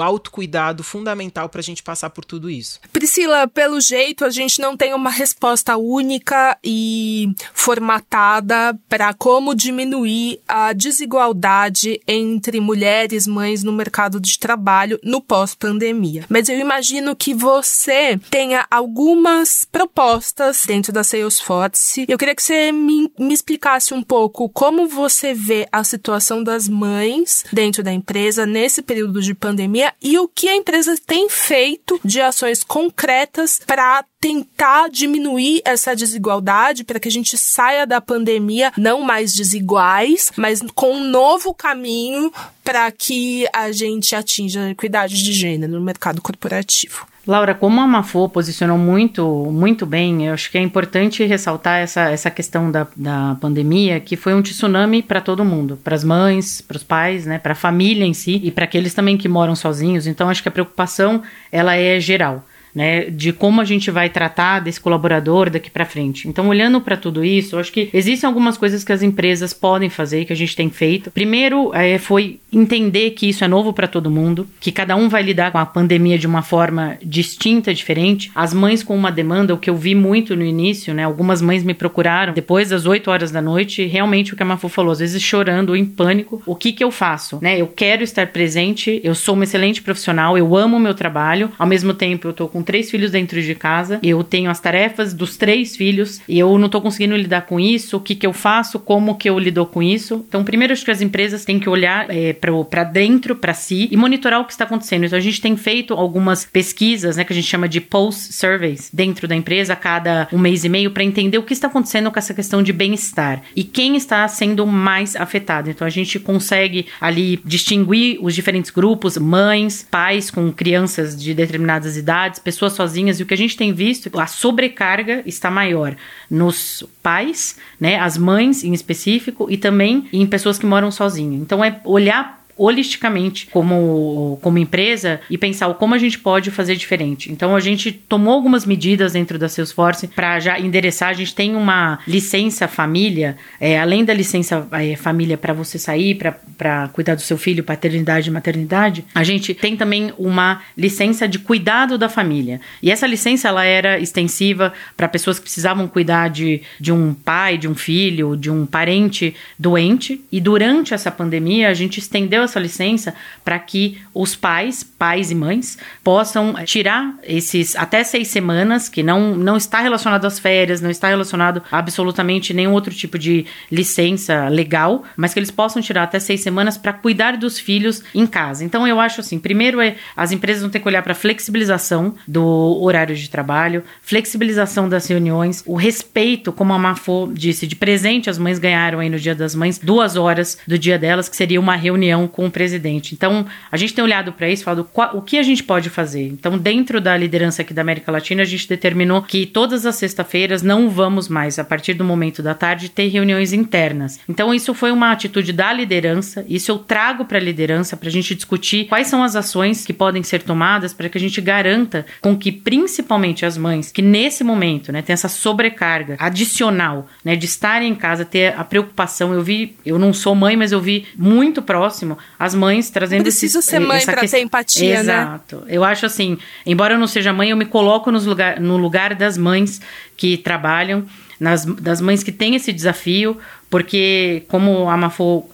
autocuidado 0.00 0.82
fundamental 0.82 1.48
para 1.48 1.60
a 1.60 1.62
gente 1.62 1.82
passar 1.82 2.10
por 2.10 2.24
tudo 2.24 2.50
isso. 2.50 2.80
Priscila, 2.92 3.48
pelo 3.48 3.80
jeito, 3.80 4.24
a 4.24 4.30
gente 4.30 4.60
não 4.60 4.76
tem 4.76 4.94
uma 4.94 5.10
resposta 5.10 5.76
única 5.76 6.56
e 6.62 7.32
formatada 7.52 8.78
para 8.88 9.12
como 9.14 9.54
diminuir 9.54 10.40
a 10.46 10.72
desigualdade 10.72 12.00
entre 12.06 12.60
mulheres 12.60 13.26
mães 13.26 13.62
no 13.62 13.72
mercado 13.72 14.20
de 14.20 14.38
trabalho 14.38 14.98
no 15.02 15.20
pós-pandemia. 15.20 16.24
Mas 16.28 16.48
eu 16.48 16.58
imagino 16.58 17.16
que 17.16 17.34
você 17.34 18.18
tenha 18.30 18.66
algumas 18.70 19.66
propostas 19.70 20.64
dentro 20.66 20.92
da 20.92 21.04
Salesforce. 21.04 22.04
Eu 22.08 22.18
queria 22.18 22.34
que 22.34 22.42
você 22.42 22.72
me, 22.72 23.10
me 23.18 23.34
explicasse 23.34 23.94
um 23.94 24.02
pouco 24.02 24.48
como 24.48 24.86
você 24.86 25.34
vê 25.34 25.66
a 25.70 25.82
situação 25.82 26.42
das 26.42 26.68
mães 26.68 27.44
dentro 27.52 27.82
da 27.82 27.92
empresa 27.92 28.46
nesse 28.46 28.82
período 28.82 29.13
de 29.20 29.34
pandemia 29.34 29.92
e 30.02 30.18
o 30.18 30.28
que 30.28 30.48
a 30.48 30.56
empresa 30.56 30.94
tem 31.06 31.28
feito 31.28 32.00
de 32.04 32.20
ações 32.20 32.62
concretas 32.62 33.60
para 33.66 34.04
tentar 34.20 34.88
diminuir 34.88 35.60
essa 35.64 35.94
desigualdade 35.94 36.84
para 36.84 36.98
que 36.98 37.08
a 37.08 37.10
gente 37.10 37.36
saia 37.36 37.86
da 37.86 38.00
pandemia 38.00 38.72
não 38.76 39.02
mais 39.02 39.34
desiguais, 39.34 40.32
mas 40.36 40.60
com 40.74 40.94
um 40.94 41.04
novo 41.04 41.52
caminho 41.52 42.32
para 42.62 42.90
que 42.90 43.46
a 43.52 43.70
gente 43.70 44.16
atinja 44.16 44.62
a 44.62 44.70
equidade 44.70 45.22
de 45.22 45.32
gênero 45.32 45.72
no 45.72 45.80
mercado 45.80 46.22
corporativo. 46.22 47.06
Laura, 47.26 47.54
como 47.54 47.80
a 47.80 47.86
Mafô 47.86 48.28
posicionou 48.28 48.76
muito, 48.76 49.24
muito 49.50 49.86
bem, 49.86 50.26
eu 50.26 50.34
acho 50.34 50.50
que 50.50 50.58
é 50.58 50.60
importante 50.60 51.24
ressaltar 51.24 51.80
essa, 51.80 52.10
essa 52.10 52.30
questão 52.30 52.70
da, 52.70 52.86
da 52.94 53.36
pandemia, 53.40 53.98
que 53.98 54.14
foi 54.14 54.34
um 54.34 54.42
tsunami 54.42 55.02
para 55.02 55.22
todo 55.22 55.44
mundo, 55.44 55.78
para 55.82 55.94
as 55.94 56.04
mães, 56.04 56.60
para 56.60 56.76
os 56.76 56.82
pais, 56.82 57.24
né, 57.24 57.38
para 57.38 57.52
a 57.52 57.56
família 57.56 58.04
em 58.04 58.12
si 58.12 58.40
e 58.44 58.50
para 58.50 58.64
aqueles 58.64 58.92
também 58.92 59.16
que 59.16 59.28
moram 59.28 59.56
sozinhos. 59.56 60.06
Então, 60.06 60.28
acho 60.28 60.42
que 60.42 60.48
a 60.48 60.52
preocupação 60.52 61.22
ela 61.50 61.74
é 61.76 61.98
geral 61.98 62.44
né, 62.74 63.10
de 63.10 63.32
como 63.32 63.60
a 63.60 63.64
gente 63.64 63.90
vai 63.90 64.08
tratar 64.08 64.60
desse 64.60 64.80
colaborador 64.80 65.50
daqui 65.50 65.70
para 65.70 65.84
frente. 65.84 66.28
Então, 66.28 66.48
olhando 66.48 66.80
para 66.80 66.96
tudo 66.96 67.24
isso, 67.24 67.58
acho 67.58 67.72
que 67.72 67.88
existem 67.92 68.26
algumas 68.26 68.56
coisas 68.56 68.82
que 68.82 68.92
as 68.92 69.02
empresas 69.02 69.52
podem 69.52 69.88
fazer 69.88 70.24
que 70.24 70.32
a 70.32 70.36
gente 70.36 70.56
tem 70.56 70.68
feito. 70.70 71.10
Primeiro, 71.10 71.72
é, 71.74 71.98
foi 71.98 72.40
entender 72.52 73.10
que 73.10 73.28
isso 73.28 73.44
é 73.44 73.48
novo 73.48 73.72
para 73.72 73.86
todo 73.86 74.10
mundo, 74.10 74.46
que 74.60 74.72
cada 74.72 74.96
um 74.96 75.08
vai 75.08 75.22
lidar 75.22 75.52
com 75.52 75.58
a 75.58 75.66
pandemia 75.66 76.18
de 76.18 76.26
uma 76.26 76.42
forma 76.42 76.96
distinta, 77.02 77.74
diferente. 77.74 78.30
As 78.34 78.52
mães 78.52 78.82
com 78.82 78.96
uma 78.96 79.10
demanda, 79.10 79.54
o 79.54 79.58
que 79.58 79.70
eu 79.70 79.76
vi 79.76 79.94
muito 79.94 80.36
no 80.36 80.44
início, 80.44 80.94
né, 80.94 81.04
algumas 81.04 81.40
mães 81.40 81.62
me 81.62 81.74
procuraram 81.74 82.32
depois 82.32 82.70
das 82.70 82.86
8 82.86 83.10
horas 83.10 83.30
da 83.30 83.40
noite, 83.40 83.84
realmente 83.86 84.32
o 84.32 84.36
que 84.36 84.42
a 84.42 84.46
Mafu 84.46 84.68
falou, 84.68 84.92
às 84.92 84.98
vezes 84.98 85.22
chorando 85.22 85.70
ou 85.70 85.76
em 85.76 85.84
pânico. 85.84 86.42
O 86.46 86.54
que 86.54 86.72
que 86.72 86.82
eu 86.82 86.90
faço, 86.90 87.38
né? 87.40 87.60
Eu 87.60 87.66
quero 87.66 88.02
estar 88.02 88.26
presente, 88.28 89.00
eu 89.04 89.14
sou 89.14 89.34
uma 89.34 89.44
excelente 89.44 89.82
profissional, 89.82 90.36
eu 90.36 90.56
amo 90.56 90.76
o 90.76 90.80
meu 90.80 90.94
trabalho, 90.94 91.50
ao 91.58 91.66
mesmo 91.66 91.94
tempo 91.94 92.28
eu 92.28 92.32
tô 92.32 92.48
com 92.48 92.63
três 92.64 92.90
filhos 92.90 93.10
dentro 93.10 93.40
de 93.40 93.54
casa, 93.54 94.00
eu 94.02 94.24
tenho 94.24 94.50
as 94.50 94.60
tarefas 94.60 95.14
dos 95.14 95.36
três 95.36 95.76
filhos 95.76 96.20
e 96.28 96.38
eu 96.38 96.56
não 96.58 96.68
tô 96.68 96.80
conseguindo 96.80 97.16
lidar 97.16 97.42
com 97.42 97.60
isso, 97.60 97.96
o 97.96 98.00
que 98.00 98.14
que 98.14 98.26
eu 98.26 98.32
faço, 98.32 98.78
como 98.78 99.16
que 99.16 99.28
eu 99.28 99.38
lido 99.38 99.64
com 99.66 99.82
isso. 99.82 100.24
Então, 100.28 100.42
primeiro 100.42 100.72
acho 100.72 100.84
que 100.84 100.90
as 100.90 101.00
empresas 101.00 101.44
têm 101.44 101.58
que 101.58 101.68
olhar 101.68 102.06
é, 102.08 102.32
para 102.32 102.84
dentro, 102.84 103.36
para 103.36 103.54
si 103.54 103.88
e 103.90 103.96
monitorar 103.96 104.40
o 104.40 104.44
que 104.44 104.52
está 104.52 104.64
acontecendo. 104.64 105.04
Então, 105.04 105.18
a 105.18 105.22
gente 105.22 105.40
tem 105.40 105.56
feito 105.56 105.94
algumas 105.94 106.44
pesquisas, 106.44 107.16
né, 107.16 107.24
que 107.24 107.32
a 107.32 107.36
gente 107.36 107.48
chama 107.48 107.68
de 107.68 107.80
post 107.80 108.32
surveys 108.32 108.90
dentro 108.92 109.28
da 109.28 109.34
empresa 109.34 109.72
a 109.74 109.76
cada 109.76 110.28
um 110.32 110.38
mês 110.38 110.64
e 110.64 110.68
meio 110.68 110.90
para 110.90 111.04
entender 111.04 111.38
o 111.38 111.42
que 111.42 111.52
está 111.52 111.68
acontecendo 111.68 112.10
com 112.10 112.18
essa 112.18 112.34
questão 112.34 112.62
de 112.62 112.72
bem-estar 112.72 113.42
e 113.54 113.62
quem 113.62 113.96
está 113.96 114.26
sendo 114.28 114.66
mais 114.66 115.16
afetado. 115.16 115.70
Então, 115.70 115.86
a 115.86 115.90
gente 115.90 116.18
consegue 116.18 116.86
ali 117.00 117.40
distinguir 117.44 118.18
os 118.20 118.34
diferentes 118.34 118.70
grupos, 118.70 119.16
mães, 119.16 119.86
pais 119.90 120.30
com 120.30 120.52
crianças 120.52 121.20
de 121.20 121.34
determinadas 121.34 121.96
idades, 121.96 122.38
pessoas 122.38 122.53
sozinhas, 122.56 123.18
e 123.18 123.22
o 123.22 123.26
que 123.26 123.34
a 123.34 123.36
gente 123.36 123.56
tem 123.56 123.72
visto, 123.72 124.10
a 124.18 124.26
sobrecarga 124.26 125.22
está 125.26 125.50
maior 125.50 125.96
nos 126.30 126.84
pais, 127.02 127.56
né, 127.80 127.98
as 127.98 128.16
mães 128.16 128.64
em 128.64 128.72
específico, 128.72 129.46
e 129.50 129.56
também 129.56 130.08
em 130.12 130.26
pessoas 130.26 130.58
que 130.58 130.66
moram 130.66 130.90
sozinhas. 130.90 131.40
Então 131.40 131.64
é 131.64 131.80
olhar 131.84 132.43
holisticamente 132.56 133.46
como, 133.46 134.38
como 134.40 134.58
empresa 134.58 135.20
e 135.28 135.36
pensar 135.36 135.72
como 135.74 135.94
a 135.94 135.98
gente 135.98 136.18
pode 136.18 136.50
fazer 136.50 136.76
diferente. 136.76 137.30
Então 137.30 137.54
a 137.56 137.60
gente 137.60 137.90
tomou 137.92 138.32
algumas 138.32 138.64
medidas 138.64 139.12
dentro 139.12 139.38
da 139.38 139.48
Salesforce 139.48 140.08
para 140.08 140.38
já 140.40 140.58
endereçar. 140.58 141.08
A 141.08 141.14
gente 141.14 141.34
tem 141.34 141.56
uma 141.56 141.98
licença 142.06 142.68
família, 142.68 143.36
é, 143.60 143.78
além 143.78 144.04
da 144.04 144.14
licença 144.14 144.66
é, 144.72 144.94
família 144.96 145.36
para 145.36 145.52
você 145.52 145.78
sair, 145.78 146.16
para 146.56 146.88
cuidar 146.88 147.14
do 147.14 147.20
seu 147.20 147.36
filho, 147.36 147.64
paternidade 147.64 148.28
e 148.28 148.32
maternidade, 148.32 149.04
a 149.14 149.24
gente 149.24 149.52
tem 149.54 149.76
também 149.76 150.12
uma 150.18 150.62
licença 150.76 151.26
de 151.26 151.38
cuidado 151.38 151.98
da 151.98 152.08
família. 152.08 152.60
E 152.82 152.90
essa 152.90 153.06
licença 153.06 153.48
ela 153.48 153.64
era 153.64 153.98
extensiva 153.98 154.72
para 154.96 155.08
pessoas 155.08 155.38
que 155.38 155.44
precisavam 155.44 155.88
cuidar 155.88 156.28
de, 156.28 156.62
de 156.78 156.92
um 156.92 157.14
pai, 157.14 157.58
de 157.58 157.66
um 157.66 157.74
filho, 157.74 158.36
de 158.36 158.50
um 158.50 158.64
parente 158.64 159.34
doente. 159.58 160.24
E 160.30 160.40
durante 160.40 160.94
essa 160.94 161.10
pandemia 161.10 161.68
a 161.68 161.74
gente 161.74 161.98
estendeu 161.98 162.43
essa 162.44 162.60
licença 162.60 163.14
para 163.44 163.58
que 163.58 163.98
os 164.12 164.36
pais, 164.36 164.82
pais 164.82 165.30
e 165.30 165.34
mães, 165.34 165.78
possam 166.02 166.54
tirar 166.64 167.14
esses 167.22 167.74
até 167.76 168.04
seis 168.04 168.28
semanas, 168.28 168.88
que 168.88 169.02
não, 169.02 169.34
não 169.34 169.56
está 169.56 169.80
relacionado 169.80 170.24
às 170.24 170.38
férias, 170.38 170.80
não 170.80 170.90
está 170.90 171.08
relacionado 171.08 171.62
a 171.70 171.78
absolutamente 171.78 172.54
nenhum 172.54 172.72
outro 172.72 172.94
tipo 172.94 173.18
de 173.18 173.46
licença 173.70 174.48
legal, 174.48 175.04
mas 175.16 175.32
que 175.32 175.38
eles 175.38 175.50
possam 175.50 175.82
tirar 175.82 176.04
até 176.04 176.18
seis 176.18 176.42
semanas 176.42 176.78
para 176.78 176.92
cuidar 176.92 177.36
dos 177.36 177.58
filhos 177.58 178.02
em 178.14 178.26
casa. 178.26 178.64
Então 178.64 178.86
eu 178.86 178.98
acho 178.98 179.20
assim, 179.20 179.38
primeiro 179.38 179.80
é 179.80 179.96
as 180.16 180.32
empresas 180.32 180.62
vão 180.62 180.70
ter 180.70 180.80
que 180.80 180.88
olhar 180.88 181.02
para 181.02 181.12
a 181.12 181.16
flexibilização 181.16 182.14
do 182.26 182.78
horário 182.82 183.14
de 183.14 183.28
trabalho, 183.28 183.84
flexibilização 184.02 184.88
das 184.88 185.06
reuniões, 185.06 185.62
o 185.66 185.74
respeito, 185.74 186.52
como 186.52 186.72
a 186.72 186.78
Mafô 186.78 187.30
disse, 187.32 187.66
de 187.66 187.76
presente 187.76 188.30
as 188.30 188.38
mães 188.38 188.58
ganharam 188.58 189.00
aí 189.00 189.10
no 189.10 189.18
Dia 189.18 189.34
das 189.34 189.54
Mães 189.54 189.78
duas 189.78 190.16
horas 190.16 190.58
do 190.66 190.78
dia 190.78 190.98
delas, 190.98 191.28
que 191.28 191.36
seria 191.36 191.60
uma 191.60 191.76
reunião 191.76 192.26
com 192.34 192.46
o 192.46 192.50
presidente. 192.50 193.14
Então, 193.14 193.46
a 193.70 193.76
gente 193.76 193.94
tem 193.94 194.02
olhado 194.02 194.32
para 194.32 194.50
isso, 194.50 194.64
falado 194.64 194.88
o 195.12 195.22
que 195.22 195.38
a 195.38 195.42
gente 195.42 195.62
pode 195.62 195.88
fazer. 195.88 196.26
Então, 196.26 196.58
dentro 196.58 197.00
da 197.00 197.16
liderança 197.16 197.62
aqui 197.62 197.72
da 197.72 197.82
América 197.82 198.10
Latina, 198.10 198.42
a 198.42 198.44
gente 198.44 198.68
determinou 198.68 199.22
que 199.22 199.46
todas 199.46 199.86
as 199.86 199.94
sexta-feiras 199.94 200.60
não 200.60 200.90
vamos 200.90 201.28
mais, 201.28 201.60
a 201.60 201.64
partir 201.64 201.94
do 201.94 202.04
momento 202.04 202.42
da 202.42 202.52
tarde, 202.52 202.88
ter 202.88 203.06
reuniões 203.06 203.52
internas. 203.52 204.18
Então, 204.28 204.52
isso 204.52 204.74
foi 204.74 204.90
uma 204.90 205.12
atitude 205.12 205.52
da 205.52 205.72
liderança, 205.72 206.44
isso 206.48 206.72
eu 206.72 206.78
trago 206.78 207.24
para 207.24 207.38
a 207.38 207.40
liderança 207.40 207.96
para 207.96 208.08
a 208.08 208.12
gente 208.12 208.34
discutir 208.34 208.86
quais 208.86 209.06
são 209.06 209.22
as 209.22 209.36
ações 209.36 209.86
que 209.86 209.92
podem 209.92 210.24
ser 210.24 210.42
tomadas 210.42 210.92
para 210.92 211.08
que 211.08 211.16
a 211.16 211.20
gente 211.20 211.40
garanta 211.40 212.04
com 212.20 212.36
que, 212.36 212.50
principalmente 212.50 213.46
as 213.46 213.56
mães, 213.56 213.92
que 213.92 214.02
nesse 214.02 214.42
momento, 214.42 214.90
né, 214.90 215.02
tem 215.02 215.14
essa 215.14 215.28
sobrecarga 215.28 216.16
adicional, 216.18 217.06
né, 217.24 217.36
de 217.36 217.46
estar 217.46 217.80
em 217.80 217.94
casa, 217.94 218.24
ter 218.24 218.54
a 218.58 218.64
preocupação. 218.64 219.32
Eu 219.32 219.42
vi, 219.42 219.76
eu 219.86 220.00
não 220.00 220.12
sou 220.12 220.34
mãe, 220.34 220.56
mas 220.56 220.72
eu 220.72 220.80
vi 220.80 221.06
muito 221.16 221.62
próximo 221.62 222.18
as 222.38 222.54
mães 222.54 222.90
trazendo 222.90 223.22
Precisa 223.22 223.58
esse, 223.58 223.68
ser 223.68 223.78
mãe 223.78 224.04
para 224.04 224.26
ter 224.26 224.40
empatia, 224.40 225.00
Exato. 225.00 225.06
né? 225.06 225.22
Exato. 225.22 225.62
Eu 225.68 225.84
acho 225.84 226.06
assim, 226.06 226.38
embora 226.66 226.94
eu 226.94 226.98
não 226.98 227.06
seja 227.06 227.32
mãe, 227.32 227.50
eu 227.50 227.56
me 227.56 227.64
coloco 227.64 228.10
nos 228.10 228.26
lugar, 228.26 228.60
no 228.60 228.76
lugar 228.76 229.14
das 229.14 229.38
mães 229.38 229.80
que 230.16 230.36
trabalham, 230.36 231.04
nas, 231.38 231.64
das 231.64 232.00
mães 232.00 232.22
que 232.22 232.32
têm 232.32 232.54
esse 232.54 232.72
desafio, 232.72 233.38
porque 233.70 234.44
como 234.48 234.88
a 234.88 234.96
Mafô 234.96 235.48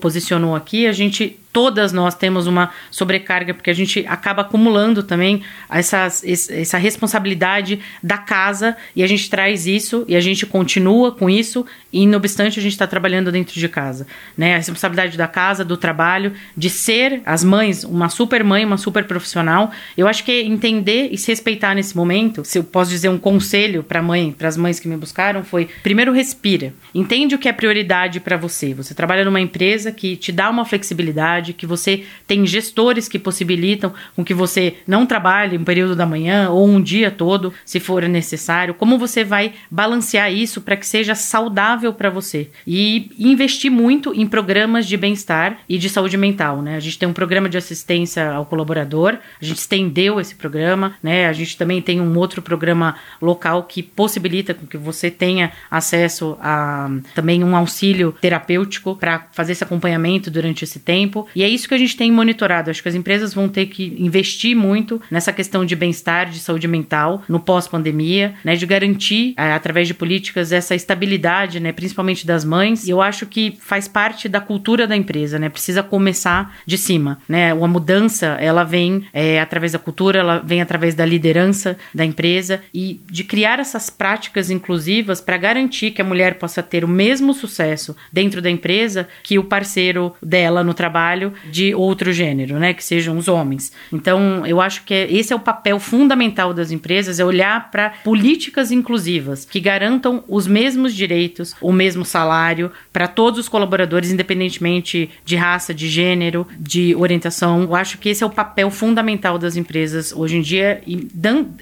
posicionou 0.00 0.54
aqui, 0.54 0.86
a 0.86 0.92
gente 0.92 1.38
todas 1.56 1.90
nós 1.90 2.14
temos 2.14 2.46
uma 2.46 2.70
sobrecarga, 2.90 3.54
porque 3.54 3.70
a 3.70 3.74
gente 3.74 4.04
acaba 4.06 4.42
acumulando 4.42 5.02
também 5.02 5.42
essa, 5.70 6.06
essa 6.26 6.76
responsabilidade 6.76 7.80
da 8.02 8.18
casa 8.18 8.76
e 8.94 9.02
a 9.02 9.06
gente 9.06 9.30
traz 9.30 9.66
isso 9.66 10.04
e 10.06 10.14
a 10.14 10.20
gente 10.20 10.44
continua 10.44 11.12
com 11.12 11.30
isso 11.30 11.64
e, 11.90 12.06
não 12.06 12.18
obstante, 12.18 12.60
a 12.60 12.62
gente 12.62 12.72
está 12.72 12.86
trabalhando 12.86 13.32
dentro 13.32 13.58
de 13.58 13.68
casa. 13.70 14.06
Né? 14.36 14.52
A 14.52 14.58
responsabilidade 14.58 15.16
da 15.16 15.26
casa, 15.26 15.64
do 15.64 15.78
trabalho, 15.78 16.34
de 16.54 16.68
ser 16.68 17.22
as 17.24 17.42
mães 17.42 17.84
uma 17.84 18.10
super 18.10 18.44
mãe, 18.44 18.62
uma 18.62 18.76
super 18.76 19.04
profissional. 19.04 19.70
Eu 19.96 20.06
acho 20.06 20.24
que 20.24 20.32
é 20.32 20.42
entender 20.42 21.08
e 21.10 21.16
se 21.16 21.28
respeitar 21.32 21.74
nesse 21.74 21.96
momento, 21.96 22.44
se 22.44 22.58
eu 22.58 22.64
posso 22.64 22.90
dizer 22.90 23.08
um 23.08 23.16
conselho 23.16 23.82
para 23.82 24.02
mãe, 24.02 24.30
para 24.30 24.46
as 24.46 24.58
mães 24.58 24.78
que 24.78 24.88
me 24.88 24.96
buscaram, 24.98 25.42
foi: 25.42 25.70
primeiro 25.82 26.12
respira, 26.12 26.74
entende 26.94 27.34
o 27.34 27.38
que 27.38 27.48
é 27.48 27.52
prioridade 27.54 28.20
para 28.20 28.36
você. 28.36 28.74
Você 28.74 28.92
trabalha 28.94 29.24
numa 29.24 29.40
empresa 29.40 29.90
que 29.90 30.16
te 30.16 30.30
dá 30.30 30.50
uma 30.50 30.66
flexibilidade 30.66 31.45
que 31.52 31.66
você 31.66 32.04
tem 32.26 32.46
gestores 32.46 33.08
que 33.08 33.18
possibilitam 33.18 33.92
com 34.14 34.24
que 34.24 34.34
você 34.34 34.76
não 34.86 35.06
trabalhe 35.06 35.56
um 35.56 35.64
período 35.64 35.96
da 35.96 36.06
manhã 36.06 36.50
ou 36.50 36.66
um 36.66 36.80
dia 36.80 37.10
todo, 37.10 37.52
se 37.64 37.80
for 37.80 38.02
necessário. 38.02 38.74
Como 38.74 38.98
você 38.98 39.24
vai 39.24 39.54
balancear 39.70 40.32
isso 40.32 40.60
para 40.60 40.76
que 40.76 40.86
seja 40.86 41.14
saudável 41.14 41.92
para 41.92 42.10
você? 42.10 42.50
E 42.66 43.10
investir 43.18 43.70
muito 43.70 44.12
em 44.14 44.26
programas 44.26 44.86
de 44.86 44.96
bem-estar 44.96 45.58
e 45.68 45.78
de 45.78 45.88
saúde 45.88 46.16
mental, 46.16 46.62
né? 46.62 46.76
A 46.76 46.80
gente 46.80 46.98
tem 46.98 47.08
um 47.08 47.12
programa 47.12 47.48
de 47.48 47.58
assistência 47.58 48.30
ao 48.30 48.46
colaborador, 48.46 49.18
a 49.40 49.44
gente 49.44 49.58
estendeu 49.58 50.20
esse 50.20 50.34
programa, 50.34 50.94
né? 51.02 51.26
A 51.26 51.32
gente 51.32 51.56
também 51.56 51.80
tem 51.80 52.00
um 52.00 52.16
outro 52.18 52.42
programa 52.42 52.96
local 53.20 53.64
que 53.64 53.82
possibilita 53.82 54.54
com 54.54 54.66
que 54.66 54.76
você 54.76 55.10
tenha 55.10 55.52
acesso 55.70 56.36
a 56.40 56.90
também 57.14 57.42
um 57.42 57.56
auxílio 57.56 58.12
terapêutico 58.20 58.96
para 58.96 59.26
fazer 59.32 59.52
esse 59.52 59.64
acompanhamento 59.64 60.30
durante 60.30 60.64
esse 60.64 60.78
tempo. 60.78 61.26
E 61.36 61.42
é 61.42 61.48
isso 61.48 61.68
que 61.68 61.74
a 61.74 61.78
gente 61.78 61.94
tem 61.98 62.10
monitorado. 62.10 62.70
Acho 62.70 62.82
que 62.82 62.88
as 62.88 62.94
empresas 62.94 63.34
vão 63.34 63.46
ter 63.46 63.66
que 63.66 63.94
investir 63.98 64.56
muito 64.56 65.02
nessa 65.10 65.34
questão 65.34 65.66
de 65.66 65.76
bem-estar, 65.76 66.30
de 66.30 66.38
saúde 66.38 66.66
mental, 66.66 67.22
no 67.28 67.38
pós-pandemia, 67.38 68.32
né, 68.42 68.56
de 68.56 68.64
garantir, 68.64 69.34
é, 69.36 69.52
através 69.52 69.86
de 69.86 69.92
políticas, 69.92 70.50
essa 70.50 70.74
estabilidade, 70.74 71.60
né, 71.60 71.72
principalmente 71.72 72.26
das 72.26 72.42
mães. 72.42 72.86
E 72.86 72.90
eu 72.90 73.02
acho 73.02 73.26
que 73.26 73.54
faz 73.60 73.86
parte 73.86 74.30
da 74.30 74.40
cultura 74.40 74.86
da 74.86 74.96
empresa, 74.96 75.38
né, 75.38 75.50
precisa 75.50 75.82
começar 75.82 76.56
de 76.64 76.78
cima. 76.78 77.18
Né, 77.28 77.52
uma 77.52 77.68
mudança, 77.68 78.38
ela 78.40 78.64
vem 78.64 79.04
é, 79.12 79.38
através 79.38 79.72
da 79.72 79.78
cultura, 79.78 80.20
ela 80.20 80.38
vem 80.38 80.62
através 80.62 80.94
da 80.94 81.04
liderança 81.04 81.76
da 81.94 82.06
empresa 82.06 82.62
e 82.72 82.98
de 83.10 83.22
criar 83.24 83.60
essas 83.60 83.90
práticas 83.90 84.48
inclusivas 84.50 85.20
para 85.20 85.36
garantir 85.36 85.90
que 85.90 86.00
a 86.00 86.04
mulher 86.04 86.38
possa 86.38 86.62
ter 86.62 86.82
o 86.82 86.88
mesmo 86.88 87.34
sucesso 87.34 87.94
dentro 88.10 88.40
da 88.40 88.48
empresa 88.48 89.06
que 89.22 89.38
o 89.38 89.44
parceiro 89.44 90.14
dela 90.22 90.64
no 90.64 90.72
trabalho 90.72 91.25
trabalho 91.26 91.32
de 91.50 91.74
outro 91.74 92.12
gênero, 92.12 92.58
né, 92.58 92.72
que 92.74 92.84
sejam 92.84 93.16
os 93.16 93.28
homens. 93.28 93.72
Então, 93.92 94.46
eu 94.46 94.60
acho 94.60 94.84
que 94.84 94.94
é, 94.94 95.12
esse 95.12 95.32
é 95.32 95.36
o 95.36 95.40
papel 95.40 95.78
fundamental 95.78 96.52
das 96.52 96.70
empresas, 96.70 97.18
é 97.18 97.24
olhar 97.24 97.70
para 97.70 97.90
políticas 98.04 98.70
inclusivas 98.70 99.44
que 99.44 99.60
garantam 99.60 100.22
os 100.28 100.46
mesmos 100.46 100.94
direitos, 100.94 101.54
o 101.60 101.72
mesmo 101.72 102.04
salário 102.04 102.70
para 102.92 103.08
todos 103.08 103.40
os 103.40 103.48
colaboradores, 103.48 104.10
independentemente 104.10 105.10
de 105.24 105.36
raça, 105.36 105.74
de 105.74 105.88
gênero, 105.88 106.46
de 106.58 106.94
orientação. 106.94 107.62
Eu 107.62 107.74
acho 107.74 107.98
que 107.98 108.08
esse 108.08 108.22
é 108.22 108.26
o 108.26 108.30
papel 108.30 108.70
fundamental 108.70 109.38
das 109.38 109.56
empresas 109.56 110.12
hoje 110.12 110.36
em 110.36 110.42
dia, 110.42 110.82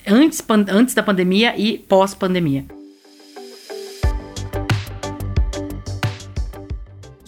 antes, 0.06 0.42
antes 0.68 0.94
da 0.94 1.02
pandemia 1.02 1.54
e 1.56 1.78
pós-pandemia. 1.78 2.64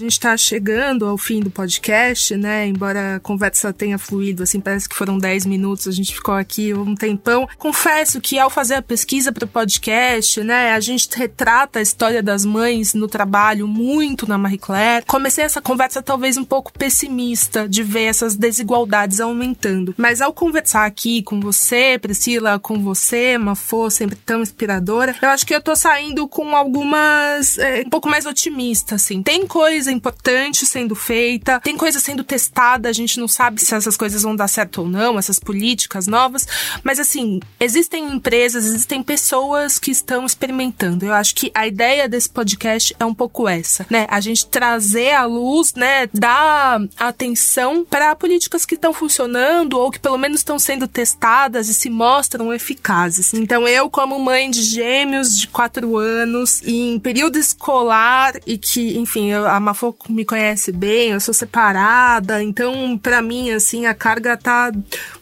Gente 0.06 0.12
está 0.12 0.36
chegando 0.36 1.04
ao 1.04 1.18
fim 1.18 1.40
do 1.40 1.50
podcast, 1.50 2.36
né? 2.36 2.66
Embora 2.66 3.16
a 3.16 3.20
conversa 3.20 3.72
tenha 3.72 3.98
fluído, 3.98 4.42
assim, 4.42 4.60
parece 4.60 4.88
que 4.88 4.94
foram 4.94 5.18
10 5.18 5.46
minutos, 5.46 5.88
a 5.88 5.92
gente 5.92 6.14
ficou 6.14 6.34
aqui 6.34 6.72
um 6.72 6.94
tempão. 6.94 7.48
Confesso 7.58 8.20
que 8.20 8.38
ao 8.38 8.48
fazer 8.48 8.74
a 8.74 8.82
pesquisa 8.82 9.32
para 9.32 9.44
o 9.44 9.48
podcast, 9.48 10.42
né, 10.42 10.72
a 10.72 10.80
gente 10.80 11.08
retrata 11.16 11.78
a 11.78 11.82
história 11.82 12.22
das 12.22 12.44
mães 12.44 12.94
no 12.94 13.08
trabalho 13.08 13.66
muito 13.66 14.28
na 14.28 14.38
Marie 14.38 14.58
Claire. 14.58 15.04
Comecei 15.06 15.44
essa 15.44 15.60
conversa 15.60 16.02
talvez 16.02 16.36
um 16.36 16.44
pouco 16.44 16.72
pessimista 16.72 17.68
de 17.68 17.82
ver 17.82 18.04
essas 18.04 18.36
desigualdades 18.36 19.20
aumentando. 19.20 19.94
Mas 19.96 20.20
ao 20.20 20.32
conversar 20.32 20.86
aqui 20.86 21.22
com 21.22 21.40
você, 21.40 21.98
Priscila, 22.00 22.58
com 22.58 22.80
você, 22.80 23.36
Mafô, 23.36 23.90
sempre 23.90 24.16
tão 24.16 24.40
inspiradora, 24.40 25.16
eu 25.20 25.28
acho 25.30 25.44
que 25.44 25.54
eu 25.54 25.60
tô 25.60 25.74
saindo 25.74 26.28
com 26.28 26.54
algumas. 26.54 27.58
É, 27.58 27.82
um 27.84 27.90
pouco 27.90 28.08
mais 28.08 28.24
otimista, 28.26 28.94
assim. 28.94 29.22
Tem 29.22 29.46
coisa 29.46 29.95
importante 29.96 30.66
sendo 30.66 30.94
feita, 30.94 31.60
tem 31.60 31.76
coisa 31.76 31.98
sendo 31.98 32.22
testada, 32.22 32.88
a 32.88 32.92
gente 32.92 33.18
não 33.18 33.28
sabe 33.28 33.60
se 33.60 33.74
essas 33.74 33.96
coisas 33.96 34.22
vão 34.22 34.36
dar 34.36 34.48
certo 34.48 34.82
ou 34.82 34.88
não, 34.88 35.18
essas 35.18 35.38
políticas 35.38 36.06
novas, 36.06 36.46
mas 36.82 37.00
assim, 37.00 37.40
existem 37.58 38.12
empresas, 38.12 38.64
existem 38.64 39.02
pessoas 39.02 39.78
que 39.78 39.90
estão 39.90 40.24
experimentando. 40.26 41.06
Eu 41.06 41.14
acho 41.14 41.34
que 41.34 41.50
a 41.54 41.66
ideia 41.66 42.08
desse 42.08 42.28
podcast 42.28 42.94
é 42.98 43.04
um 43.04 43.14
pouco 43.14 43.48
essa, 43.48 43.86
né? 43.90 44.06
A 44.08 44.20
gente 44.20 44.46
trazer 44.46 45.12
à 45.12 45.24
luz, 45.24 45.74
né, 45.74 46.08
dar 46.12 46.80
atenção 46.98 47.84
para 47.84 48.14
políticas 48.14 48.64
que 48.64 48.74
estão 48.74 48.92
funcionando 48.92 49.78
ou 49.78 49.90
que 49.90 49.98
pelo 49.98 50.18
menos 50.18 50.40
estão 50.40 50.58
sendo 50.58 50.86
testadas 50.86 51.68
e 51.68 51.74
se 51.74 51.90
mostram 51.90 52.52
eficazes. 52.52 53.34
Então, 53.34 53.66
eu, 53.66 53.88
como 53.90 54.18
mãe 54.18 54.50
de 54.50 54.62
gêmeos 54.62 55.38
de 55.38 55.48
quatro 55.48 55.96
anos, 55.96 56.62
em 56.62 56.98
período 56.98 57.38
escolar 57.38 58.34
e 58.46 58.58
que, 58.58 58.98
enfim, 58.98 59.30
eu, 59.30 59.46
a 59.46 59.60
Mafô 59.76 59.94
me 60.08 60.24
conhece 60.24 60.72
bem, 60.72 61.10
eu 61.10 61.20
sou 61.20 61.34
separada, 61.34 62.42
então 62.42 62.96
para 62.96 63.20
mim 63.20 63.50
assim 63.50 63.84
a 63.84 63.92
carga 63.92 64.34
tá 64.34 64.72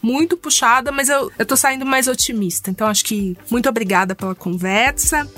muito 0.01 0.37
puxada, 0.37 0.93
mas 0.93 1.09
eu, 1.09 1.29
eu 1.37 1.45
tô 1.45 1.57
saindo 1.57 1.85
mais 1.85 2.07
otimista. 2.07 2.71
Então 2.71 2.87
acho 2.87 3.03
que 3.03 3.35
muito 3.51 3.67
obrigada 3.67 4.15
pela 4.15 4.33
conversa. 4.33 5.29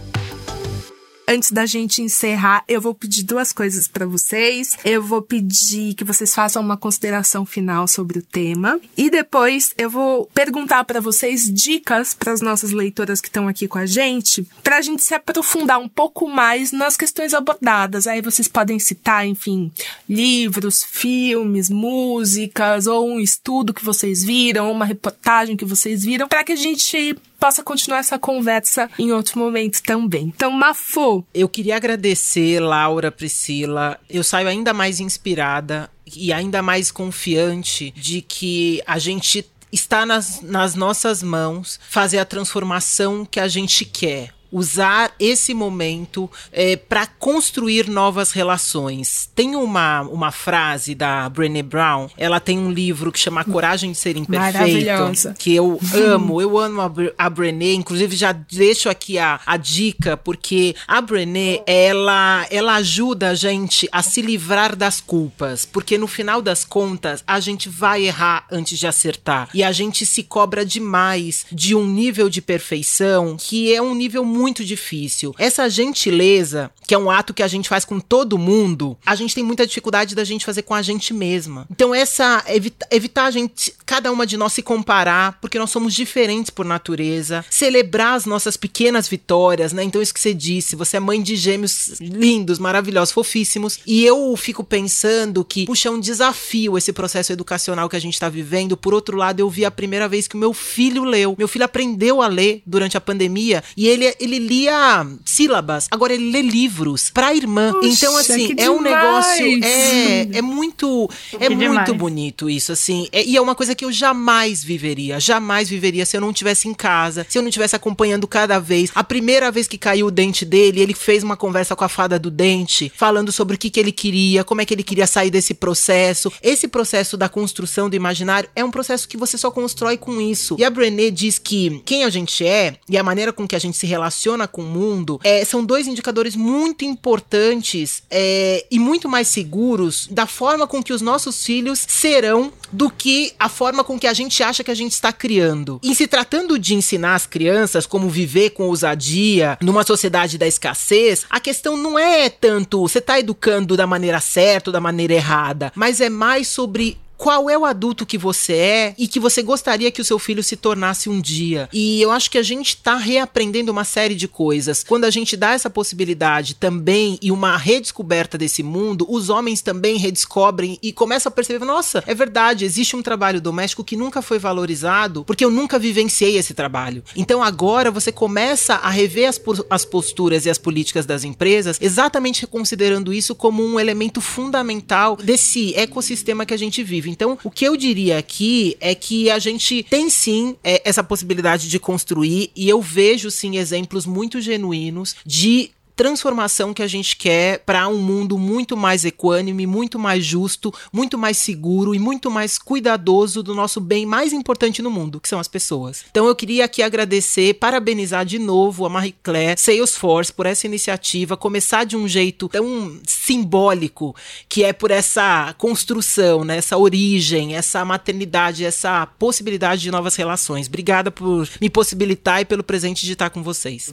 Antes 1.29 1.51
da 1.51 1.65
gente 1.65 2.01
encerrar, 2.01 2.63
eu 2.69 2.79
vou 2.79 2.95
pedir 2.95 3.21
duas 3.23 3.51
coisas 3.51 3.85
para 3.85 4.05
vocês. 4.05 4.77
Eu 4.85 5.03
vou 5.03 5.21
pedir 5.21 5.93
que 5.93 6.05
vocês 6.05 6.33
façam 6.33 6.61
uma 6.61 6.77
consideração 6.77 7.45
final 7.45 7.85
sobre 7.85 8.19
o 8.19 8.21
tema 8.21 8.79
e 8.95 9.09
depois 9.09 9.73
eu 9.77 9.89
vou 9.89 10.27
perguntar 10.33 10.85
para 10.85 11.01
vocês 11.01 11.53
dicas 11.53 12.13
para 12.13 12.31
as 12.31 12.39
nossas 12.39 12.71
leitoras 12.71 13.19
que 13.19 13.27
estão 13.27 13.45
aqui 13.45 13.67
com 13.67 13.77
a 13.77 13.85
gente, 13.85 14.47
para 14.63 14.77
a 14.77 14.81
gente 14.81 15.03
se 15.03 15.13
aprofundar 15.13 15.79
um 15.79 15.89
pouco 15.89 16.29
mais 16.29 16.71
nas 16.71 16.95
questões 16.95 17.33
abordadas. 17.33 18.07
Aí 18.07 18.21
vocês 18.21 18.47
podem 18.47 18.79
citar, 18.79 19.27
enfim, 19.27 19.69
livros, 20.07 20.81
filmes, 20.81 21.69
músicas 21.69 22.87
ou 22.87 23.05
um 23.05 23.19
estudo 23.19 23.73
que 23.73 23.83
vocês 23.83 24.23
viram, 24.23 24.71
uma 24.71 24.85
reportagem 24.85 25.57
que 25.57 25.65
vocês 25.65 26.05
viram, 26.05 26.25
para 26.25 26.45
que 26.45 26.53
a 26.53 26.55
gente 26.55 27.17
possa 27.39 27.63
continuar 27.63 27.99
essa 27.99 28.17
conversa 28.17 28.89
em 28.97 29.11
outro 29.11 29.39
momento 29.39 29.81
também. 29.83 30.31
Então, 30.35 30.51
Mafô. 30.51 31.16
Eu 31.33 31.47
queria 31.49 31.75
agradecer, 31.75 32.59
Laura, 32.59 33.11
Priscila. 33.11 33.99
Eu 34.09 34.23
saio 34.23 34.47
ainda 34.47 34.73
mais 34.73 34.99
inspirada 34.99 35.89
e 36.15 36.31
ainda 36.31 36.61
mais 36.61 36.91
confiante 36.91 37.91
de 37.91 38.21
que 38.21 38.81
a 38.85 38.97
gente 38.99 39.45
está 39.71 40.05
nas, 40.05 40.41
nas 40.41 40.75
nossas 40.75 41.21
mãos 41.21 41.79
fazer 41.89 42.19
a 42.19 42.25
transformação 42.25 43.25
que 43.25 43.39
a 43.39 43.47
gente 43.47 43.83
quer 43.83 44.36
usar 44.51 45.13
esse 45.19 45.53
momento 45.53 46.29
é, 46.51 46.75
para 46.75 47.05
construir 47.05 47.89
novas 47.89 48.31
relações. 48.31 49.29
Tem 49.35 49.55
uma, 49.55 50.01
uma 50.01 50.31
frase 50.31 50.95
da 50.95 51.27
Brené 51.29 51.61
Brown, 51.61 52.09
ela 52.17 52.39
tem 52.39 52.57
um 52.57 52.71
livro 52.71 53.11
que 53.11 53.19
chama 53.19 53.43
Coragem 53.43 53.91
de 53.91 53.97
Ser 53.97 54.17
Imperfeito, 54.17 55.33
que 55.37 55.53
eu 55.53 55.79
amo, 55.93 56.41
eu 56.41 56.57
amo 56.57 56.81
a, 56.81 56.91
a 57.17 57.29
Brené, 57.29 57.73
inclusive 57.73 58.15
já 58.15 58.31
deixo 58.31 58.89
aqui 58.89 59.17
a, 59.17 59.39
a 59.45 59.57
dica, 59.57 60.17
porque 60.17 60.75
a 60.87 61.01
Brené, 61.01 61.61
ela, 61.65 62.45
ela 62.49 62.75
ajuda 62.75 63.29
a 63.29 63.35
gente 63.35 63.87
a 63.91 64.01
se 64.01 64.21
livrar 64.21 64.75
das 64.75 65.01
culpas, 65.01 65.65
porque 65.65 65.97
no 65.97 66.07
final 66.07 66.41
das 66.41 66.63
contas, 66.63 67.23
a 67.27 67.39
gente 67.39 67.69
vai 67.69 68.05
errar 68.05 68.45
antes 68.51 68.79
de 68.79 68.87
acertar, 68.87 69.49
e 69.53 69.63
a 69.63 69.71
gente 69.71 70.05
se 70.05 70.23
cobra 70.23 70.65
demais 70.65 71.45
de 71.51 71.75
um 71.75 71.85
nível 71.85 72.29
de 72.29 72.41
perfeição 72.41 73.37
que 73.37 73.73
é 73.73 73.81
um 73.81 73.93
nível 73.93 74.23
muito 74.23 74.36
difícil. 74.63 75.33
Essa 75.37 75.69
gentileza, 75.69 76.71
que 76.85 76.93
é 76.93 76.97
um 76.97 77.09
ato 77.09 77.33
que 77.33 77.43
a 77.43 77.47
gente 77.47 77.69
faz 77.69 77.83
com 77.85 77.99
todo 77.99 78.37
mundo, 78.37 78.97
a 79.05 79.15
gente 79.15 79.33
tem 79.33 79.43
muita 79.43 79.65
dificuldade 79.65 80.15
da 80.15 80.23
gente 80.23 80.45
fazer 80.45 80.61
com 80.63 80.73
a 80.73 80.81
gente 80.81 81.13
mesma. 81.13 81.67
Então, 81.71 81.93
essa 81.93 82.43
evita, 82.47 82.87
evitar 82.91 83.25
a 83.25 83.31
gente, 83.31 83.73
cada 83.85 84.11
uma 84.11 84.25
de 84.25 84.37
nós 84.37 84.53
se 84.53 84.61
comparar, 84.61 85.39
porque 85.41 85.59
nós 85.59 85.69
somos 85.69 85.93
diferentes 85.93 86.49
por 86.49 86.65
natureza, 86.65 87.45
celebrar 87.49 88.13
as 88.13 88.25
nossas 88.25 88.57
pequenas 88.57 89.07
vitórias, 89.07 89.73
né? 89.73 89.83
Então, 89.83 90.01
isso 90.01 90.13
que 90.13 90.19
você 90.19 90.33
disse, 90.33 90.75
você 90.75 90.97
é 90.97 90.99
mãe 90.99 91.21
de 91.21 91.35
gêmeos 91.35 91.99
lindos, 91.99 92.59
maravilhosos, 92.59 93.13
fofíssimos, 93.13 93.79
e 93.85 94.05
eu 94.05 94.35
fico 94.35 94.63
pensando 94.63 95.43
que, 95.43 95.65
puxa, 95.65 95.89
é 95.89 95.91
um 95.91 95.99
desafio 95.99 96.77
esse 96.77 96.91
processo 96.91 97.31
educacional 97.31 97.89
que 97.89 97.95
a 97.95 97.99
gente 97.99 98.13
está 98.13 98.29
vivendo. 98.29 98.75
Por 98.75 98.93
outro 98.93 99.17
lado, 99.17 99.39
eu 99.39 99.49
vi 99.49 99.65
a 99.65 99.71
primeira 99.71 100.07
vez 100.07 100.27
que 100.27 100.35
o 100.35 100.39
meu 100.39 100.53
filho 100.53 101.03
leu. 101.03 101.35
Meu 101.37 101.47
filho 101.47 101.65
aprendeu 101.65 102.21
a 102.21 102.27
ler 102.27 102.61
durante 102.65 102.97
a 102.97 103.01
pandemia 103.01 103.63
e 103.75 103.87
ele, 103.87 104.13
ele 104.19 104.26
lia 104.27 105.05
sílabas, 105.25 105.87
agora 105.91 106.13
ele 106.13 106.31
lê 106.31 106.41
livros 106.41 107.09
pra 107.09 107.33
irmã. 107.33 107.73
Puxa, 107.73 107.87
então, 107.87 108.17
assim, 108.17 108.53
é 108.57 108.69
um 108.69 108.81
negócio. 108.81 109.63
É, 109.63 110.37
é 110.37 110.41
muito. 110.41 111.09
É 111.33 111.47
que 111.47 111.55
muito 111.55 111.69
demais. 111.69 111.97
bonito 111.97 112.49
isso, 112.49 112.71
assim. 112.71 113.07
É, 113.11 113.23
e 113.23 113.37
é 113.37 113.41
uma 113.41 113.55
coisa 113.55 113.73
que 113.73 113.85
eu 113.85 113.91
jamais 113.91 114.63
viveria. 114.63 115.19
Jamais 115.19 115.69
viveria 115.69 116.05
se 116.05 116.17
eu 116.17 116.21
não 116.21 116.31
estivesse 116.31 116.67
em 116.67 116.73
casa, 116.73 117.25
se 117.29 117.37
eu 117.37 117.41
não 117.41 117.49
estivesse 117.49 117.75
acompanhando 117.75 118.27
cada 118.27 118.59
vez. 118.59 118.91
A 118.93 119.03
primeira 119.03 119.51
vez 119.51 119.67
que 119.67 119.77
caiu 119.77 120.07
o 120.07 120.11
dente 120.11 120.43
dele, 120.43 120.81
ele 120.81 120.93
fez 120.93 121.23
uma 121.23 121.37
conversa 121.37 121.75
com 121.75 121.83
a 121.83 121.89
fada 121.89 122.19
do 122.19 122.29
dente, 122.29 122.91
falando 122.95 123.31
sobre 123.31 123.55
o 123.55 123.57
que, 123.57 123.69
que 123.69 123.79
ele 123.79 123.91
queria, 123.91 124.43
como 124.43 124.61
é 124.61 124.65
que 124.65 124.73
ele 124.73 124.83
queria 124.83 125.07
sair 125.07 125.29
desse 125.29 125.53
processo. 125.53 126.31
Esse 126.41 126.67
processo 126.67 127.15
da 127.15 127.29
construção 127.29 127.89
do 127.89 127.95
imaginário 127.95 128.49
é 128.55 128.63
um 128.63 128.71
processo 128.71 129.07
que 129.07 129.17
você 129.17 129.37
só 129.37 129.51
constrói 129.51 129.97
com 129.97 130.19
isso. 130.19 130.55
E 130.59 130.63
a 130.63 130.69
Brené 130.69 131.09
diz 131.11 131.39
que 131.39 131.81
quem 131.85 132.03
a 132.03 132.09
gente 132.09 132.45
é 132.45 132.75
e 132.89 132.97
a 132.97 133.03
maneira 133.03 133.31
com 133.31 133.47
que 133.47 133.55
a 133.55 133.59
gente 133.59 133.77
se 133.77 133.85
relaciona 133.85 134.16
com 134.47 134.61
o 134.61 134.65
mundo, 134.65 135.19
é, 135.23 135.45
são 135.45 135.63
dois 135.63 135.87
indicadores 135.87 136.35
muito 136.35 136.83
importantes 136.83 138.03
é, 138.09 138.65
e 138.71 138.79
muito 138.79 139.07
mais 139.07 139.27
seguros 139.27 140.07
da 140.09 140.25
forma 140.25 140.67
com 140.67 140.81
que 140.81 140.93
os 140.93 141.01
nossos 141.01 141.43
filhos 141.43 141.85
serão 141.87 142.51
do 142.71 142.89
que 142.89 143.33
a 143.39 143.47
forma 143.47 143.83
com 143.83 143.99
que 143.99 144.07
a 144.07 144.13
gente 144.13 144.41
acha 144.43 144.63
que 144.63 144.71
a 144.71 144.75
gente 144.75 144.93
está 144.93 145.13
criando. 145.13 145.79
E 145.83 145.95
se 145.95 146.07
tratando 146.07 146.59
de 146.59 146.75
ensinar 146.75 147.15
as 147.15 147.25
crianças 147.25 147.85
como 147.85 148.09
viver 148.09 148.51
com 148.51 148.63
ousadia 148.63 149.57
numa 149.61 149.83
sociedade 149.83 150.37
da 150.37 150.47
escassez, 150.47 151.25
a 151.29 151.39
questão 151.39 151.77
não 151.77 151.97
é 151.97 152.29
tanto 152.29 152.81
você 152.81 152.99
está 152.99 153.19
educando 153.19 153.77
da 153.77 153.87
maneira 153.87 154.19
certa 154.19 154.69
ou 154.69 154.73
da 154.73 154.81
maneira 154.81 155.13
errada, 155.13 155.71
mas 155.75 156.01
é 156.01 156.09
mais 156.09 156.47
sobre 156.47 156.97
qual 157.17 157.49
é 157.49 157.57
o 157.57 157.65
adulto 157.65 158.05
que 158.05 158.17
você 158.17 158.53
é 158.53 158.95
e 158.97 159.07
que 159.07 159.19
você 159.19 159.41
gostaria 159.41 159.91
que 159.91 160.01
o 160.01 160.05
seu 160.05 160.19
filho 160.19 160.43
se 160.43 160.55
tornasse 160.55 161.09
um 161.09 161.19
dia. 161.19 161.67
E 161.73 162.01
eu 162.01 162.11
acho 162.11 162.29
que 162.29 162.37
a 162.37 162.43
gente 162.43 162.69
está 162.69 162.95
reaprendendo 162.95 163.71
uma 163.71 163.83
série 163.83 164.15
de 164.15 164.27
coisas. 164.27 164.83
Quando 164.83 165.05
a 165.05 165.09
gente 165.09 165.35
dá 165.35 165.51
essa 165.51 165.69
possibilidade 165.69 166.55
também 166.55 167.17
e 167.21 167.31
uma 167.31 167.57
redescoberta 167.57 168.37
desse 168.37 168.61
mundo, 168.61 169.05
os 169.09 169.29
homens 169.29 169.61
também 169.61 169.97
redescobrem 169.97 170.77
e 170.81 170.93
começam 170.93 171.29
a 171.29 171.33
perceber: 171.33 171.65
nossa, 171.65 172.03
é 172.05 172.13
verdade, 172.13 172.65
existe 172.65 172.95
um 172.95 173.01
trabalho 173.01 173.41
doméstico 173.41 173.83
que 173.83 173.97
nunca 173.97 174.21
foi 174.21 174.39
valorizado 174.39 175.23
porque 175.25 175.43
eu 175.43 175.49
nunca 175.49 175.79
vivenciei 175.79 176.37
esse 176.37 176.53
trabalho. 176.53 177.03
Então 177.15 177.41
agora 177.41 177.89
você 177.89 178.11
começa 178.11 178.75
a 178.75 178.89
rever 178.89 179.29
as, 179.29 179.41
as 179.69 179.85
posturas 179.85 180.45
e 180.45 180.49
as 180.49 180.57
políticas 180.57 181.05
das 181.05 181.23
empresas, 181.23 181.77
exatamente 181.81 182.45
considerando 182.45 183.13
isso 183.13 183.33
como 183.33 183.63
um 183.63 183.79
elemento 183.79 184.21
fundamental 184.21 185.15
desse 185.15 185.73
ecossistema 185.75 186.45
que 186.45 186.53
a 186.53 186.57
gente 186.57 186.83
vive. 186.83 187.06
Então, 187.09 187.37
o 187.43 187.51
que 187.51 187.65
eu 187.65 187.75
diria 187.77 188.17
aqui 188.17 188.77
é 188.79 188.93
que 188.93 189.29
a 189.29 189.39
gente 189.39 189.83
tem 189.83 190.09
sim 190.09 190.55
é, 190.63 190.81
essa 190.85 191.03
possibilidade 191.03 191.69
de 191.69 191.79
construir, 191.79 192.51
e 192.55 192.67
eu 192.67 192.81
vejo 192.81 193.29
sim 193.31 193.57
exemplos 193.57 194.05
muito 194.05 194.41
genuínos 194.41 195.15
de 195.25 195.71
transformação 195.97 196.75
que 196.75 196.83
a 196.83 196.87
gente 196.87 197.17
quer 197.17 197.59
para 197.65 197.87
um 197.87 197.97
mundo 197.97 198.37
muito 198.37 198.77
mais 198.77 199.03
equânime, 199.03 199.65
muito 199.65 199.97
mais 199.97 200.23
justo, 200.23 200.71
muito 200.93 201.17
mais 201.17 201.37
seguro 201.37 201.95
e 201.95 201.99
muito 201.99 202.29
mais 202.29 202.59
cuidadoso 202.59 203.41
do 203.41 203.55
nosso 203.55 203.81
bem 203.81 204.05
mais 204.05 204.31
importante 204.31 204.79
no 204.79 204.91
mundo, 204.91 205.19
que 205.19 205.27
são 205.27 205.39
as 205.39 205.47
pessoas. 205.47 206.05
Então 206.11 206.27
eu 206.27 206.35
queria 206.35 206.65
aqui 206.65 206.83
agradecer, 206.83 207.55
parabenizar 207.55 208.23
de 208.23 208.37
novo 208.37 208.85
a 208.85 208.89
Marie 208.89 209.15
Claire, 209.23 209.59
Salesforce 209.59 210.31
por 210.31 210.45
essa 210.45 210.67
iniciativa, 210.67 211.35
começar 211.35 211.83
de 211.83 211.97
um 211.97 212.07
jeito 212.07 212.47
tão 212.47 212.99
simbólico, 213.03 214.15
que 214.47 214.63
é 214.63 214.71
por 214.71 214.91
essa 214.91 215.55
construção, 215.57 216.43
né, 216.43 216.57
essa 216.57 216.77
origem, 216.77 217.55
essa 217.55 217.83
maternidade, 217.83 218.63
essa 218.63 219.07
possibilidade 219.17 219.81
de 219.81 219.89
novas 219.89 220.15
relações. 220.15 220.67
Obrigada 220.67 221.09
por 221.09 221.49
me 221.59 221.71
possibilitar 221.71 222.41
e 222.41 222.45
pelo 222.45 222.63
presente 222.63 223.03
de 223.03 223.13
estar 223.13 223.31
com 223.31 223.41
vocês. 223.41 223.91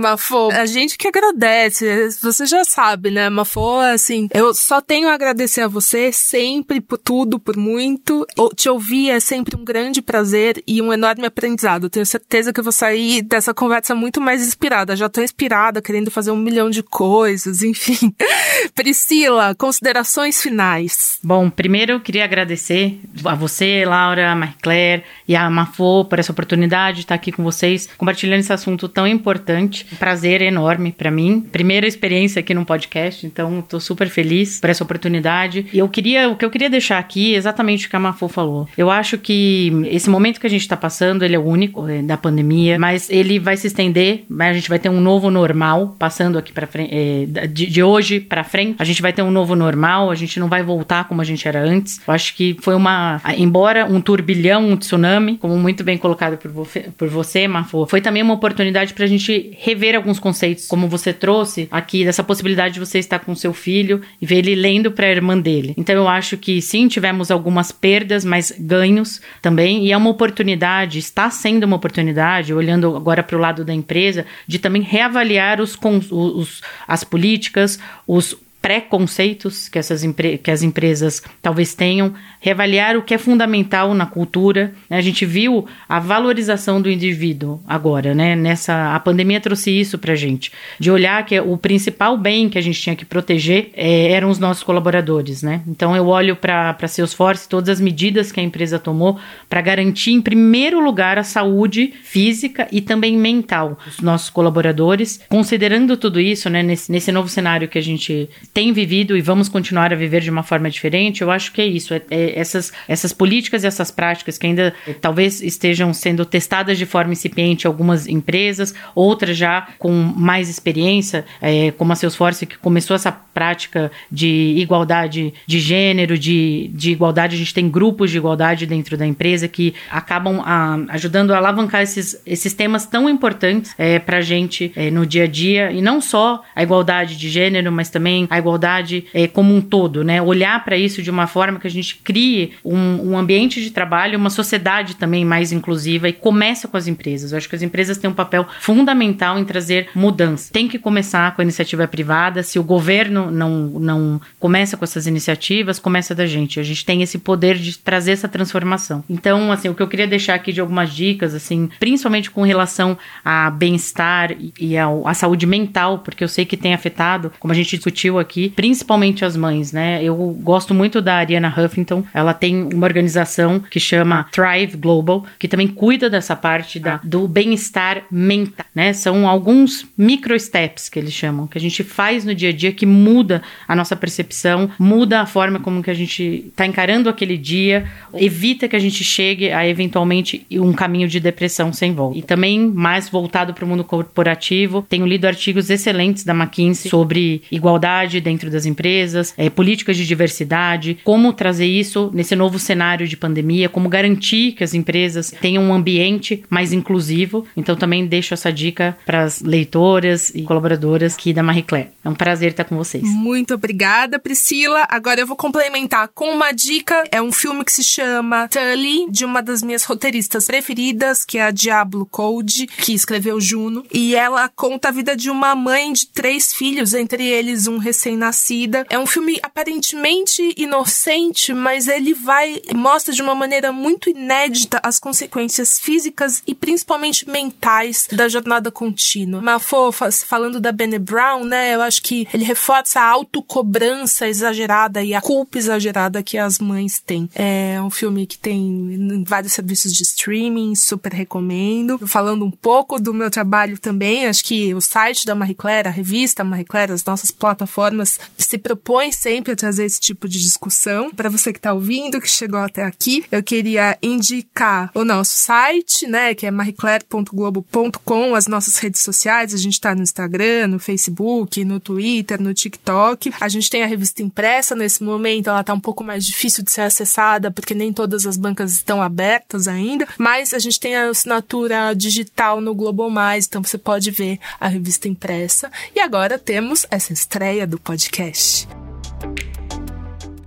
Mafô, 0.00 0.50
a 0.50 0.64
gente 0.64 0.96
que 0.96 1.06
agradece 1.06 1.41
agradece. 1.42 2.08
Você 2.22 2.46
já 2.46 2.64
sabe, 2.64 3.10
né? 3.10 3.28
Mafô, 3.28 3.78
assim, 3.78 4.28
eu 4.32 4.54
só 4.54 4.80
tenho 4.80 5.08
a 5.08 5.14
agradecer 5.14 5.62
a 5.62 5.68
você 5.68 6.12
sempre 6.12 6.80
por 6.80 6.98
tudo, 6.98 7.38
por 7.38 7.56
muito. 7.56 8.24
Te 8.54 8.68
ouvir 8.68 9.10
é 9.10 9.20
sempre 9.20 9.56
um 9.56 9.64
grande 9.64 10.00
prazer 10.00 10.62
e 10.66 10.80
um 10.80 10.92
enorme 10.92 11.26
aprendizado. 11.26 11.90
Tenho 11.90 12.06
certeza 12.06 12.52
que 12.52 12.60
eu 12.60 12.64
vou 12.64 12.72
sair 12.72 13.22
dessa 13.22 13.52
conversa 13.52 13.94
muito 13.94 14.20
mais 14.20 14.46
inspirada. 14.46 14.94
Já 14.94 15.08
tô 15.08 15.20
inspirada, 15.20 15.82
querendo 15.82 16.10
fazer 16.10 16.30
um 16.30 16.36
milhão 16.36 16.70
de 16.70 16.82
coisas, 16.82 17.62
enfim. 17.62 18.14
Priscila, 18.74 19.54
considerações 19.54 20.40
finais. 20.40 21.18
Bom, 21.22 21.50
primeiro 21.50 21.92
eu 21.92 22.00
queria 22.00 22.24
agradecer 22.24 23.00
a 23.24 23.34
você, 23.34 23.84
Laura, 23.84 24.30
a 24.30 24.36
Marie 24.36 24.54
Claire 24.62 25.04
e 25.26 25.34
a 25.34 25.50
Mafô 25.50 26.04
por 26.04 26.18
essa 26.18 26.32
oportunidade 26.32 26.98
de 26.98 27.02
estar 27.02 27.14
aqui 27.14 27.32
com 27.32 27.42
vocês, 27.42 27.88
compartilhando 27.98 28.40
esse 28.40 28.52
assunto 28.52 28.88
tão 28.88 29.06
importante. 29.06 29.84
prazer 29.98 30.42
enorme 30.42 30.92
para 30.92 31.10
mim 31.10 31.31
Primeira 31.40 31.86
experiência 31.86 32.40
aqui 32.40 32.54
no 32.54 32.64
podcast, 32.64 33.26
então 33.26 33.60
estou 33.60 33.80
super 33.80 34.08
feliz 34.08 34.60
por 34.60 34.70
essa 34.70 34.84
oportunidade. 34.84 35.66
E 35.72 35.78
eu 35.78 35.88
queria, 35.88 36.28
o 36.28 36.36
que 36.36 36.44
eu 36.44 36.50
queria 36.50 36.70
deixar 36.70 36.98
aqui 36.98 37.34
é 37.34 37.36
exatamente 37.36 37.86
o 37.86 37.90
que 37.90 37.96
a 37.96 38.00
Mafô 38.00 38.28
falou. 38.28 38.68
Eu 38.76 38.90
acho 38.90 39.18
que 39.18 39.72
esse 39.86 40.08
momento 40.08 40.40
que 40.40 40.46
a 40.46 40.50
gente 40.50 40.62
está 40.62 40.76
passando, 40.76 41.24
ele 41.24 41.34
é 41.34 41.38
único 41.38 41.88
é, 41.88 42.02
da 42.02 42.16
pandemia, 42.16 42.78
mas 42.78 43.08
ele 43.10 43.38
vai 43.38 43.56
se 43.56 43.66
estender, 43.66 44.24
a 44.38 44.52
gente 44.52 44.68
vai 44.68 44.78
ter 44.78 44.88
um 44.88 45.00
novo 45.00 45.30
normal 45.30 45.96
passando 45.98 46.38
aqui 46.38 46.52
para 46.52 46.66
frente, 46.66 46.90
é, 46.92 47.46
de, 47.46 47.66
de, 47.66 47.82
hoje 47.82 48.20
para 48.20 48.44
frente. 48.44 48.76
A 48.78 48.84
gente 48.84 49.00
vai 49.00 49.12
ter 49.12 49.22
um 49.22 49.30
novo 49.30 49.54
normal, 49.54 50.10
a 50.10 50.14
gente 50.14 50.38
não 50.40 50.48
vai 50.48 50.62
voltar 50.62 51.04
como 51.08 51.20
a 51.20 51.24
gente 51.24 51.46
era 51.46 51.60
antes. 51.60 52.00
Eu 52.06 52.12
acho 52.12 52.34
que 52.34 52.56
foi 52.60 52.74
uma, 52.74 53.20
embora 53.36 53.86
um 53.86 54.00
turbilhão, 54.00 54.68
um 54.68 54.76
tsunami, 54.76 55.36
como 55.36 55.56
muito 55.56 55.84
bem 55.84 55.96
colocado 55.96 56.36
por 56.36 56.50
você, 56.50 56.80
por 56.96 57.08
você 57.08 57.46
Mafô, 57.48 57.86
foi 57.86 58.00
também 58.00 58.22
uma 58.22 58.34
oportunidade 58.34 58.94
para 58.94 59.04
a 59.04 59.08
gente 59.08 59.56
rever 59.58 59.94
alguns 59.94 60.18
conceitos, 60.18 60.66
como 60.66 60.88
você 60.88 61.12
trouxe 61.22 61.68
aqui, 61.70 62.04
dessa 62.04 62.24
possibilidade 62.24 62.74
de 62.74 62.80
você 62.80 62.98
estar 62.98 63.20
com 63.20 63.32
seu 63.32 63.54
filho 63.54 64.00
e 64.20 64.26
ver 64.26 64.38
ele 64.38 64.56
lendo 64.56 64.90
para 64.90 65.06
a 65.06 65.10
irmã 65.10 65.38
dele. 65.38 65.72
Então 65.76 65.94
eu 65.94 66.08
acho 66.08 66.36
que 66.36 66.60
sim, 66.60 66.88
tivemos 66.88 67.30
algumas 67.30 67.70
perdas, 67.70 68.24
mas 68.24 68.52
ganhos 68.58 69.20
também, 69.40 69.86
e 69.86 69.92
é 69.92 69.96
uma 69.96 70.10
oportunidade, 70.10 70.98
está 70.98 71.30
sendo 71.30 71.62
uma 71.62 71.76
oportunidade, 71.76 72.52
olhando 72.52 72.96
agora 72.96 73.22
para 73.22 73.36
o 73.36 73.40
lado 73.40 73.64
da 73.64 73.72
empresa, 73.72 74.26
de 74.48 74.58
também 74.58 74.82
reavaliar 74.82 75.60
os, 75.60 75.78
os, 76.10 76.60
as 76.88 77.04
políticas, 77.04 77.78
os 78.04 78.36
preconceitos 78.62 79.68
que, 79.68 79.76
essas 79.76 80.02
que 80.40 80.50
as 80.50 80.62
empresas 80.62 81.20
talvez 81.42 81.74
tenham, 81.74 82.14
reavaliar 82.40 82.96
o 82.96 83.02
que 83.02 83.12
é 83.12 83.18
fundamental 83.18 83.92
na 83.92 84.06
cultura. 84.06 84.72
Né? 84.88 84.96
A 84.96 85.00
gente 85.00 85.26
viu 85.26 85.66
a 85.88 85.98
valorização 85.98 86.80
do 86.80 86.88
indivíduo 86.88 87.60
agora, 87.66 88.14
né? 88.14 88.36
Nessa 88.36 88.94
a 88.94 89.00
pandemia 89.00 89.40
trouxe 89.40 89.70
isso 89.70 89.98
para 89.98 90.14
gente, 90.14 90.52
de 90.78 90.90
olhar 90.90 91.26
que 91.26 91.38
o 91.40 91.58
principal 91.58 92.16
bem 92.16 92.48
que 92.48 92.56
a 92.56 92.60
gente 92.62 92.80
tinha 92.80 92.94
que 92.94 93.04
proteger 93.04 93.70
é, 93.74 94.12
eram 94.12 94.30
os 94.30 94.38
nossos 94.38 94.62
colaboradores, 94.62 95.42
né? 95.42 95.60
Então 95.66 95.96
eu 95.96 96.06
olho 96.06 96.36
para 96.36 96.72
para 96.74 96.86
Salesforce 96.86 97.48
todas 97.48 97.68
as 97.68 97.80
medidas 97.80 98.30
que 98.30 98.38
a 98.38 98.42
empresa 98.42 98.78
tomou 98.78 99.18
para 99.48 99.60
garantir 99.60 100.12
em 100.12 100.20
primeiro 100.20 100.78
lugar 100.78 101.18
a 101.18 101.24
saúde 101.24 101.92
física 102.02 102.68
e 102.70 102.80
também 102.80 103.16
mental 103.16 103.76
dos 103.84 104.00
nossos 104.00 104.30
colaboradores, 104.30 105.20
considerando 105.28 105.96
tudo 105.96 106.20
isso, 106.20 106.48
né? 106.48 106.62
Nesse, 106.62 106.92
nesse 106.92 107.10
novo 107.10 107.28
cenário 107.28 107.68
que 107.68 107.78
a 107.78 107.82
gente 107.82 108.28
tem 108.52 108.72
vivido 108.72 109.16
e 109.16 109.22
vamos 109.22 109.48
continuar 109.48 109.92
a 109.92 109.96
viver 109.96 110.20
de 110.20 110.30
uma 110.30 110.42
forma 110.42 110.68
diferente, 110.68 111.22
eu 111.22 111.30
acho 111.30 111.52
que 111.52 111.60
é 111.60 111.66
isso. 111.66 111.94
É, 111.94 112.02
é 112.10 112.38
essas, 112.38 112.72
essas 112.86 113.12
políticas 113.12 113.64
e 113.64 113.66
essas 113.66 113.90
práticas 113.90 114.36
que 114.36 114.46
ainda 114.46 114.74
é, 114.86 114.92
talvez 114.92 115.40
estejam 115.42 115.92
sendo 115.94 116.24
testadas 116.24 116.76
de 116.76 116.84
forma 116.84 117.12
incipiente 117.12 117.66
algumas 117.66 118.06
empresas, 118.06 118.74
outras 118.94 119.36
já 119.36 119.68
com 119.78 119.90
mais 119.90 120.50
experiência, 120.50 121.24
é, 121.40 121.70
como 121.72 121.92
a 121.92 121.96
Salesforce, 121.96 122.44
que 122.44 122.58
começou 122.58 122.94
essa 122.94 123.10
prática 123.10 123.90
de 124.10 124.54
igualdade 124.58 125.32
de 125.46 125.58
gênero, 125.58 126.18
de, 126.18 126.70
de 126.74 126.92
igualdade. 126.92 127.36
A 127.36 127.38
gente 127.38 127.54
tem 127.54 127.70
grupos 127.70 128.10
de 128.10 128.18
igualdade 128.18 128.66
dentro 128.66 128.98
da 128.98 129.06
empresa 129.06 129.48
que 129.48 129.74
acabam 129.90 130.42
a, 130.44 130.78
ajudando 130.90 131.32
a 131.32 131.38
alavancar 131.38 131.80
esses, 131.80 132.20
esses 132.26 132.52
temas 132.52 132.84
tão 132.84 133.08
importantes 133.08 133.74
é, 133.78 133.98
para 133.98 134.18
a 134.18 134.20
gente 134.20 134.72
no 134.92 135.06
dia 135.06 135.24
a 135.24 135.26
dia, 135.26 135.72
e 135.72 135.80
não 135.80 136.00
só 136.00 136.42
a 136.54 136.62
igualdade 136.62 137.16
de 137.16 137.30
gênero, 137.30 137.72
mas 137.72 137.88
também 137.88 138.26
a 138.28 138.41
igualdade 138.42 139.06
é, 139.14 139.26
como 139.26 139.54
um 139.54 139.60
todo, 139.60 140.04
né? 140.04 140.20
Olhar 140.20 140.62
para 140.64 140.76
isso 140.76 141.02
de 141.02 141.10
uma 141.10 141.26
forma 141.26 141.58
que 141.58 141.66
a 141.66 141.70
gente 141.70 141.96
crie 141.96 142.52
um, 142.64 143.12
um, 143.12 143.18
ambiente 143.18 143.62
de 143.62 143.70
trabalho, 143.70 144.18
uma 144.18 144.30
sociedade 144.30 144.96
também 144.96 145.24
mais 145.24 145.52
inclusiva 145.52 146.08
e 146.08 146.12
começa 146.12 146.68
com 146.68 146.76
as 146.76 146.86
empresas. 146.86 147.32
Eu 147.32 147.38
acho 147.38 147.48
que 147.48 147.56
as 147.56 147.62
empresas 147.62 147.98
têm 147.98 148.10
um 148.10 148.14
papel 148.14 148.46
fundamental 148.60 149.38
em 149.38 149.44
trazer 149.44 149.88
mudança. 149.94 150.52
Tem 150.52 150.68
que 150.68 150.78
começar 150.78 151.34
com 151.34 151.40
a 151.40 151.44
iniciativa 151.44 151.86
privada. 151.86 152.42
Se 152.42 152.58
o 152.58 152.62
governo 152.62 153.30
não, 153.30 153.50
não 153.50 154.20
começa 154.38 154.76
com 154.76 154.84
essas 154.84 155.06
iniciativas, 155.06 155.78
começa 155.78 156.14
da 156.14 156.26
gente. 156.26 156.58
A 156.60 156.62
gente 156.62 156.84
tem 156.84 157.02
esse 157.02 157.18
poder 157.18 157.56
de 157.56 157.78
trazer 157.78 158.12
essa 158.12 158.28
transformação. 158.28 159.04
Então, 159.08 159.52
assim, 159.52 159.68
o 159.68 159.74
que 159.74 159.82
eu 159.82 159.88
queria 159.88 160.06
deixar 160.06 160.34
aqui 160.34 160.52
de 160.52 160.60
algumas 160.60 160.92
dicas, 160.92 161.34
assim, 161.34 161.68
principalmente 161.78 162.30
com 162.30 162.42
relação 162.42 162.96
a 163.24 163.50
bem-estar 163.50 164.34
e 164.58 164.76
à 164.76 165.14
saúde 165.14 165.46
mental, 165.46 166.00
porque 166.00 166.24
eu 166.24 166.28
sei 166.28 166.44
que 166.44 166.56
tem 166.56 166.74
afetado, 166.74 167.32
como 167.38 167.52
a 167.52 167.56
gente 167.56 167.76
discutiu 167.76 168.18
aqui 168.18 168.31
aqui, 168.32 168.48
principalmente 168.48 169.24
as 169.24 169.36
mães, 169.36 169.72
né? 169.72 170.02
Eu 170.02 170.16
gosto 170.42 170.72
muito 170.72 171.02
da 171.02 171.16
Ariana 171.16 171.54
Huffington, 171.54 172.02
ela 172.14 172.32
tem 172.32 172.62
uma 172.72 172.86
organização 172.86 173.60
que 173.60 173.78
chama 173.78 174.26
Thrive 174.32 174.76
Global, 174.78 175.26
que 175.38 175.46
também 175.46 175.68
cuida 175.68 176.08
dessa 176.08 176.34
parte 176.34 176.80
da, 176.80 176.98
do 177.04 177.28
bem-estar 177.28 178.04
mental, 178.10 178.64
né? 178.74 178.92
São 178.94 179.28
alguns 179.28 179.86
micro 179.96 180.38
steps 180.38 180.88
que 180.88 180.98
eles 180.98 181.12
chamam, 181.12 181.46
que 181.46 181.58
a 181.58 181.60
gente 181.60 181.84
faz 181.84 182.24
no 182.24 182.34
dia 182.34 182.48
a 182.48 182.52
dia 182.52 182.72
que 182.72 182.86
muda 182.86 183.42
a 183.68 183.76
nossa 183.76 183.94
percepção, 183.94 184.70
muda 184.78 185.20
a 185.20 185.26
forma 185.26 185.60
como 185.60 185.82
que 185.82 185.90
a 185.90 185.94
gente 185.94 186.46
está 186.48 186.64
encarando 186.64 187.10
aquele 187.10 187.36
dia, 187.36 187.84
evita 188.14 188.66
que 188.66 188.76
a 188.76 188.78
gente 188.78 189.04
chegue 189.04 189.50
a 189.50 189.68
eventualmente 189.68 190.46
um 190.52 190.72
caminho 190.72 191.06
de 191.06 191.20
depressão 191.20 191.72
sem 191.72 191.92
volta. 191.92 192.18
E 192.18 192.22
também 192.22 192.58
mais 192.58 193.08
voltado 193.08 193.52
para 193.52 193.64
o 193.64 193.68
mundo 193.68 193.84
corporativo, 193.84 194.84
tenho 194.88 195.06
lido 195.06 195.26
artigos 195.26 195.68
excelentes 195.68 196.24
da 196.24 196.32
McKinsey 196.32 196.90
sobre 196.90 197.42
igualdade 197.50 198.21
dentro 198.22 198.50
das 198.50 198.64
empresas, 198.64 199.34
é, 199.36 199.50
políticas 199.50 199.96
de 199.96 200.06
diversidade, 200.06 200.98
como 201.04 201.32
trazer 201.32 201.66
isso 201.66 202.10
nesse 202.14 202.34
novo 202.34 202.58
cenário 202.58 203.06
de 203.06 203.16
pandemia, 203.16 203.68
como 203.68 203.88
garantir 203.88 204.52
que 204.52 204.64
as 204.64 204.74
empresas 204.74 205.32
tenham 205.40 205.62
um 205.62 205.74
ambiente 205.74 206.44
mais 206.48 206.72
inclusivo. 206.72 207.46
Então 207.56 207.76
também 207.76 208.06
deixo 208.06 208.34
essa 208.34 208.52
dica 208.52 208.96
para 209.04 209.22
as 209.22 209.42
leitoras 209.42 210.30
e 210.34 210.42
colaboradoras 210.42 211.14
aqui 211.14 211.32
da 211.32 211.42
Marie 211.42 211.62
Claire. 211.62 211.90
É 212.04 212.08
um 212.08 212.14
prazer 212.14 212.50
estar 212.50 212.64
com 212.64 212.76
vocês. 212.76 213.02
Muito 213.02 213.54
obrigada, 213.54 214.18
Priscila. 214.18 214.86
Agora 214.88 215.20
eu 215.20 215.26
vou 215.26 215.36
complementar 215.36 216.08
com 216.14 216.32
uma 216.32 216.52
dica. 216.52 217.04
É 217.10 217.20
um 217.20 217.32
filme 217.32 217.64
que 217.64 217.72
se 217.72 217.84
chama 217.84 218.48
Tully, 218.48 219.10
de 219.10 219.24
uma 219.24 219.42
das 219.42 219.62
minhas 219.62 219.84
roteiristas 219.84 220.46
preferidas, 220.46 221.24
que 221.24 221.38
é 221.38 221.42
a 221.42 221.50
Diablo 221.50 222.06
Code, 222.06 222.66
que 222.66 222.92
escreveu 222.92 223.40
Juno. 223.40 223.84
E 223.92 224.14
ela 224.14 224.48
conta 224.48 224.88
a 224.88 224.92
vida 224.92 225.16
de 225.16 225.30
uma 225.30 225.54
mãe 225.54 225.92
de 225.92 226.08
três 226.08 226.52
filhos, 226.52 226.94
entre 226.94 227.26
eles 227.26 227.66
um 227.66 227.78
recém 227.78 228.11
recém-nascida. 228.12 228.86
É 228.88 228.98
um 228.98 229.06
filme 229.06 229.38
aparentemente 229.42 230.54
inocente, 230.56 231.52
mas 231.52 231.88
ele 231.88 232.14
vai 232.14 232.60
mostra 232.74 233.12
de 233.12 233.22
uma 233.22 233.34
maneira 233.34 233.72
muito 233.72 234.10
inédita 234.10 234.80
as 234.82 234.98
consequências 234.98 235.78
físicas 235.78 236.42
e 236.46 236.54
principalmente 236.54 237.28
mentais 237.28 238.08
da 238.10 238.28
jornada 238.28 238.70
contínua. 238.70 239.40
Uma 239.40 239.58
fofa, 239.58 240.10
falando 240.12 240.60
da 240.60 240.72
Bene 240.72 240.98
Brown, 240.98 241.44
né? 241.44 241.74
Eu 241.74 241.82
acho 241.82 242.02
que 242.02 242.26
ele 242.32 242.44
reforça 242.44 243.00
a 243.00 243.08
autocobrança 243.08 244.28
exagerada 244.28 245.02
e 245.02 245.14
a 245.14 245.20
culpa 245.20 245.58
exagerada 245.58 246.22
que 246.22 246.38
as 246.38 246.58
mães 246.58 247.00
têm. 247.00 247.28
É 247.34 247.80
um 247.82 247.90
filme 247.90 248.26
que 248.26 248.38
tem 248.38 249.24
vários 249.26 249.52
serviços 249.52 249.92
de 249.92 250.02
streaming, 250.02 250.74
super 250.74 251.12
recomendo. 251.12 251.98
Falando 252.06 252.44
um 252.44 252.50
pouco 252.50 253.00
do 253.00 253.14
meu 253.14 253.30
trabalho 253.30 253.78
também, 253.78 254.26
acho 254.26 254.44
que 254.44 254.74
o 254.74 254.80
site 254.80 255.26
da 255.26 255.34
Marie 255.34 255.54
Claire, 255.54 255.88
a 255.88 255.90
revista 255.90 256.44
Marie 256.44 256.64
Claire, 256.64 256.92
as 256.92 257.04
nossas 257.04 257.30
plataformas 257.30 258.01
se 258.04 258.58
propõe 258.58 259.12
sempre 259.12 259.52
a 259.52 259.56
trazer 259.56 259.84
esse 259.84 260.00
tipo 260.00 260.28
de 260.28 260.40
discussão. 260.40 261.10
Para 261.10 261.28
você 261.28 261.52
que 261.52 261.58
está 261.58 261.72
ouvindo, 261.72 262.20
que 262.20 262.28
chegou 262.28 262.60
até 262.60 262.84
aqui, 262.84 263.24
eu 263.30 263.42
queria 263.42 263.96
indicar 264.02 264.90
o 264.94 265.04
nosso 265.04 265.36
site, 265.36 266.06
né, 266.06 266.34
que 266.34 266.46
é 266.46 266.50
marieclaire.globo.com, 266.50 268.34
as 268.34 268.46
nossas 268.46 268.76
redes 268.78 269.02
sociais, 269.02 269.54
a 269.54 269.58
gente 269.58 269.74
está 269.74 269.94
no 269.94 270.02
Instagram, 270.02 270.68
no 270.68 270.78
Facebook, 270.78 271.64
no 271.64 271.80
Twitter, 271.80 272.40
no 272.40 272.54
TikTok. 272.54 273.32
A 273.40 273.48
gente 273.48 273.70
tem 273.70 273.82
a 273.82 273.86
revista 273.86 274.22
impressa 274.22 274.74
nesse 274.74 275.02
momento, 275.02 275.48
ela 275.48 275.60
está 275.60 275.74
um 275.74 275.80
pouco 275.80 276.04
mais 276.04 276.24
difícil 276.24 276.64
de 276.64 276.70
ser 276.70 276.82
acessada 276.82 277.50
porque 277.50 277.74
nem 277.74 277.92
todas 277.92 278.26
as 278.26 278.36
bancas 278.36 278.72
estão 278.72 279.02
abertas 279.02 279.68
ainda, 279.68 280.06
mas 280.18 280.52
a 280.54 280.58
gente 280.58 280.78
tem 280.80 280.96
a 280.96 281.08
assinatura 281.08 281.94
digital 281.94 282.60
no 282.60 282.74
Globo 282.74 283.08
Mais, 283.10 283.46
então 283.46 283.62
você 283.62 283.78
pode 283.78 284.10
ver 284.10 284.38
a 284.58 284.68
revista 284.68 285.08
impressa. 285.08 285.70
E 285.94 286.00
agora 286.00 286.38
temos 286.38 286.86
essa 286.90 287.12
estreia 287.12 287.66
do 287.66 287.78
podcast. 287.92 288.66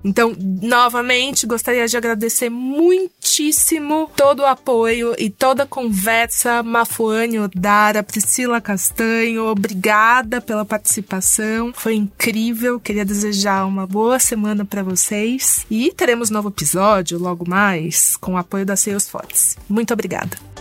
Então, 0.03 0.35
novamente, 0.37 1.47
gostaria 1.47 1.87
de 1.87 1.97
agradecer 1.97 2.47
muitíssimo 2.47 4.07
todo 4.15 4.41
o 4.41 4.45
apoio 4.45 5.15
e 5.17 5.31
toda 5.31 5.63
a 5.63 5.67
conversa. 5.67 6.61
Mafuane 6.61 7.39
Odara, 7.39 8.03
Priscila 8.03 8.61
Castanho, 8.61 9.45
obrigada 9.45 10.39
pela 10.39 10.63
participação. 10.63 11.73
Foi 11.73 11.95
incrível. 11.95 12.79
Queria 12.79 13.03
desejar 13.03 13.65
uma 13.65 13.87
boa 13.87 14.19
semana 14.19 14.63
para 14.63 14.83
vocês. 14.83 15.65
E 15.71 15.91
teremos 15.91 16.29
novo 16.29 16.49
episódio 16.49 17.17
logo 17.17 17.49
mais 17.49 18.15
com 18.15 18.33
o 18.33 18.37
apoio 18.37 18.65
da 18.65 18.75
Salesforce. 18.75 19.57
Muito 19.67 19.91
obrigada. 19.91 20.54